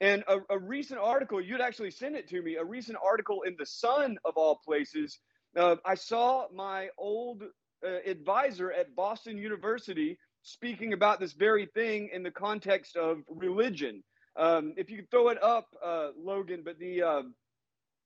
And 0.00 0.24
a, 0.26 0.38
a 0.48 0.58
recent 0.58 0.98
article, 0.98 1.42
you'd 1.42 1.60
actually 1.60 1.90
send 1.90 2.16
it 2.16 2.28
to 2.30 2.40
me, 2.40 2.56
a 2.56 2.64
recent 2.64 2.96
article 3.04 3.42
in 3.42 3.56
The 3.58 3.66
Sun, 3.66 4.16
of 4.24 4.34
all 4.36 4.58
places. 4.64 5.18
Uh, 5.54 5.76
I 5.84 5.94
saw 5.94 6.46
my 6.54 6.88
old 6.96 7.42
uh, 7.86 7.88
advisor 8.06 8.72
at 8.72 8.96
Boston 8.96 9.36
University 9.36 10.18
speaking 10.42 10.92
about 10.92 11.20
this 11.20 11.32
very 11.32 11.66
thing 11.66 12.10
in 12.12 12.22
the 12.22 12.30
context 12.30 12.96
of 12.96 13.18
religion. 13.28 14.02
Um, 14.36 14.74
if 14.76 14.90
you 14.90 15.04
throw 15.10 15.28
it 15.28 15.42
up, 15.42 15.66
uh, 15.84 16.08
Logan, 16.16 16.62
but 16.64 16.78
the, 16.78 17.02
uh, 17.02 17.22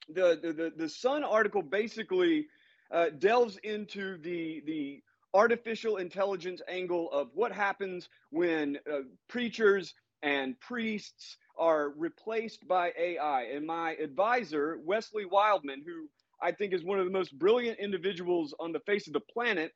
the, 0.09 0.39
the, 0.43 0.53
the, 0.53 0.72
the 0.76 0.89
Sun 0.89 1.24
article 1.24 1.62
basically 1.62 2.47
uh, 2.91 3.11
delves 3.18 3.57
into 3.62 4.18
the, 4.18 4.62
the 4.66 5.03
artificial 5.32 5.97
intelligence 5.97 6.62
angle 6.68 7.11
of 7.12 7.28
what 7.35 7.53
happens 7.53 8.09
when 8.30 8.78
uh, 8.91 9.01
preachers 9.28 9.95
and 10.22 10.59
priests 10.61 11.37
are 11.59 11.91
replaced 11.91 12.66
by 12.66 12.93
AI. 12.99 13.43
And 13.53 13.66
my 13.66 13.93
advisor, 13.93 14.78
Wesley 14.82 15.24
Wildman, 15.24 15.82
who 15.87 16.09
I 16.41 16.53
think 16.53 16.72
is 16.72 16.82
one 16.82 16.99
of 16.99 17.05
the 17.05 17.12
most 17.12 17.39
brilliant 17.39 17.78
individuals 17.78 18.55
on 18.59 18.72
the 18.72 18.80
face 18.80 19.07
of 19.07 19.12
the 19.12 19.20
planet, 19.20 19.72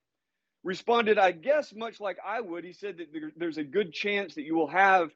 responded, 0.65 1.19
I 1.19 1.33
guess, 1.33 1.75
much 1.75 2.01
like 2.01 2.19
I 2.27 2.41
would. 2.41 2.65
He 2.65 2.73
said 2.73 2.99
that 2.99 3.13
there, 3.13 3.33
there's 3.37 3.59
a 3.59 3.65
good 3.65 3.93
chance 3.93 4.35
that 4.35 4.43
you 4.43 4.55
will 4.55 4.69
have 4.69 5.11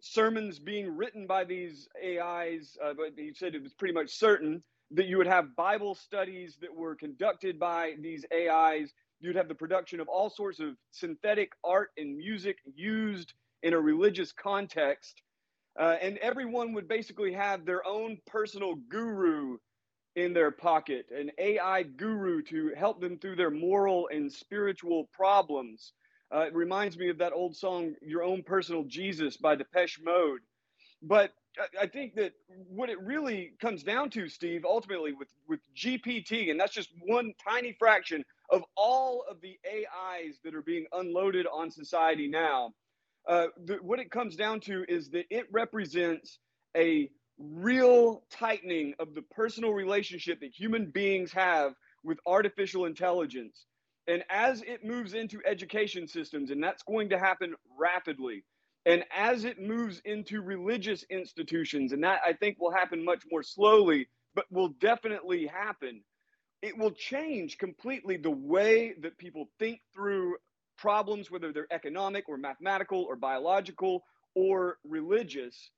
sermons 0.00 0.58
being 0.58 0.96
written 0.96 1.26
by 1.26 1.44
these 1.44 1.88
AIs, 2.04 2.76
uh, 2.82 2.94
but 2.94 3.12
he 3.16 3.32
said 3.34 3.54
it 3.54 3.62
was 3.62 3.74
pretty 3.74 3.94
much 3.94 4.10
certain 4.10 4.62
that 4.92 5.06
you 5.06 5.18
would 5.18 5.26
have 5.26 5.54
Bible 5.56 5.94
studies 5.94 6.56
that 6.60 6.74
were 6.74 6.94
conducted 6.94 7.58
by 7.58 7.94
these 8.00 8.24
AIs. 8.34 8.92
You'd 9.20 9.36
have 9.36 9.48
the 9.48 9.54
production 9.54 10.00
of 10.00 10.08
all 10.08 10.30
sorts 10.30 10.58
of 10.60 10.76
synthetic 10.90 11.52
art 11.62 11.90
and 11.96 12.16
music 12.16 12.58
used 12.74 13.34
in 13.62 13.74
a 13.74 13.80
religious 13.80 14.32
context. 14.32 15.22
Uh, 15.78 15.96
and 16.02 16.18
everyone 16.18 16.72
would 16.72 16.88
basically 16.88 17.32
have 17.32 17.64
their 17.64 17.86
own 17.86 18.18
personal 18.26 18.74
guru 18.74 19.58
in 20.16 20.32
their 20.32 20.50
pocket, 20.50 21.06
an 21.16 21.30
AI 21.38 21.82
guru 21.84 22.42
to 22.42 22.72
help 22.76 23.00
them 23.00 23.18
through 23.18 23.36
their 23.36 23.50
moral 23.50 24.08
and 24.12 24.32
spiritual 24.32 25.08
problems. 25.12 25.92
Uh, 26.34 26.40
it 26.40 26.54
reminds 26.54 26.96
me 26.98 27.08
of 27.10 27.18
that 27.18 27.32
old 27.32 27.56
song, 27.56 27.94
Your 28.02 28.22
Own 28.22 28.42
Personal 28.42 28.84
Jesus 28.84 29.36
by 29.36 29.54
Depeche 29.54 30.00
Mode. 30.02 30.40
But 31.02 31.32
I 31.80 31.86
think 31.86 32.14
that 32.16 32.32
what 32.68 32.90
it 32.90 33.00
really 33.00 33.52
comes 33.60 33.82
down 33.82 34.10
to, 34.10 34.28
Steve, 34.28 34.64
ultimately 34.64 35.12
with, 35.12 35.28
with 35.48 35.60
GPT, 35.76 36.50
and 36.50 36.60
that's 36.60 36.74
just 36.74 36.90
one 37.06 37.32
tiny 37.42 37.74
fraction 37.78 38.24
of 38.50 38.62
all 38.76 39.24
of 39.30 39.40
the 39.40 39.58
AIs 39.66 40.38
that 40.44 40.54
are 40.54 40.62
being 40.62 40.86
unloaded 40.92 41.46
on 41.52 41.70
society 41.70 42.28
now, 42.28 42.72
uh, 43.28 43.46
the, 43.64 43.76
what 43.82 44.00
it 44.00 44.10
comes 44.10 44.36
down 44.36 44.60
to 44.60 44.84
is 44.88 45.10
that 45.10 45.26
it 45.30 45.46
represents 45.52 46.38
a 46.76 47.10
real 47.40 48.22
tightening 48.30 48.94
of 48.98 49.14
the 49.14 49.22
personal 49.22 49.72
relationship 49.72 50.40
that 50.40 50.52
human 50.54 50.90
beings 50.90 51.32
have 51.32 51.74
with 52.04 52.18
artificial 52.26 52.84
intelligence. 52.84 53.66
And 54.06 54.24
as 54.28 54.62
it 54.62 54.84
moves 54.84 55.14
into 55.14 55.40
education 55.46 56.06
systems, 56.06 56.50
and 56.50 56.62
that's 56.62 56.82
going 56.82 57.10
to 57.10 57.18
happen 57.18 57.54
rapidly, 57.78 58.44
and 58.86 59.04
as 59.14 59.44
it 59.44 59.60
moves 59.60 60.00
into 60.04 60.40
religious 60.40 61.04
institutions, 61.10 61.92
and 61.92 62.02
that 62.04 62.20
I 62.26 62.32
think 62.32 62.58
will 62.58 62.72
happen 62.72 63.04
much 63.04 63.24
more 63.30 63.42
slowly, 63.42 64.08
but 64.34 64.46
will 64.50 64.70
definitely 64.80 65.46
happen, 65.46 66.02
it 66.62 66.76
will 66.76 66.90
change 66.90 67.58
completely 67.58 68.16
the 68.16 68.30
way 68.30 68.94
that 69.02 69.18
people 69.18 69.48
think 69.58 69.80
through 69.94 70.36
problems, 70.76 71.30
whether 71.30 71.52
they're 71.52 71.66
economic 71.70 72.28
or 72.28 72.36
mathematical 72.36 73.02
or 73.02 73.16
biological 73.16 74.02
or 74.34 74.78
religious. 74.84 75.70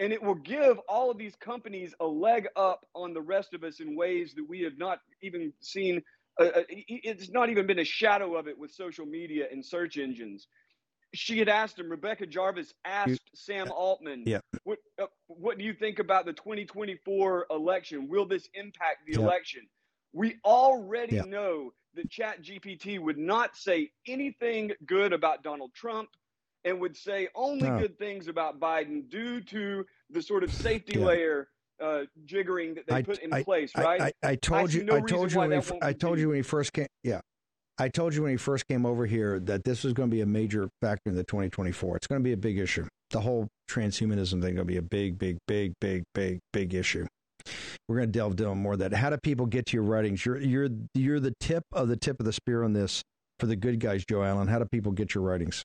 And 0.00 0.14
it 0.14 0.22
will 0.22 0.34
give 0.34 0.78
all 0.88 1.10
of 1.10 1.18
these 1.18 1.36
companies 1.36 1.94
a 2.00 2.06
leg 2.06 2.48
up 2.56 2.86
on 2.94 3.12
the 3.12 3.20
rest 3.20 3.52
of 3.52 3.62
us 3.62 3.80
in 3.80 3.94
ways 3.94 4.32
that 4.34 4.48
we 4.48 4.62
have 4.62 4.78
not 4.78 5.00
even 5.22 5.52
seen. 5.60 6.02
Uh, 6.40 6.44
uh 6.44 6.62
it's 6.68 7.30
not 7.30 7.50
even 7.50 7.66
been 7.66 7.80
a 7.80 7.84
shadow 7.84 8.34
of 8.34 8.48
it 8.48 8.58
with 8.58 8.72
social 8.72 9.04
media 9.04 9.46
and 9.52 9.64
search 9.64 9.98
engines. 9.98 10.48
She 11.12 11.38
had 11.38 11.48
asked 11.48 11.78
him, 11.78 11.90
Rebecca 11.90 12.26
Jarvis 12.26 12.72
asked 12.84 13.30
Sam 13.34 13.70
Altman, 13.70 14.22
yeah. 14.26 14.38
what, 14.62 14.78
uh, 14.98 15.06
what 15.26 15.58
do 15.58 15.64
you 15.64 15.74
think 15.74 15.98
about 15.98 16.24
the 16.24 16.32
2024 16.32 17.46
election? 17.50 18.08
Will 18.08 18.26
this 18.26 18.48
impact 18.54 19.06
the 19.06 19.18
yeah. 19.18 19.26
election? 19.26 19.62
We 20.12 20.36
already 20.44 21.16
yeah. 21.16 21.22
know 21.22 21.72
that 21.94 22.10
Chat 22.10 22.42
GPT 22.42 23.00
would 23.00 23.18
not 23.18 23.56
say 23.56 23.90
anything 24.06 24.72
good 24.86 25.12
about 25.12 25.42
Donald 25.42 25.74
Trump 25.74 26.08
and 26.64 26.80
would 26.80 26.96
say 26.96 27.28
only 27.34 27.68
No. 27.68 27.78
good 27.78 27.98
things 27.98 28.28
about 28.28 28.60
Biden 28.60 29.08
due 29.08 29.40
to 29.42 29.84
the 30.10 30.22
sort 30.22 30.44
of 30.44 30.52
safety 30.52 30.98
Yeah. 30.98 31.04
layer 31.06 31.48
uh, 31.80 32.02
jiggering 32.26 32.74
that 32.74 32.86
they 32.86 32.96
I, 32.96 33.02
put 33.02 33.18
in 33.20 33.32
I- 33.32 33.42
place, 33.42 33.72
I- 33.74 33.82
right? 33.82 34.00
I, 34.22 34.30
I 34.30 34.34
told 34.36 34.72
you. 34.72 34.84
no 34.84 34.96
I 34.96 35.00
told 35.00 35.32
you 35.32 35.38
when 35.38 35.50
he, 35.50 35.56
that 35.56 35.64
fir- 35.64 35.74
won't 35.74 35.84
I 35.84 35.92
told 35.94 36.18
you 36.18 36.28
when 36.28 36.36
he 36.36 36.42
first 36.42 36.72
came. 36.74 36.86
Yeah, 37.02 37.20
I 37.78 37.88
told 37.88 38.14
you 38.14 38.22
when 38.22 38.32
he 38.32 38.36
first 38.36 38.66
came 38.68 38.84
over 38.84 39.06
here 39.06 39.40
that 39.40 39.64
this 39.64 39.82
was 39.84 39.94
going 39.94 40.10
to 40.10 40.14
be 40.14 40.20
a 40.20 40.26
major 40.26 40.68
factor 40.82 41.08
in 41.08 41.16
the 41.16 41.24
2024. 41.24 41.96
It's 41.96 42.06
going 42.06 42.20
to 42.20 42.24
be 42.24 42.32
a 42.32 42.36
big 42.36 42.58
issue. 42.58 42.86
The 43.10 43.20
whole 43.20 43.48
transhumanism 43.70 44.32
thing 44.42 44.54
going 44.54 44.56
to 44.56 44.64
be 44.64 44.76
a 44.76 44.82
big, 44.82 45.18
big, 45.18 45.38
big, 45.48 45.72
big, 45.80 46.04
big, 46.14 46.38
big 46.52 46.74
issue. 46.74 47.06
We're 47.88 47.96
going 47.96 48.08
to 48.12 48.18
delve 48.18 48.36
down 48.36 48.58
more 48.58 48.74
of 48.74 48.80
that. 48.80 48.92
How 48.92 49.08
do 49.08 49.16
people 49.16 49.46
get 49.46 49.64
to 49.66 49.76
your 49.78 49.84
writings? 49.84 50.26
You're 50.26 50.38
you're 50.38 50.68
you're 50.94 51.18
the 51.20 51.32
tip 51.40 51.64
of 51.72 51.88
the 51.88 51.96
tip 51.96 52.20
of 52.20 52.26
the 52.26 52.32
spear 52.34 52.62
on 52.62 52.74
this 52.74 53.02
for 53.38 53.46
the 53.46 53.56
good 53.56 53.80
guys, 53.80 54.04
Joe 54.04 54.22
Allen. 54.22 54.48
How 54.48 54.58
do 54.58 54.66
people 54.66 54.92
get 54.92 55.14
your 55.14 55.24
writings? 55.24 55.64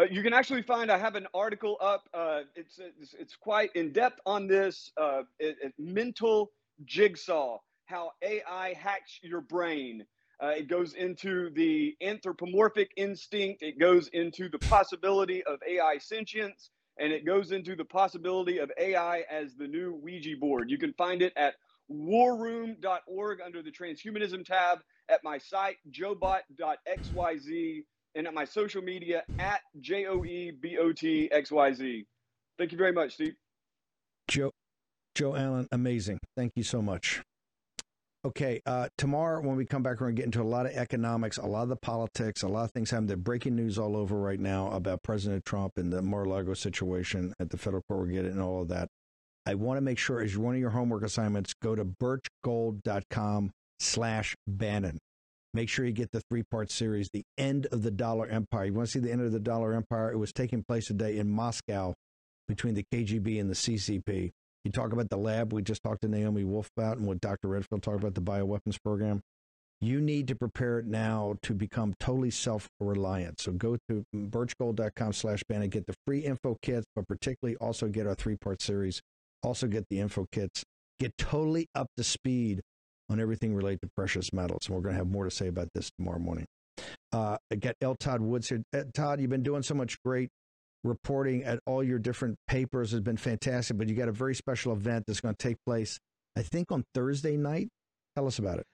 Uh, 0.00 0.04
you 0.10 0.22
can 0.22 0.32
actually 0.34 0.62
find 0.62 0.90
I 0.90 0.98
have 0.98 1.14
an 1.14 1.26
article 1.34 1.76
up. 1.80 2.08
Uh, 2.12 2.40
it's, 2.56 2.78
it's 2.80 3.14
it's 3.14 3.36
quite 3.36 3.70
in 3.76 3.92
depth 3.92 4.20
on 4.26 4.46
this 4.48 4.90
uh, 4.96 5.22
it, 5.38 5.56
it- 5.62 5.74
mental 5.78 6.52
jigsaw, 6.84 7.58
how 7.86 8.10
AI 8.22 8.74
hacks 8.74 9.20
your 9.22 9.40
brain. 9.40 10.04
Uh, 10.42 10.48
it 10.48 10.68
goes 10.68 10.94
into 10.94 11.50
the 11.54 11.96
anthropomorphic 12.02 12.90
instinct. 12.96 13.62
It 13.62 13.78
goes 13.78 14.08
into 14.08 14.48
the 14.50 14.58
possibility 14.58 15.44
of 15.44 15.60
AI 15.68 15.98
sentience, 15.98 16.70
and 16.98 17.12
it 17.12 17.24
goes 17.24 17.52
into 17.52 17.76
the 17.76 17.84
possibility 17.84 18.58
of 18.58 18.70
AI 18.78 19.20
as 19.30 19.54
the 19.56 19.68
new 19.68 19.94
Ouija 19.94 20.36
board. 20.40 20.70
You 20.70 20.78
can 20.78 20.92
find 20.94 21.22
it 21.22 21.32
at 21.36 21.54
warroom.org 21.90 23.40
under 23.40 23.62
the 23.62 23.70
transhumanism 23.70 24.44
tab, 24.44 24.80
at 25.08 25.22
my 25.22 25.38
site, 25.38 25.76
joebot.xyz, 25.90 27.84
and 28.14 28.26
at 28.26 28.34
my 28.34 28.44
social 28.44 28.82
media 28.82 29.22
at 29.38 29.60
J 29.80 30.06
O 30.06 30.24
E 30.24 30.52
B 30.60 30.78
O 30.78 30.92
T 30.92 31.30
X 31.30 31.50
Y 31.50 31.72
Z. 31.72 32.06
Thank 32.58 32.72
you 32.72 32.78
very 32.78 32.92
much, 32.92 33.14
Steve. 33.14 33.34
Joe 34.28 34.52
Joe 35.14 35.34
Allen, 35.34 35.68
amazing. 35.72 36.18
Thank 36.36 36.52
you 36.56 36.62
so 36.62 36.82
much. 36.82 37.22
Okay, 38.24 38.60
uh, 38.66 38.88
tomorrow 38.98 39.40
when 39.40 39.56
we 39.56 39.64
come 39.64 39.82
back, 39.82 40.00
we're 40.00 40.06
going 40.06 40.16
to 40.16 40.20
get 40.20 40.26
into 40.26 40.42
a 40.42 40.44
lot 40.44 40.66
of 40.66 40.72
economics, 40.72 41.38
a 41.38 41.46
lot 41.46 41.62
of 41.62 41.68
the 41.68 41.76
politics, 41.76 42.42
a 42.42 42.48
lot 42.48 42.64
of 42.64 42.72
things 42.72 42.90
happening. 42.90 43.06
There's 43.06 43.20
breaking 43.20 43.54
news 43.54 43.78
all 43.78 43.96
over 43.96 44.16
right 44.18 44.40
now 44.40 44.70
about 44.72 45.04
President 45.04 45.44
Trump 45.44 45.78
and 45.78 45.92
the 45.92 46.02
Mar-a-Lago 46.02 46.54
situation 46.54 47.32
at 47.38 47.50
the 47.50 47.56
federal 47.56 47.82
court. 47.88 48.00
We're 48.00 48.22
getting 48.22 48.40
all 48.40 48.62
of 48.62 48.68
that. 48.68 48.88
I 49.46 49.54
want 49.54 49.78
to 49.78 49.82
make 49.82 49.98
sure 49.98 50.20
as 50.20 50.36
one 50.36 50.54
of 50.54 50.60
your 50.60 50.70
homework 50.70 51.04
assignments, 51.04 51.54
go 51.62 51.76
to 51.76 51.84
birchgold.com 51.84 53.50
slash 53.78 54.34
Bannon. 54.46 54.98
Make 55.54 55.68
sure 55.68 55.86
you 55.86 55.92
get 55.92 56.12
the 56.12 56.20
three-part 56.30 56.70
series, 56.70 57.08
The 57.12 57.24
End 57.38 57.66
of 57.72 57.82
the 57.82 57.90
Dollar 57.90 58.26
Empire. 58.26 58.66
You 58.66 58.74
want 58.74 58.88
to 58.88 58.92
see 58.92 58.98
the 58.98 59.10
end 59.10 59.22
of 59.22 59.32
the 59.32 59.40
dollar 59.40 59.72
empire? 59.72 60.12
It 60.12 60.18
was 60.18 60.32
taking 60.32 60.62
place 60.62 60.86
today 60.86 61.18
in 61.18 61.30
Moscow 61.30 61.94
between 62.46 62.74
the 62.74 62.84
KGB 62.92 63.40
and 63.40 63.48
the 63.48 63.54
CCP. 63.54 64.30
You 64.64 64.72
talk 64.72 64.92
about 64.92 65.08
the 65.08 65.16
lab 65.16 65.52
we 65.52 65.62
just 65.62 65.82
talked 65.82 66.02
to 66.02 66.08
Naomi 66.08 66.44
Wolf 66.44 66.70
about 66.76 66.98
and 66.98 67.06
what 67.06 67.20
Dr. 67.20 67.48
Redfield 67.48 67.82
talked 67.82 68.00
about 68.00 68.14
the 68.14 68.20
bioweapons 68.20 68.76
program. 68.82 69.20
You 69.80 70.00
need 70.00 70.28
to 70.28 70.34
prepare 70.34 70.80
it 70.80 70.86
now 70.86 71.36
to 71.42 71.54
become 71.54 71.94
totally 72.00 72.30
self-reliant. 72.30 73.40
So 73.40 73.52
go 73.52 73.78
to 73.88 74.04
birchgold.com 74.14 75.12
slash 75.12 75.42
Bannon, 75.48 75.68
get 75.70 75.86
the 75.86 75.94
free 76.06 76.20
info 76.20 76.58
kits, 76.60 76.86
but 76.96 77.06
particularly 77.06 77.56
also 77.56 77.86
get 77.86 78.06
our 78.06 78.14
three-part 78.14 78.60
series. 78.60 79.00
Also 79.42 79.68
get 79.68 79.86
the 79.88 80.00
info 80.00 80.26
kits. 80.32 80.64
Get 80.98 81.16
totally 81.16 81.68
up 81.76 81.86
to 81.96 82.02
speed 82.02 82.60
on 83.10 83.20
everything 83.20 83.54
related 83.54 83.80
to 83.82 83.88
precious 83.96 84.32
metals. 84.32 84.66
And 84.66 84.74
we're 84.74 84.82
going 84.82 84.94
to 84.94 84.98
have 84.98 85.08
more 85.08 85.24
to 85.24 85.30
say 85.30 85.48
about 85.48 85.68
this 85.74 85.90
tomorrow 85.98 86.18
morning. 86.18 86.46
Uh, 87.12 87.36
I 87.50 87.56
got 87.56 87.74
L. 87.80 87.94
Todd 87.94 88.20
Woods 88.20 88.48
here. 88.48 88.62
Todd, 88.94 89.20
you've 89.20 89.30
been 89.30 89.42
doing 89.42 89.62
so 89.62 89.74
much 89.74 90.00
great 90.04 90.30
reporting 90.84 91.42
at 91.44 91.58
all 91.66 91.82
your 91.82 91.98
different 91.98 92.36
papers 92.46 92.92
has 92.92 93.00
been 93.00 93.16
fantastic, 93.16 93.76
but 93.76 93.88
you 93.88 93.94
got 93.94 94.08
a 94.08 94.12
very 94.12 94.34
special 94.34 94.72
event 94.72 95.04
that's 95.06 95.20
going 95.20 95.34
to 95.34 95.42
take 95.42 95.56
place, 95.66 95.98
I 96.36 96.42
think, 96.42 96.70
on 96.70 96.84
Thursday 96.94 97.36
night. 97.36 97.68
Tell 98.16 98.26
us 98.26 98.38
about 98.38 98.58
it. 98.58 98.66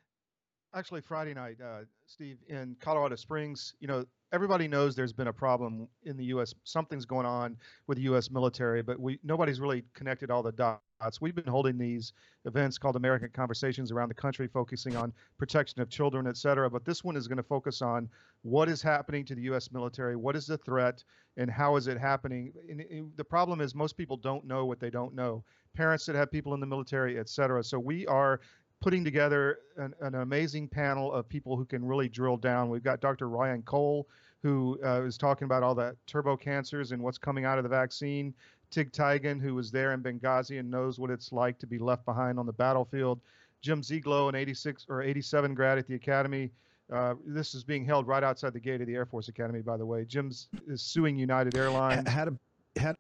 Actually 0.74 1.00
Friday 1.00 1.34
night, 1.34 1.56
uh, 1.62 1.80
Steve, 2.06 2.38
in 2.48 2.76
Colorado 2.80 3.16
Springs. 3.16 3.74
You 3.80 3.88
know, 3.88 4.04
everybody 4.32 4.66
knows 4.66 4.96
there's 4.96 5.12
been 5.12 5.28
a 5.28 5.32
problem 5.32 5.88
in 6.04 6.16
the 6.16 6.24
U.S. 6.26 6.52
Something's 6.64 7.04
going 7.04 7.26
on 7.26 7.56
with 7.86 7.98
the 7.98 8.04
U.S. 8.04 8.30
military, 8.30 8.82
but 8.82 8.98
we 8.98 9.18
nobody's 9.22 9.60
really 9.60 9.84
connected 9.94 10.30
all 10.30 10.42
the 10.42 10.52
dots. 10.52 11.20
We've 11.20 11.34
been 11.34 11.46
holding 11.46 11.78
these 11.78 12.12
events 12.44 12.78
called 12.78 12.96
American 12.96 13.30
Conversations 13.30 13.92
around 13.92 14.08
the 14.08 14.14
country, 14.14 14.48
focusing 14.48 14.96
on 14.96 15.12
protection 15.38 15.80
of 15.80 15.88
children, 15.88 16.26
et 16.26 16.36
cetera. 16.36 16.68
But 16.68 16.84
this 16.84 17.04
one 17.04 17.16
is 17.16 17.28
going 17.28 17.36
to 17.36 17.42
focus 17.42 17.82
on 17.82 18.08
what 18.42 18.68
is 18.68 18.82
happening 18.82 19.24
to 19.26 19.34
the 19.34 19.42
U.S. 19.42 19.70
military, 19.70 20.16
what 20.16 20.34
is 20.34 20.46
the 20.46 20.58
threat, 20.58 21.04
and 21.36 21.50
how 21.50 21.76
is 21.76 21.86
it 21.86 21.98
happening. 21.98 22.52
And, 22.68 22.80
and 22.80 23.12
the 23.16 23.24
problem 23.24 23.60
is 23.60 23.74
most 23.74 23.96
people 23.96 24.16
don't 24.16 24.44
know 24.44 24.64
what 24.64 24.80
they 24.80 24.90
don't 24.90 25.14
know. 25.14 25.44
Parents 25.74 26.06
that 26.06 26.14
have 26.14 26.30
people 26.30 26.54
in 26.54 26.60
the 26.60 26.66
military, 26.66 27.18
et 27.18 27.28
cetera. 27.28 27.62
So 27.62 27.78
we 27.78 28.06
are 28.06 28.40
putting 28.84 29.02
together 29.02 29.60
an, 29.78 29.94
an, 30.02 30.14
amazing 30.16 30.68
panel 30.68 31.10
of 31.10 31.26
people 31.26 31.56
who 31.56 31.64
can 31.64 31.82
really 31.82 32.06
drill 32.06 32.36
down. 32.36 32.68
We've 32.68 32.84
got 32.84 33.00
Dr. 33.00 33.30
Ryan 33.30 33.62
Cole, 33.62 34.06
who 34.42 34.78
uh, 34.84 35.00
is 35.04 35.16
talking 35.16 35.46
about 35.46 35.62
all 35.62 35.74
the 35.74 35.96
turbo 36.06 36.36
cancers 36.36 36.92
and 36.92 37.02
what's 37.02 37.16
coming 37.16 37.46
out 37.46 37.56
of 37.56 37.62
the 37.62 37.70
vaccine. 37.70 38.34
Tig 38.70 38.92
Tiegen, 38.92 39.40
who 39.40 39.54
was 39.54 39.70
there 39.70 39.94
in 39.94 40.02
Benghazi 40.02 40.60
and 40.60 40.70
knows 40.70 40.98
what 40.98 41.10
it's 41.10 41.32
like 41.32 41.58
to 41.60 41.66
be 41.66 41.78
left 41.78 42.04
behind 42.04 42.38
on 42.38 42.44
the 42.44 42.52
battlefield. 42.52 43.22
Jim 43.62 43.82
Zieglow, 43.82 44.28
an 44.28 44.34
86 44.34 44.84
or 44.90 45.00
87 45.00 45.54
grad 45.54 45.78
at 45.78 45.86
the 45.86 45.94
Academy. 45.94 46.50
Uh, 46.92 47.14
this 47.24 47.54
is 47.54 47.64
being 47.64 47.86
held 47.86 48.06
right 48.06 48.22
outside 48.22 48.52
the 48.52 48.60
gate 48.60 48.82
of 48.82 48.86
the 48.86 48.94
Air 48.94 49.06
Force 49.06 49.28
Academy, 49.28 49.62
by 49.62 49.78
the 49.78 49.86
way. 49.86 50.04
Jim's 50.04 50.48
is 50.68 50.82
suing 50.82 51.16
United 51.16 51.56
Airlines. 51.56 52.06
How 52.06 52.26
to, 52.26 52.38
how, 52.78 52.94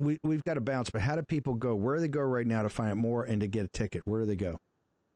we, 0.00 0.18
we've 0.24 0.42
got 0.42 0.54
to 0.54 0.60
bounce, 0.60 0.90
but 0.90 1.00
how 1.00 1.14
do 1.14 1.22
people 1.22 1.54
go? 1.54 1.76
Where 1.76 1.94
do 1.94 2.00
they 2.00 2.08
go 2.08 2.22
right 2.22 2.46
now 2.46 2.62
to 2.62 2.68
find 2.68 2.90
out 2.90 2.96
more 2.96 3.22
and 3.22 3.40
to 3.40 3.46
get 3.46 3.64
a 3.64 3.68
ticket? 3.68 4.02
Where 4.04 4.20
do 4.20 4.26
they 4.26 4.34
go? 4.36 4.58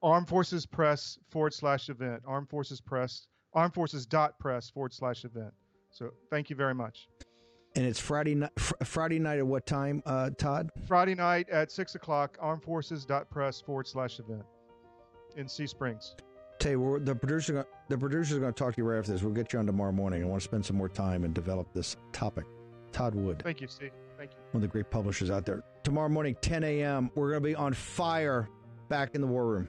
Armed 0.03 0.29
Forces 0.29 0.67
Press 0.67 1.19
forward 1.29 1.53
slash 1.55 1.89
event. 1.89 2.23
Armed 2.27 2.49
Forces 2.49 2.81
Press, 2.81 3.27
Armed 3.55 3.75
Forces 3.75 4.07
dot 4.07 4.39
press 4.39 4.71
forward 4.71 4.93
slash 4.93 5.25
event. 5.25 5.53
So 5.91 6.11
thank 6.31 6.51
you 6.51 6.57
very 6.57 6.75
much. 6.75 7.09
And 7.75 7.85
it's 7.85 8.01
Friday 8.01 8.35
night. 8.35 8.51
Fr- 8.59 8.75
Friday 8.85 9.19
night 9.19 9.39
at 9.39 9.47
what 9.47 9.67
time, 9.67 10.03
uh, 10.07 10.31
Todd? 10.39 10.71
Friday 10.87 11.15
night 11.15 11.49
at 11.51 11.71
six 11.71 11.95
o'clock. 11.95 12.37
Armed 12.41 12.63
Forces 12.63 13.05
dot 13.05 13.29
press 13.31 13.61
forward 13.61 13.87
slash 13.87 14.21
event 14.21 14.45
in 15.37 15.49
Sea 15.49 15.67
Springs. 15.67 16.15
You, 16.65 16.99
the 17.05 17.15
producer, 17.15 17.65
the 17.89 17.97
producer 17.97 18.35
is 18.35 18.41
going 18.41 18.53
to 18.53 18.59
talk 18.59 18.75
to 18.75 18.81
you 18.83 18.85
right 18.89 18.99
after 18.99 19.13
this. 19.13 19.23
We'll 19.23 19.33
get 19.33 19.53
you 19.53 19.61
on 19.61 19.67
tomorrow 19.67 19.93
morning. 19.93 20.25
I 20.25 20.27
want 20.27 20.43
to 20.43 20.45
spend 20.45 20.67
some 20.67 20.77
more 20.77 20.89
time 20.89 21.23
and 21.23 21.33
develop 21.33 21.73
this 21.73 21.97
topic. 22.13 22.45
Todd 22.91 23.15
Wood. 23.15 23.43
Thank 23.45 23.61
you, 23.61 23.69
Steve. 23.69 23.93
Thank 24.19 24.33
you. 24.33 24.39
One 24.51 24.57
of 24.57 24.63
the 24.63 24.69
great 24.69 24.91
publishers 24.91 25.31
out 25.31 25.47
there. 25.47 25.63
Tomorrow 25.85 26.09
morning, 26.09 26.37
10 26.41 26.65
a.m., 26.65 27.11
we're 27.15 27.31
going 27.31 27.43
to 27.43 27.49
be 27.49 27.55
on 27.55 27.73
fire 27.75 28.49
back 28.89 29.15
in 29.15 29.21
the 29.21 29.27
war 29.27 29.47
room. 29.47 29.69